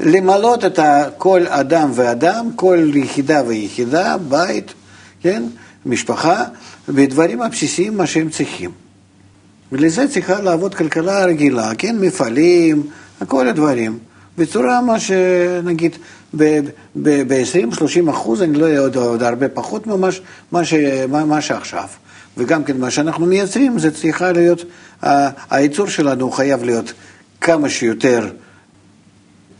למלות 0.00 0.64
את 0.64 0.78
כל 1.18 1.46
אדם 1.48 1.90
ואדם, 1.94 2.50
כל 2.56 2.90
יחידה 2.94 3.42
ויחידה, 3.46 4.16
בית, 4.28 4.74
כן, 5.20 5.42
משפחה, 5.86 6.44
בדברים 6.88 7.42
הבסיסיים 7.42 7.96
מה 7.96 8.06
שהם 8.06 8.30
צריכים. 8.30 8.70
ולזה 9.72 10.08
צריכה 10.08 10.40
לעבוד 10.40 10.74
כלכלה 10.74 11.24
רגילה, 11.24 11.70
כן, 11.78 11.96
מפעלים, 11.98 12.82
כל 13.28 13.48
הדברים, 13.48 13.98
בצורה 14.38 14.80
מה 14.80 15.00
שנגיד 15.00 15.96
ב-20-30 16.36 18.10
אחוז, 18.10 18.42
אני 18.42 18.58
לא 18.58 18.66
יודע, 18.66 19.00
עוד 19.00 19.22
הרבה 19.22 19.48
פחות 19.48 19.86
ממש 19.86 20.20
מה, 20.52 20.64
ש, 20.64 20.74
מה, 21.08 21.24
מה 21.24 21.40
שעכשיו. 21.40 21.86
וגם 22.36 22.64
כן 22.64 22.76
מה 22.76 22.90
שאנחנו 22.90 23.26
מייצרים, 23.26 23.78
זה 23.78 23.90
צריכה 23.90 24.32
להיות, 24.32 24.64
הייצור 25.50 25.86
שלנו 25.86 26.30
חייב 26.30 26.64
להיות 26.64 26.92
כמה 27.40 27.68
שיותר 27.68 28.28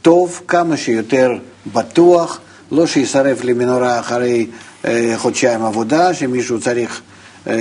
טוב, 0.02 0.42
כמה 0.48 0.76
שיותר 0.76 1.32
בטוח, 1.72 2.40
לא 2.72 2.86
שישרף 2.86 3.44
לי 3.44 3.52
מנורה 3.52 4.00
אחרי 4.00 4.46
אה, 4.84 5.14
חודשיים 5.16 5.62
עבודה, 5.62 6.14
שמישהו 6.14 6.60
צריך 6.60 7.00
אה, 7.46 7.54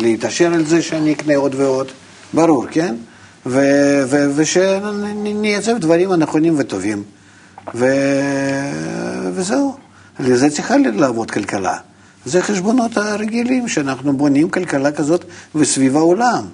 להתעשר 0.00 0.54
על 0.54 0.64
זה 0.64 0.82
שאני 0.82 1.12
אקנה 1.12 1.36
עוד 1.36 1.54
ועוד, 1.54 1.88
ברור, 2.34 2.66
כן? 2.70 2.94
ו- 3.46 4.02
ו- 4.06 4.30
ושנייצב 4.36 5.78
דברים 5.78 6.12
הנכונים 6.12 6.54
וטובים. 6.58 7.02
ו- 7.74 9.30
וזהו, 9.34 9.76
לזה 10.20 10.50
צריכה 10.50 10.74
לעבוד 10.94 11.30
כלכלה. 11.30 11.76
זה 12.24 12.42
חשבונות 12.42 12.96
הרגילים 12.96 13.68
שאנחנו 13.68 14.16
בונים 14.16 14.50
כלכלה 14.50 14.92
כזאת 14.92 15.24
וסביב 15.54 15.96
העולם. 15.96 16.44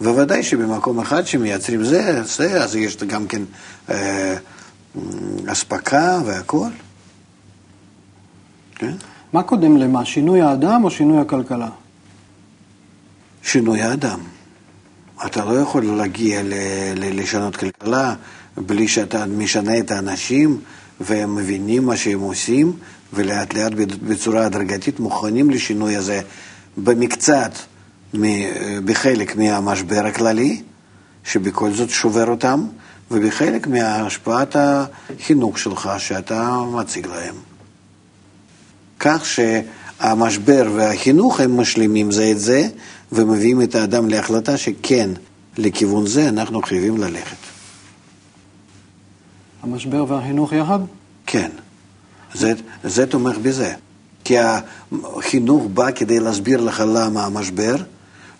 בוודאי 0.00 0.42
שבמקום 0.42 1.00
אחד 1.00 1.26
שמייצרים 1.26 1.84
זה, 1.84 2.22
זה, 2.24 2.62
אז 2.62 2.76
יש 2.76 2.96
גם 2.96 3.26
כן 3.26 3.42
אה, 3.90 4.36
אספקה 5.46 6.20
והכול. 6.24 6.70
כן? 8.74 8.92
מה 9.32 9.42
קודם 9.42 9.76
למה, 9.76 10.04
שינוי 10.04 10.40
האדם 10.40 10.84
או 10.84 10.90
שינוי 10.90 11.20
הכלכלה? 11.20 11.68
שינוי 13.42 13.82
האדם. 13.82 14.20
אתה 15.26 15.44
לא 15.44 15.60
יכול 15.60 15.84
להגיע 15.84 16.42
ל- 16.42 16.54
ל- 16.96 17.20
לשנות 17.20 17.56
כלכלה 17.56 18.14
בלי 18.56 18.88
שאתה 18.88 19.26
משנה 19.26 19.78
את 19.78 19.90
האנשים 19.90 20.60
והם 21.00 21.34
מבינים 21.34 21.86
מה 21.86 21.96
שהם 21.96 22.20
עושים, 22.20 22.72
ולאט 23.14 23.54
לאט 23.54 23.72
בצורה 24.02 24.46
הדרגתית 24.46 25.00
מוכנים 25.00 25.50
לשינוי 25.50 25.96
הזה 25.96 26.20
במקצת, 26.76 27.52
בחלק 28.84 29.36
מהמשבר 29.36 30.06
הכללי, 30.06 30.62
שבכל 31.24 31.72
זאת 31.72 31.90
שובר 31.90 32.30
אותם, 32.30 32.66
ובחלק 33.10 33.66
מהשפעת 33.66 34.56
החינוך 34.58 35.58
שלך 35.58 35.90
שאתה 35.98 36.58
מציג 36.72 37.06
להם. 37.06 37.34
כך 39.00 39.22
שהמשבר 39.26 40.70
והחינוך 40.74 41.40
הם 41.40 41.60
משלימים 41.60 42.12
זה 42.12 42.30
את 42.30 42.40
זה, 42.40 42.68
ומביאים 43.12 43.62
את 43.62 43.74
האדם 43.74 44.08
להחלטה 44.08 44.56
שכן, 44.56 45.10
לכיוון 45.58 46.06
זה 46.06 46.28
אנחנו 46.28 46.62
חייבים 46.62 46.98
ללכת. 46.98 47.36
המשבר 49.62 50.04
והחינוך 50.08 50.52
יחד? 50.52 50.78
כן, 51.26 51.50
זה, 52.34 52.52
זה 52.84 53.06
תומך 53.06 53.38
בזה. 53.38 53.72
כי 54.24 54.36
החינוך 54.38 55.66
בא 55.74 55.90
כדי 55.90 56.20
להסביר 56.20 56.60
לך 56.60 56.84
למה 56.94 57.24
המשבר, 57.24 57.76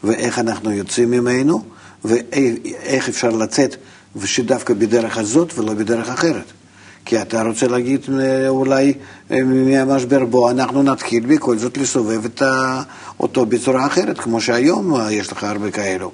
ואיך 0.04 0.38
אנחנו 0.38 0.70
יוצאים 0.72 1.10
ממנו, 1.10 1.62
ואיך 2.04 3.08
אפשר 3.08 3.30
לצאת, 3.30 3.76
ושדווקא 4.16 4.74
בדרך 4.74 5.18
הזאת 5.18 5.58
ולא 5.58 5.74
בדרך 5.74 6.08
אחרת. 6.08 6.52
כי 7.04 7.22
אתה 7.22 7.42
רוצה 7.42 7.68
להגיד 7.68 8.00
אה, 8.20 8.48
אולי 8.48 8.94
אה, 9.30 9.42
מהמשבר 9.42 10.24
בו 10.24 10.50
אנחנו 10.50 10.82
נתחיל 10.82 11.26
בכל 11.26 11.58
זאת 11.58 11.78
לסובב 11.78 12.24
את 12.24 12.42
אותו 13.20 13.46
בצורה 13.46 13.86
אחרת, 13.86 14.18
כמו 14.18 14.40
שהיום 14.40 14.94
אה, 14.94 15.12
יש 15.12 15.32
לך 15.32 15.44
הרבה 15.44 15.70
כאלו. 15.70 16.10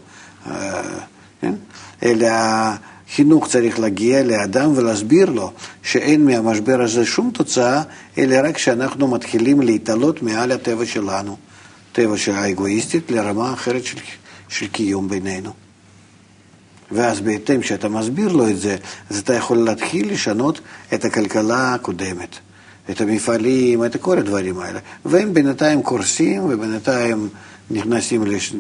כן? 1.40 1.54
אלא 2.02 2.28
החינוך 3.10 3.48
צריך 3.48 3.78
להגיע 3.78 4.22
לאדם 4.22 4.72
ולהסביר 4.76 5.30
לו 5.30 5.52
שאין 5.82 6.24
מהמשבר 6.24 6.82
הזה 6.82 7.06
שום 7.06 7.30
תוצאה, 7.34 7.82
אלא 8.18 8.36
רק 8.44 8.58
שאנחנו 8.58 9.08
מתחילים 9.08 9.60
להתעלות 9.60 10.22
מעל 10.22 10.52
הטבע 10.52 10.86
שלנו, 10.86 11.36
טבע 11.92 12.14
האגואיסטית, 12.32 13.10
לרמה 13.10 13.52
אחרת 13.52 13.84
של, 13.84 13.98
של 14.48 14.66
קיום 14.66 15.08
בינינו. 15.08 15.50
ואז 16.90 17.20
בהתאם 17.20 17.62
שאתה 17.62 17.88
מסביר 17.88 18.32
לו 18.32 18.48
את 18.48 18.58
זה, 18.58 18.76
אז 19.10 19.18
אתה 19.18 19.34
יכול 19.34 19.58
להתחיל 19.58 20.12
לשנות 20.12 20.60
את 20.94 21.04
הכלכלה 21.04 21.74
הקודמת, 21.74 22.36
את 22.90 23.00
המפעלים, 23.00 23.84
את 23.84 23.96
כל 23.96 24.18
הדברים 24.18 24.58
האלה. 24.58 24.80
והם 25.04 25.34
בינתיים 25.34 25.82
קורסים 25.82 26.44
ובינתיים 26.44 27.28
נכנסים 27.70 28.26
לש... 28.26 28.54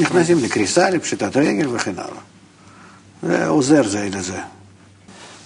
נכנסים 0.00 0.38
לקריסה, 0.44 0.90
לפשיטת 0.90 1.36
רגל 1.36 1.68
וכן 1.68 1.92
הלאה. 1.96 2.20
זה 3.22 3.46
עוזר 3.46 3.88
זה 3.88 4.08
לזה. 4.12 4.38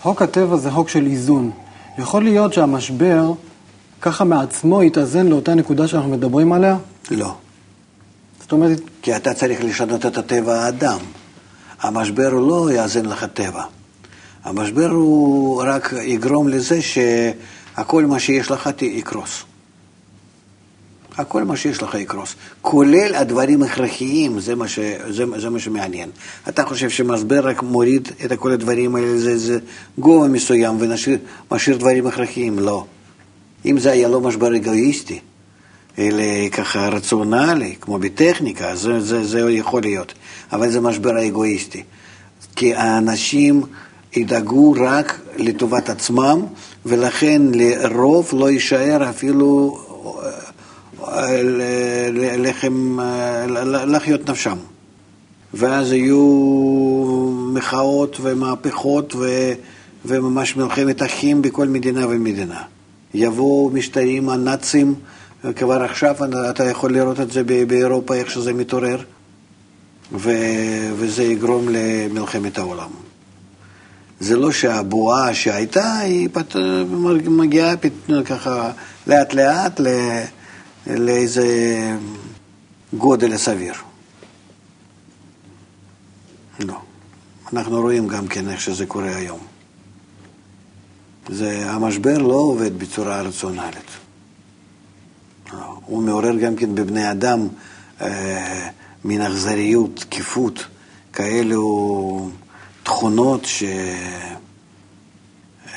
חוק 0.02 0.22
הטבע 0.22 0.56
זה 0.56 0.70
חוק 0.70 0.88
של 0.88 1.06
איזון. 1.06 1.50
יכול 1.98 2.24
להיות 2.24 2.52
שהמשבר 2.52 3.32
ככה 4.00 4.24
מעצמו 4.24 4.82
יתאזן 4.82 5.26
לאותה 5.26 5.54
נקודה 5.54 5.88
שאנחנו 5.88 6.10
מדברים 6.10 6.52
עליה? 6.52 6.76
לא. 7.10 7.34
זאת 8.40 8.52
אומרת... 8.52 8.80
כי 9.02 9.16
אתה 9.16 9.34
צריך 9.34 9.64
לשנות 9.64 10.06
את 10.06 10.18
הטבע 10.18 10.60
האדם. 10.60 10.98
המשבר 11.80 12.30
הוא 12.32 12.48
לא 12.48 12.72
יאזן 12.72 13.06
לך 13.06 13.24
טבע. 13.24 13.62
המשבר 14.44 14.90
הוא 14.90 15.62
רק 15.66 15.94
יגרום 16.02 16.48
לזה 16.48 16.78
שהכל 16.82 18.06
מה 18.06 18.18
שיש 18.18 18.50
לך 18.50 18.70
יקרוס. 18.80 19.44
הכל 21.18 21.44
מה 21.44 21.56
שיש 21.56 21.82
לך 21.82 21.94
יקרוס, 21.94 22.34
כולל 22.62 23.14
הדברים 23.14 23.62
הכרחיים, 23.62 24.40
זה 24.40 24.54
מה, 24.54 24.68
ש, 24.68 24.78
זה, 25.08 25.24
זה 25.36 25.50
מה 25.50 25.58
שמעניין. 25.58 26.10
אתה 26.48 26.64
חושב 26.64 26.90
שמשבר 26.90 27.48
רק 27.48 27.62
מוריד 27.62 28.08
את 28.24 28.32
כל 28.38 28.52
הדברים 28.52 28.96
האלה, 28.96 29.18
זה, 29.18 29.38
זה 29.38 29.58
גובה 29.98 30.28
מסוים 30.28 30.76
ומשאיר 30.80 31.76
דברים 31.76 32.06
הכרחיים? 32.06 32.58
לא. 32.58 32.84
אם 33.66 33.78
זה 33.78 33.90
היה 33.90 34.08
לא 34.08 34.20
משבר 34.20 34.56
אגואיסטי, 34.56 35.20
אלא 35.98 36.48
ככה 36.52 36.88
רציונלי, 36.88 37.74
כמו 37.80 37.98
בטכניקה, 37.98 38.76
זה, 38.76 39.00
זה, 39.00 39.24
זה 39.24 39.50
יכול 39.50 39.82
להיות. 39.82 40.12
אבל 40.52 40.70
זה 40.70 40.80
משבר 40.80 41.16
האגואיסטי. 41.16 41.82
כי 42.56 42.74
האנשים 42.74 43.62
ידאגו 44.16 44.74
רק 44.80 45.20
לטובת 45.36 45.90
עצמם, 45.90 46.40
ולכן 46.86 47.42
לרוב 47.54 48.30
לא 48.32 48.50
יישאר 48.50 49.10
אפילו 49.10 49.78
לחם, 52.38 52.98
לחיות 53.86 54.30
נפשם. 54.30 54.56
ואז 55.54 55.92
יהיו 55.92 56.18
מחאות 57.52 58.16
ומהפכות 58.22 59.14
ו, 59.16 59.52
וממש 60.04 60.56
מלחמת 60.56 61.02
אחים 61.02 61.42
בכל 61.42 61.68
מדינה 61.68 62.06
ומדינה. 62.08 62.62
יבואו 63.14 63.70
משטרים 63.74 64.28
הנאצים, 64.28 64.94
כבר 65.56 65.82
עכשיו 65.82 66.16
אתה 66.50 66.64
יכול 66.64 66.92
לראות 66.92 67.20
את 67.20 67.30
זה 67.30 67.44
באירופה, 67.44 68.14
איך 68.14 68.30
שזה 68.30 68.52
מתעורר, 68.52 68.98
ו, 70.12 70.30
וזה 70.96 71.22
יגרום 71.22 71.66
למלחמת 71.68 72.58
העולם. 72.58 72.90
זה 74.20 74.36
לא 74.36 74.52
שהבועה 74.52 75.34
שהייתה, 75.34 75.98
היא 75.98 76.28
פת... 76.32 76.56
מגיעה 77.26 77.76
פת... 77.76 77.92
ככה 78.24 78.70
לאט 79.06 79.34
לאט 79.34 79.80
ל... 79.80 79.86
לאיזה 80.86 81.46
גודל 82.92 83.36
סביר. 83.36 83.74
לא. 86.60 86.80
אנחנו 87.52 87.80
רואים 87.80 88.08
גם 88.08 88.28
כן 88.28 88.48
איך 88.48 88.60
שזה 88.60 88.86
קורה 88.86 89.16
היום. 89.16 89.40
זה, 91.28 91.70
המשבר 91.70 92.18
לא 92.18 92.34
עובד 92.34 92.78
בצורה 92.78 93.22
רציונלית. 93.22 93.90
הוא 95.86 96.02
מעורר 96.02 96.36
גם 96.36 96.56
כן 96.56 96.74
בבני 96.74 97.10
אדם 97.10 97.48
אה, 98.00 98.68
מין 99.04 99.22
אכזריות, 99.22 99.96
תקיפות, 99.96 100.64
כאלו 101.12 102.30
תכונות 102.82 103.44
שהם 103.44 103.72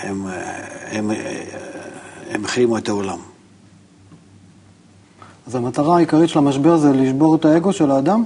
הם, 0.01 0.27
הם, 0.91 1.11
הם 2.29 2.45
החרימו 2.45 2.77
את 2.77 2.89
העולם. 2.89 3.19
אז 5.47 5.55
המטרה 5.55 5.95
העיקרית 5.95 6.29
של 6.29 6.39
המשבר 6.39 6.77
זה 6.77 6.93
לשבור 6.93 7.35
את 7.35 7.45
האגו 7.45 7.73
של 7.73 7.91
האדם? 7.91 8.23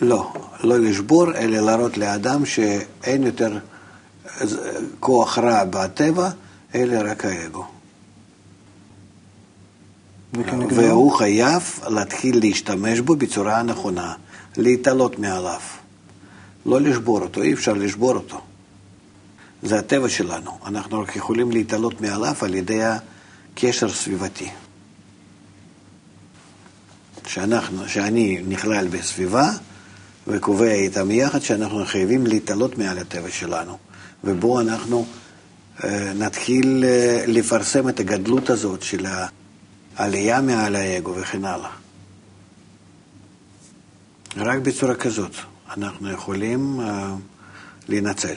לא, 0.00 0.32
לא 0.64 0.78
לשבור, 0.78 1.34
אלא 1.34 1.60
להראות 1.60 1.98
לאדם 1.98 2.46
שאין 2.46 3.22
יותר 3.22 3.58
כוח 5.00 5.38
רע 5.38 5.64
בטבע, 5.64 6.30
אלא 6.74 7.10
רק 7.10 7.24
האגו. 7.24 7.64
והוא 10.68 11.12
חייב 11.12 11.62
להתחיל 11.88 12.38
להשתמש 12.38 13.00
בו 13.00 13.16
בצורה 13.16 13.60
הנכונה, 13.60 14.14
להתעלות 14.56 15.18
מעליו. 15.18 15.60
לא 16.66 16.80
לשבור 16.80 17.20
אותו, 17.20 17.42
אי 17.42 17.52
אפשר 17.52 17.72
לשבור 17.72 18.14
אותו. 18.14 18.40
זה 19.62 19.78
הטבע 19.78 20.08
שלנו, 20.08 20.50
אנחנו 20.66 21.00
רק 21.00 21.16
יכולים 21.16 21.50
להתעלות 21.50 22.00
מעליו 22.00 22.34
על 22.40 22.54
ידי 22.54 22.80
הקשר 22.82 23.88
סביבתי. 23.88 24.50
שאנחנו, 27.26 27.88
שאני 27.88 28.42
נכלל 28.48 28.88
בסביבה 28.88 29.50
וקובע 30.26 30.72
איתם 30.72 31.10
יחד 31.10 31.42
שאנחנו 31.42 31.84
חייבים 31.86 32.26
להתעלות 32.26 32.78
מעל 32.78 32.98
הטבע 32.98 33.30
שלנו, 33.30 33.78
ובו 34.24 34.60
אנחנו 34.60 35.06
אה, 35.84 36.12
נתחיל 36.14 36.84
אה, 36.84 37.24
לפרסם 37.26 37.88
את 37.88 38.00
הגדלות 38.00 38.50
הזאת 38.50 38.82
של 38.82 39.06
העלייה 39.96 40.40
מעל 40.40 40.76
האגו 40.76 41.14
וכן 41.16 41.44
הלאה. 41.44 41.70
רק 44.36 44.58
בצורה 44.58 44.94
כזאת 44.94 45.34
אנחנו 45.76 46.10
יכולים 46.10 46.80
אה, 46.80 47.14
להינצל. 47.88 48.34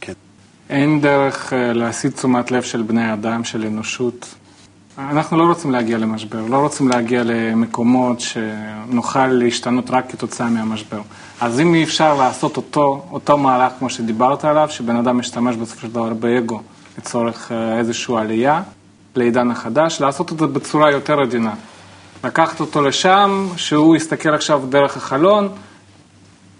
כן. 0.00 0.12
אין 0.68 1.00
דרך 1.00 1.52
להסיט 1.74 2.16
תשומת 2.16 2.50
לב 2.50 2.62
של 2.62 2.82
בני 2.82 3.12
אדם, 3.12 3.44
של 3.44 3.64
אנושות, 3.64 4.34
אנחנו 4.98 5.36
לא 5.36 5.44
רוצים 5.44 5.70
להגיע 5.70 5.98
למשבר, 5.98 6.46
לא 6.48 6.56
רוצים 6.56 6.88
להגיע 6.88 7.22
למקומות 7.24 8.20
שנוכל 8.20 9.26
להשתנות 9.26 9.90
רק 9.90 10.12
כתוצאה 10.12 10.48
מהמשבר. 10.48 11.00
אז 11.40 11.60
אם 11.60 11.74
אי 11.74 11.84
אפשר 11.84 12.14
לעשות 12.14 12.56
אותו, 12.56 13.04
אותו 13.12 13.38
מהלך 13.38 13.72
כמו 13.78 13.90
שדיברת 13.90 14.44
עליו, 14.44 14.66
שבן 14.70 14.96
אדם 14.96 15.18
משתמש 15.18 15.56
בסופו 15.56 15.80
של 15.80 15.88
דבר 15.88 16.14
באגו 16.14 16.60
לצורך 16.98 17.52
אה, 17.52 17.78
איזושהי 17.78 18.16
עלייה 18.16 18.62
לעידן 19.16 19.50
החדש, 19.50 20.00
לעשות 20.00 20.32
את 20.32 20.38
זה 20.38 20.46
בצורה 20.46 20.90
יותר 20.90 21.20
עדינה. 21.20 21.54
לקחת 22.24 22.60
אותו 22.60 22.82
לשם, 22.82 23.48
שהוא 23.56 23.96
יסתכל 23.96 24.34
עכשיו 24.34 24.62
דרך 24.68 24.96
החלון, 24.96 25.48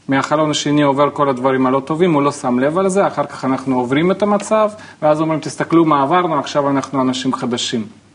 מהחלון 0.09 0.51
השני 0.51 0.83
עובר 0.83 1.11
כל 1.11 1.29
הדברים 1.29 1.67
הלא 1.67 1.81
טובים, 1.81 2.13
הוא 2.13 2.23
לא 2.23 2.33
שם 2.33 2.59
לב 2.59 2.79
על 2.79 2.89
זה, 2.89 3.07
אחר 3.07 3.27
כך 3.27 3.45
אנחנו 3.45 3.79
עוברים 3.79 4.11
את 4.11 4.23
המצב, 4.23 4.71
ואז 5.03 5.21
אומרים, 5.21 5.41
תסתכלו 5.41 5.85
מה 5.85 6.03
עברנו, 6.03 6.39
עכשיו 6.39 6.71
אנחנו 6.71 7.03
אנשים 7.03 7.35
חדשים. 7.35 8.08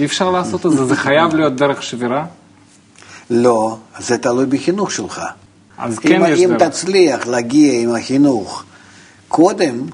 אי 0.00 0.04
אפשר 0.04 0.30
לעשות 0.30 0.66
את 0.66 0.72
זה, 0.72 0.84
זה 0.84 0.96
חייב 0.96 1.34
להיות 1.34 1.56
דרך 1.56 1.82
שבירה? 1.82 2.24
לא, 3.30 3.76
זה 3.98 4.18
תלוי 4.18 4.46
בחינוך 4.46 4.90
שלך. 4.92 5.22
אז 5.78 5.98
כן 5.98 6.24
אם, 6.24 6.32
יש 6.32 6.40
אם 6.40 6.50
דרך. 6.58 6.68
תצליח 6.68 7.26
להגיע 7.26 7.72
עם 7.80 7.94
החינוך 7.94 8.64
קודם, 9.28 9.86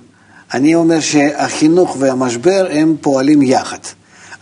אני 0.55 0.75
אומר 0.75 1.01
שהחינוך 1.01 1.97
והמשבר 2.01 2.67
הם 2.71 2.97
פועלים 3.01 3.43
יחד. 3.43 3.79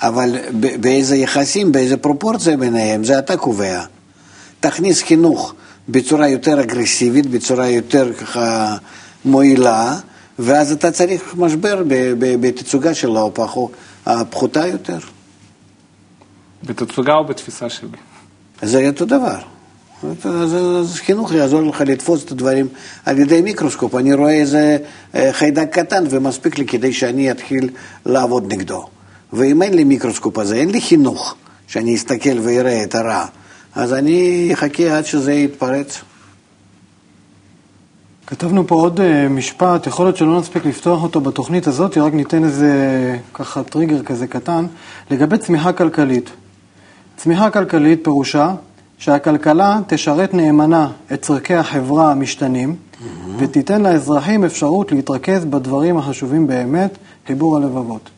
אבל 0.02 0.36
באיזה 0.80 1.16
יחסים, 1.16 1.72
באיזה 1.72 1.96
פרופורציה 1.96 2.56
ביניהם, 2.56 3.04
זה 3.04 3.18
אתה 3.18 3.36
קובע. 3.36 3.80
תכניס 4.60 5.02
חינוך 5.02 5.54
בצורה 5.88 6.28
יותר 6.28 6.60
אגרסיבית, 6.60 7.26
בצורה 7.26 7.68
יותר 7.68 8.12
ככה 8.12 8.76
מועילה, 9.24 9.96
ואז 10.38 10.72
אתה 10.72 10.90
צריך 10.90 11.34
משבר 11.36 11.82
בתצוגה 12.40 12.94
שלו, 12.94 13.30
פחו- 13.34 13.70
הפחותה 14.06 14.66
יותר. 14.66 14.98
בתצוגה 16.66 17.14
או 17.14 17.24
בתפיסה 17.24 17.70
שלי? 17.70 17.88
זה 18.62 18.88
אותו 18.88 19.04
דבר. 19.04 19.38
אז, 20.24 20.54
אז 20.80 20.94
חינוך 20.94 21.32
יעזור 21.32 21.62
לך 21.62 21.80
לתפוס 21.80 22.24
את 22.24 22.32
הדברים 22.32 22.68
על 23.06 23.18
ידי 23.18 23.42
מיקרוסקופ. 23.42 23.94
אני 23.94 24.14
רואה 24.14 24.32
איזה 24.32 24.76
אה, 25.14 25.32
חיידק 25.32 25.68
קטן 25.72 26.04
ומספיק 26.10 26.58
לי 26.58 26.66
כדי 26.66 26.92
שאני 26.92 27.30
אתחיל 27.30 27.70
לעבוד 28.06 28.52
נגדו. 28.52 28.86
ואם 29.32 29.62
אין 29.62 29.74
לי 29.74 29.84
מיקרוסקופ 29.84 30.38
הזה, 30.38 30.56
אין 30.56 30.70
לי 30.70 30.80
חינוך 30.80 31.34
שאני 31.66 31.94
אסתכל 31.94 32.38
ואראה 32.42 32.82
את 32.82 32.94
הרע, 32.94 33.26
אז 33.74 33.92
אני 33.92 34.50
אחכה 34.52 34.98
עד 34.98 35.06
שזה 35.06 35.32
יתפרץ. 35.32 36.00
כתבנו 38.26 38.66
פה 38.66 38.74
עוד 38.74 39.00
אה, 39.00 39.28
משפט, 39.28 39.86
יכול 39.86 40.06
להיות 40.06 40.16
שלא 40.16 40.38
נספיק 40.38 40.66
לפתוח 40.66 41.02
אותו 41.02 41.20
בתוכנית 41.20 41.66
הזאת, 41.66 41.98
רק 41.98 42.14
ניתן 42.14 42.44
איזה 42.44 42.70
ככה 43.34 43.62
טריגר 43.62 44.02
כזה 44.02 44.26
קטן, 44.26 44.66
לגבי 45.10 45.38
צמיחה 45.38 45.72
כלכלית. 45.72 46.30
צמיחה 47.16 47.50
כלכלית 47.50 48.04
פירושה 48.04 48.54
שהכלכלה 48.98 49.80
תשרת 49.86 50.34
נאמנה 50.34 50.90
את 51.12 51.22
צורכי 51.22 51.54
החברה 51.54 52.12
המשתנים, 52.12 52.76
ותיתן 53.38 53.82
לאזרחים 53.82 54.44
אפשרות 54.44 54.92
להתרכז 54.92 55.44
בדברים 55.44 55.96
החשובים 55.96 56.46
באמת, 56.46 56.98
חיבור 57.26 57.56
הלבבות. 57.56 58.10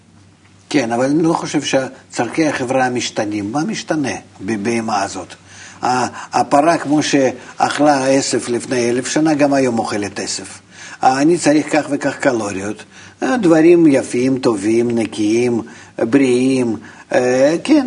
כן, 0.70 0.92
אבל 0.92 1.04
אני 1.04 1.22
לא 1.22 1.32
חושב 1.32 1.60
שצורכי 1.62 2.48
החברה 2.48 2.90
משתנים. 2.90 3.52
מה 3.52 3.64
משתנה 3.64 4.14
בבהמה 4.40 5.02
הזאת? 5.02 5.34
הפרה, 5.82 6.78
כמו 6.78 7.02
שאכלה 7.02 8.06
עשב 8.06 8.40
לפני 8.48 8.90
אלף 8.90 9.06
שנה, 9.06 9.34
גם 9.34 9.52
היום 9.52 9.78
אוכלת. 9.78 10.20
אה, 11.02 11.22
אני 11.22 11.38
צריך 11.38 11.76
כך 11.76 11.86
וכך 11.90 12.16
קלוריות. 12.16 12.84
אה, 13.22 13.36
דברים 13.36 13.86
יפים, 13.86 14.38
טובים, 14.38 14.90
נקיים, 14.90 15.62
בריאים, 15.98 16.76
אה, 17.12 17.56
כן. 17.64 17.86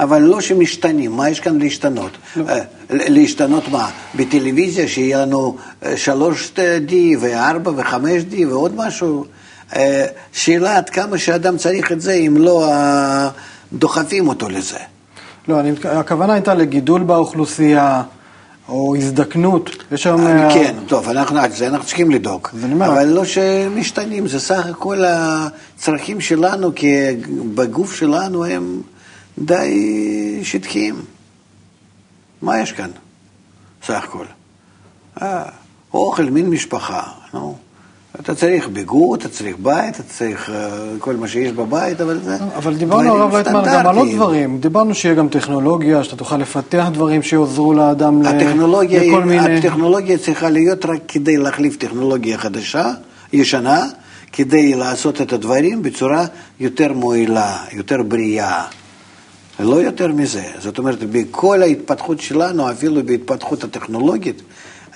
אבל 0.00 0.22
לא 0.22 0.40
שמשתנים, 0.40 1.12
מה 1.12 1.30
יש 1.30 1.40
כאן 1.40 1.58
להשתנות? 1.58 2.10
אה, 2.48 2.58
להשתנות 2.90 3.68
מה? 3.68 3.90
בטלוויזיה 4.14 4.88
שיהיה 4.88 5.18
לנו 5.22 5.56
אה, 5.84 5.96
שלוש 5.96 6.52
D 6.88 6.92
וארבע 7.20 7.72
וחמש 7.76 8.22
D 8.30 8.34
ועוד 8.48 8.76
משהו? 8.76 9.24
אה, 9.76 10.06
שאלה 10.32 10.76
עד 10.76 10.90
כמה 10.90 11.18
שאדם 11.18 11.56
צריך 11.56 11.92
את 11.92 12.00
זה 12.00 12.12
אם 12.12 12.36
לא 12.36 12.72
אה, 12.72 13.28
דוחפים 13.72 14.28
אותו 14.28 14.48
לזה. 14.48 14.78
לא, 15.48 15.60
אני, 15.60 15.72
הכוונה 15.84 16.32
הייתה 16.32 16.54
לגידול 16.54 17.02
באוכלוסייה, 17.02 18.02
או 18.68 18.96
הזדקנות. 18.96 19.70
יש 19.92 20.06
היום... 20.06 20.26
כן, 20.54 20.74
טוב, 20.86 21.08
אנחנו 21.08 21.38
על 21.38 21.50
זה 21.50 21.66
אנחנו 21.66 21.86
צריכים 21.86 22.10
לדאוג. 22.10 22.48
אז 22.52 22.64
אני 22.64 22.72
אומר- 22.72 22.86
אבל 22.86 23.06
לא 23.06 23.24
שמשתנים, 23.24 24.28
זה 24.28 24.40
סך 24.40 24.66
הכל 24.66 25.02
הצרכים 25.06 26.20
שלנו 26.20 26.74
כי 26.74 26.96
בגוף 27.54 27.94
שלנו 27.94 28.44
הם 28.44 28.80
די 29.38 30.40
שטחיים. 30.42 30.94
מה 32.42 32.60
יש 32.60 32.72
כאן? 32.72 32.90
סך 33.86 34.04
הכל. 34.04 34.24
אה, 35.22 35.42
אוכל, 35.94 36.22
מין 36.24 36.50
משפחה, 36.50 37.02
נו. 37.34 37.56
אתה 38.20 38.34
צריך 38.34 38.68
ביגוד, 38.68 39.20
אתה 39.20 39.28
צריך 39.28 39.56
בית, 39.62 39.94
אתה 39.94 40.02
צריך 40.02 40.50
אה, 40.50 40.70
כל 40.98 41.16
מה 41.16 41.28
שיש 41.28 41.52
בבית, 41.52 42.00
אבל 42.00 42.20
זה... 42.24 42.36
אבל 42.56 42.74
דיברנו 42.76 43.14
הרב 43.14 43.34
לייטמן 43.34 43.62
גם 43.66 43.86
על 43.86 43.96
עוד. 43.98 44.08
דברים. 44.14 44.58
דיברנו 44.60 44.94
שיהיה 44.94 45.14
גם 45.14 45.28
טכנולוגיה, 45.28 46.04
שאתה 46.04 46.16
תוכל 46.16 46.36
לפתח 46.36 46.86
דברים 46.92 47.22
שיעזרו 47.22 47.72
לאדם 47.72 48.22
ל- 48.22 48.26
לכל 48.26 48.80
היא- 49.02 49.16
מיני... 49.18 49.58
הטכנולוגיה 49.58 50.18
צריכה 50.18 50.50
להיות 50.50 50.84
רק 50.86 50.98
כדי 51.08 51.36
להחליף 51.36 51.76
טכנולוגיה 51.76 52.38
חדשה, 52.38 52.92
ישנה, 53.32 53.86
כדי 54.32 54.74
לעשות 54.74 55.20
את 55.20 55.32
הדברים 55.32 55.82
בצורה 55.82 56.24
יותר 56.60 56.92
מועילה, 56.92 57.56
יותר 57.72 58.02
בריאה. 58.02 58.64
לא 59.60 59.82
יותר 59.82 60.08
מזה. 60.08 60.44
זאת 60.60 60.78
אומרת, 60.78 60.98
בכל 61.04 61.62
ההתפתחות 61.62 62.20
שלנו, 62.20 62.70
אפילו 62.70 63.06
בהתפתחות 63.06 63.64
הטכנולוגית, 63.64 64.42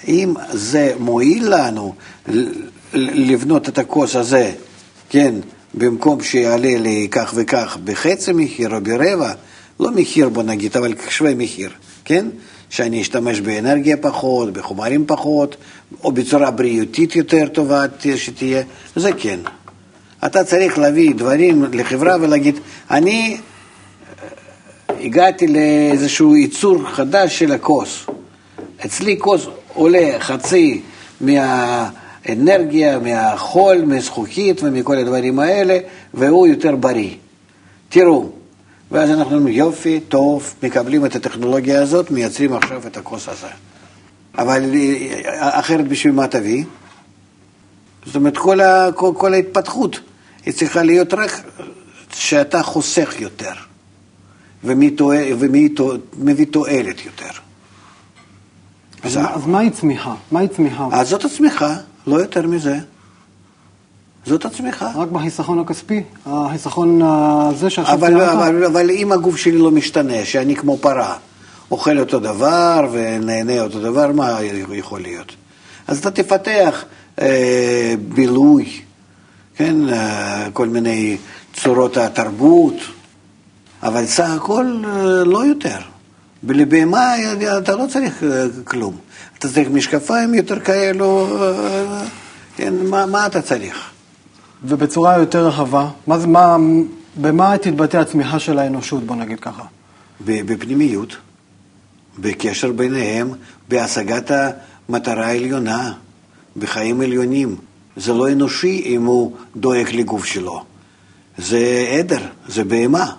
אם 0.09 0.35
זה 0.53 0.95
מועיל 0.99 1.55
לנו 1.55 1.95
לבנות 2.95 3.69
את 3.69 3.79
הכוס 3.79 4.17
הזה, 4.17 4.53
כן, 5.11 5.35
במקום 5.75 6.23
שיעלה 6.23 6.79
לי 6.79 7.09
כך 7.11 7.33
וכך 7.37 7.79
בחצי 7.85 8.33
מחיר 8.33 8.75
או 8.75 8.81
ברבע, 8.81 9.33
לא 9.81 9.91
מחיר 9.91 10.29
בוא 10.29 10.43
נגיד, 10.43 10.77
אבל 10.77 10.95
שווה 11.09 11.35
מחיר, 11.35 11.71
כן? 12.05 12.27
שאני 12.71 13.03
אשתמש 13.03 13.41
באנרגיה 13.41 13.97
פחות, 13.97 14.53
בחומרים 14.53 15.05
פחות, 15.07 15.57
או 16.05 16.13
בצורה 16.13 16.51
בריאותית 16.51 17.17
יותר 17.17 17.49
טובה 17.49 17.85
שתהיה, 18.17 18.63
זה 18.97 19.11
כן. 19.13 19.41
אתה 20.27 20.45
צריך 20.45 20.79
להביא 20.79 21.15
דברים 21.15 21.65
לחברה 21.73 22.17
ולהגיד, 22.21 22.55
אני 22.91 23.37
הגעתי 25.01 25.47
לאיזשהו 25.47 26.37
ייצור 26.37 26.91
חדש 26.91 27.39
של 27.39 27.53
הכוס. 27.53 28.07
אצלי 28.87 29.17
כוס 29.19 29.47
עולה 29.75 30.17
חצי 30.19 30.81
מהאנרגיה, 31.21 32.99
מהחול, 32.99 33.85
מהזכוכית 33.85 34.63
ומכל 34.63 34.99
הדברים 34.99 35.39
האלה, 35.39 35.79
והוא 36.15 36.47
יותר 36.47 36.77
בריא. 36.77 37.15
תראו, 37.89 38.31
ואז 38.91 39.11
אנחנו 39.11 39.37
אומרים, 39.37 39.55
יופי, 39.55 40.01
טוב, 40.01 40.55
מקבלים 40.63 41.07
את 41.07 41.17
הטכנולוגיה 41.17 41.83
הזאת, 41.83 42.11
מייצרים 42.11 42.53
עכשיו 42.53 42.87
את 42.87 42.97
הכוס 42.97 43.29
הזה. 43.29 43.47
אבל 44.39 44.63
אה, 44.75 45.59
אחרת 45.59 45.89
בשביל 45.89 46.13
מה 46.13 46.29
תביא? 46.29 46.65
זאת 48.07 48.17
אומרת, 48.17 48.37
כל, 48.37 48.61
ה, 48.61 48.89
כל, 48.95 49.13
כל 49.17 49.35
ההתפתחות 49.35 50.01
היא 50.47 50.55
צריכה 50.55 50.83
להיות 50.83 51.15
רק 51.15 51.31
שאתה 52.13 52.63
חוסך 52.63 53.15
יותר. 53.19 53.68
ומי, 54.65 54.91
טועה, 54.91 55.19
ומי 55.39 55.69
טוע, 55.69 55.97
מביא 56.19 56.47
תועלת 56.51 57.07
יותר. 57.07 57.31
אז, 59.03 59.17
אז 59.17 59.47
מהי 59.47 59.71
צמיחה? 59.71 60.15
מהי 60.33 60.49
צמיחה? 60.49 60.89
אז 60.93 61.09
זאת 61.09 61.25
הצמיחה, 61.25 61.77
לא 62.07 62.17
יותר 62.17 62.47
מזה. 62.47 62.79
זאת 64.27 64.45
הצמיחה. 64.45 64.93
רק 64.95 65.09
בחיסכון 65.09 65.59
הכספי? 65.59 66.03
החיסכון 66.27 67.03
הזה 67.03 67.71
שעכשיו 67.71 67.95
אבל, 67.95 68.09
ציינת? 68.09 68.33
אבל, 68.33 68.65
אבל 68.65 68.91
אם 68.91 69.13
הגוף 69.13 69.37
שלי 69.37 69.59
לא 69.59 69.71
משתנה, 69.71 70.25
שאני 70.25 70.57
כמו 70.57 70.79
פרה, 70.79 71.17
אוכל 71.71 71.99
אותו 71.99 72.19
דבר 72.19 72.89
ונהנה 72.93 73.61
אותו 73.61 73.81
דבר, 73.81 74.13
מה 74.13 74.39
יכול 74.73 75.01
להיות? 75.01 75.33
אז 75.87 75.99
אתה 75.99 76.11
תפתח 76.11 76.85
אה, 77.21 77.95
בילוי, 78.09 78.81
כן, 79.57 79.89
אה, 79.89 80.49
כל 80.53 80.69
מיני 80.69 81.17
צורות 81.55 81.97
התרבות, 81.97 82.75
אבל 83.83 84.07
סך 84.07 84.31
הכל 84.31 84.83
אה, 84.85 85.25
לא 85.25 85.47
יותר. 85.47 85.79
לבהמה 86.43 87.15
אתה 87.59 87.77
לא 87.77 87.87
צריך 87.89 88.23
אה, 88.23 88.45
כלום. 88.65 88.97
אתה 89.39 89.49
צריך 89.49 89.69
משקפיים 89.69 90.35
יותר 90.35 90.61
כאלו, 90.61 91.27
אה, 91.41 92.05
כן, 92.57 92.75
מה, 92.87 93.07
מה 93.07 93.27
אתה 93.27 93.43
צריך? 93.43 93.91
ובצורה 94.65 95.19
יותר 95.19 95.47
רחבה, 95.47 95.91
מה, 96.07 96.27
מה, 96.27 96.57
במה 97.17 97.59
תתבטא 97.59 97.97
הצמיחה 97.97 98.39
של 98.39 98.59
האנושות, 98.59 99.03
בוא 99.03 99.17
נגיד 99.17 99.41
ככה? 99.41 99.63
בפנימיות, 100.21 101.17
בקשר 102.19 102.73
ביניהם, 102.73 103.31
בהשגת 103.69 104.31
המטרה 104.89 105.27
העליונה, 105.27 105.93
בחיים 106.57 107.01
עליונים. 107.01 107.57
זה 107.97 108.13
לא 108.13 108.33
אנושי 108.33 108.83
אם 108.87 109.05
הוא 109.05 109.37
דואג 109.57 109.87
לגוף 109.93 110.25
שלו. 110.25 110.65
זה 111.39 111.87
עדר, 111.99 112.23
זה 112.49 112.65
בהמה. 112.65 113.13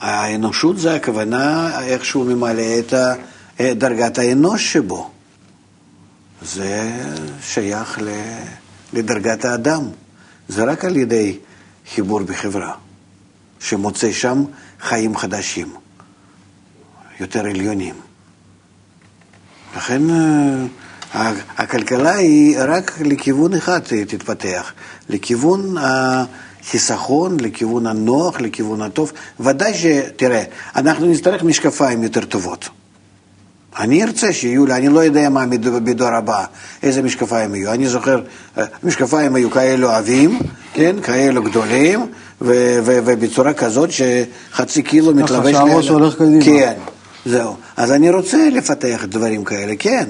האנושות 0.00 0.78
זה 0.78 0.94
הכוונה 0.94 1.70
איך 1.82 2.04
שהוא 2.04 2.26
ממלא 2.26 2.78
את 2.78 2.94
דרגת 3.60 4.18
האנוש 4.18 4.72
שבו. 4.72 5.10
זה 6.42 6.90
שייך 7.42 7.98
לדרגת 8.92 9.44
האדם. 9.44 9.82
זה 10.48 10.64
רק 10.64 10.84
על 10.84 10.96
ידי 10.96 11.38
חיבור 11.94 12.20
בחברה, 12.20 12.74
שמוצא 13.60 14.12
שם 14.12 14.44
חיים 14.80 15.16
חדשים, 15.16 15.68
יותר 17.20 17.40
עליונים. 17.40 17.94
לכן 19.76 20.02
אה, 20.10 21.32
הכלכלה 21.56 22.14
היא 22.14 22.58
רק 22.68 23.00
לכיוון 23.00 23.54
אחד 23.54 23.78
תתפתח, 24.08 24.72
לכיוון 25.08 25.74
החיסכון, 26.68 27.40
לכיוון 27.40 27.86
הנוח, 27.86 28.40
לכיוון 28.40 28.82
הטוב. 28.82 29.12
ודאי 29.40 29.74
ש... 29.74 29.86
תראה, 30.16 30.42
אנחנו 30.76 31.06
נצטרך 31.06 31.42
משקפיים 31.42 32.02
יותר 32.02 32.24
טובות. 32.24 32.68
אני 33.78 34.04
ארצה 34.04 34.32
שיהיו 34.32 34.66
לי, 34.66 34.74
אני 34.74 34.88
לא 34.88 35.00
יודע 35.00 35.28
מה 35.28 35.46
בדור, 35.46 36.08
הבא, 36.08 36.44
איזה 36.82 37.02
משקפיים 37.02 37.54
יהיו. 37.54 37.72
אני 37.72 37.88
זוכר, 37.88 38.20
אה, 38.58 38.64
משקפיים 38.82 39.34
היו 39.34 39.50
כאלו 39.50 39.90
עבים, 39.90 40.38
כן, 40.72 40.96
כאלו 41.02 41.42
גדולים, 41.42 42.00
ו- 42.40 42.78
ו- 42.84 42.98
ובצורה 43.04 43.52
כזאת 43.52 43.90
שחצי 43.92 44.82
קילו 44.82 45.14
מתלבש... 45.14 45.52
שהראש 45.52 45.88
הולך 45.88 46.14
קדימה. 46.14 46.44
כן, 46.44 46.74
זהו. 47.26 47.56
אז 47.76 47.92
אני 47.92 48.10
רוצה 48.10 48.48
לפתח 48.52 49.04
דברים 49.08 49.44
כאלה, 49.44 49.72
כן. 49.78 50.04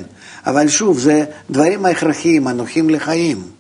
אבל 0.47 0.69
שוב, 0.69 0.99
זה 0.99 1.25
דברים 1.51 1.87
הכרחיים, 1.87 2.47
הנוחים 2.47 2.91
לחיים. 2.91 3.58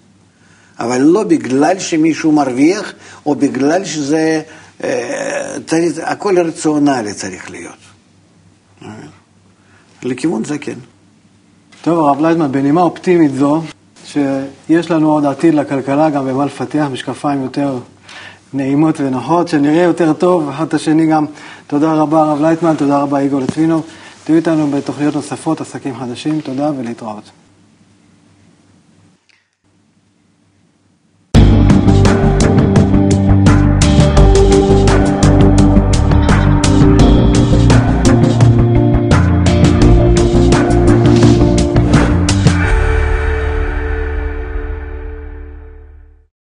אבל 0.80 0.98
לא 1.00 1.24
בגלל 1.24 1.78
שמישהו 1.78 2.32
מרוויח, 2.32 2.92
או 3.26 3.34
בגלל 3.34 3.84
שזה... 3.84 4.42
אה, 4.84 5.56
צריך, 5.66 5.98
הכל 6.02 6.38
רציונלי 6.38 7.14
צריך 7.14 7.50
להיות. 7.50 7.88
לכיוון 10.02 10.44
זה 10.44 10.58
כן. 10.58 10.78
טוב, 11.82 11.98
הרב 11.98 12.20
לייטמן, 12.20 12.52
בנימה 12.52 12.82
אופטימית 12.82 13.34
זו, 13.34 13.62
שיש 14.04 14.90
לנו 14.90 15.12
עוד 15.12 15.24
עתיד 15.24 15.54
לכלכלה 15.54 16.10
גם 16.10 16.26
במה 16.26 16.44
לפתח 16.44 16.86
משקפיים 16.92 17.42
יותר 17.42 17.78
נעימות 18.52 19.00
ונוחות, 19.00 19.48
שנראה 19.48 19.82
יותר 19.82 20.12
טוב 20.12 20.48
אחד 20.48 20.66
את 20.66 20.74
השני 20.74 21.06
גם. 21.06 21.26
תודה 21.66 21.92
רבה 21.92 22.20
הרב 22.20 22.40
לייטמן, 22.40 22.74
תודה 22.74 22.98
רבה 22.98 23.18
איגור 23.18 23.40
לטבינוב. 23.40 23.86
תהיו 24.24 24.36
איתנו 24.36 24.66
בתוכניות 24.66 25.14
נוספות, 25.14 25.60
עסקים 25.60 25.96
חדשים, 25.96 26.40
תודה 26.40 26.70
ולהתראות. 26.78 27.30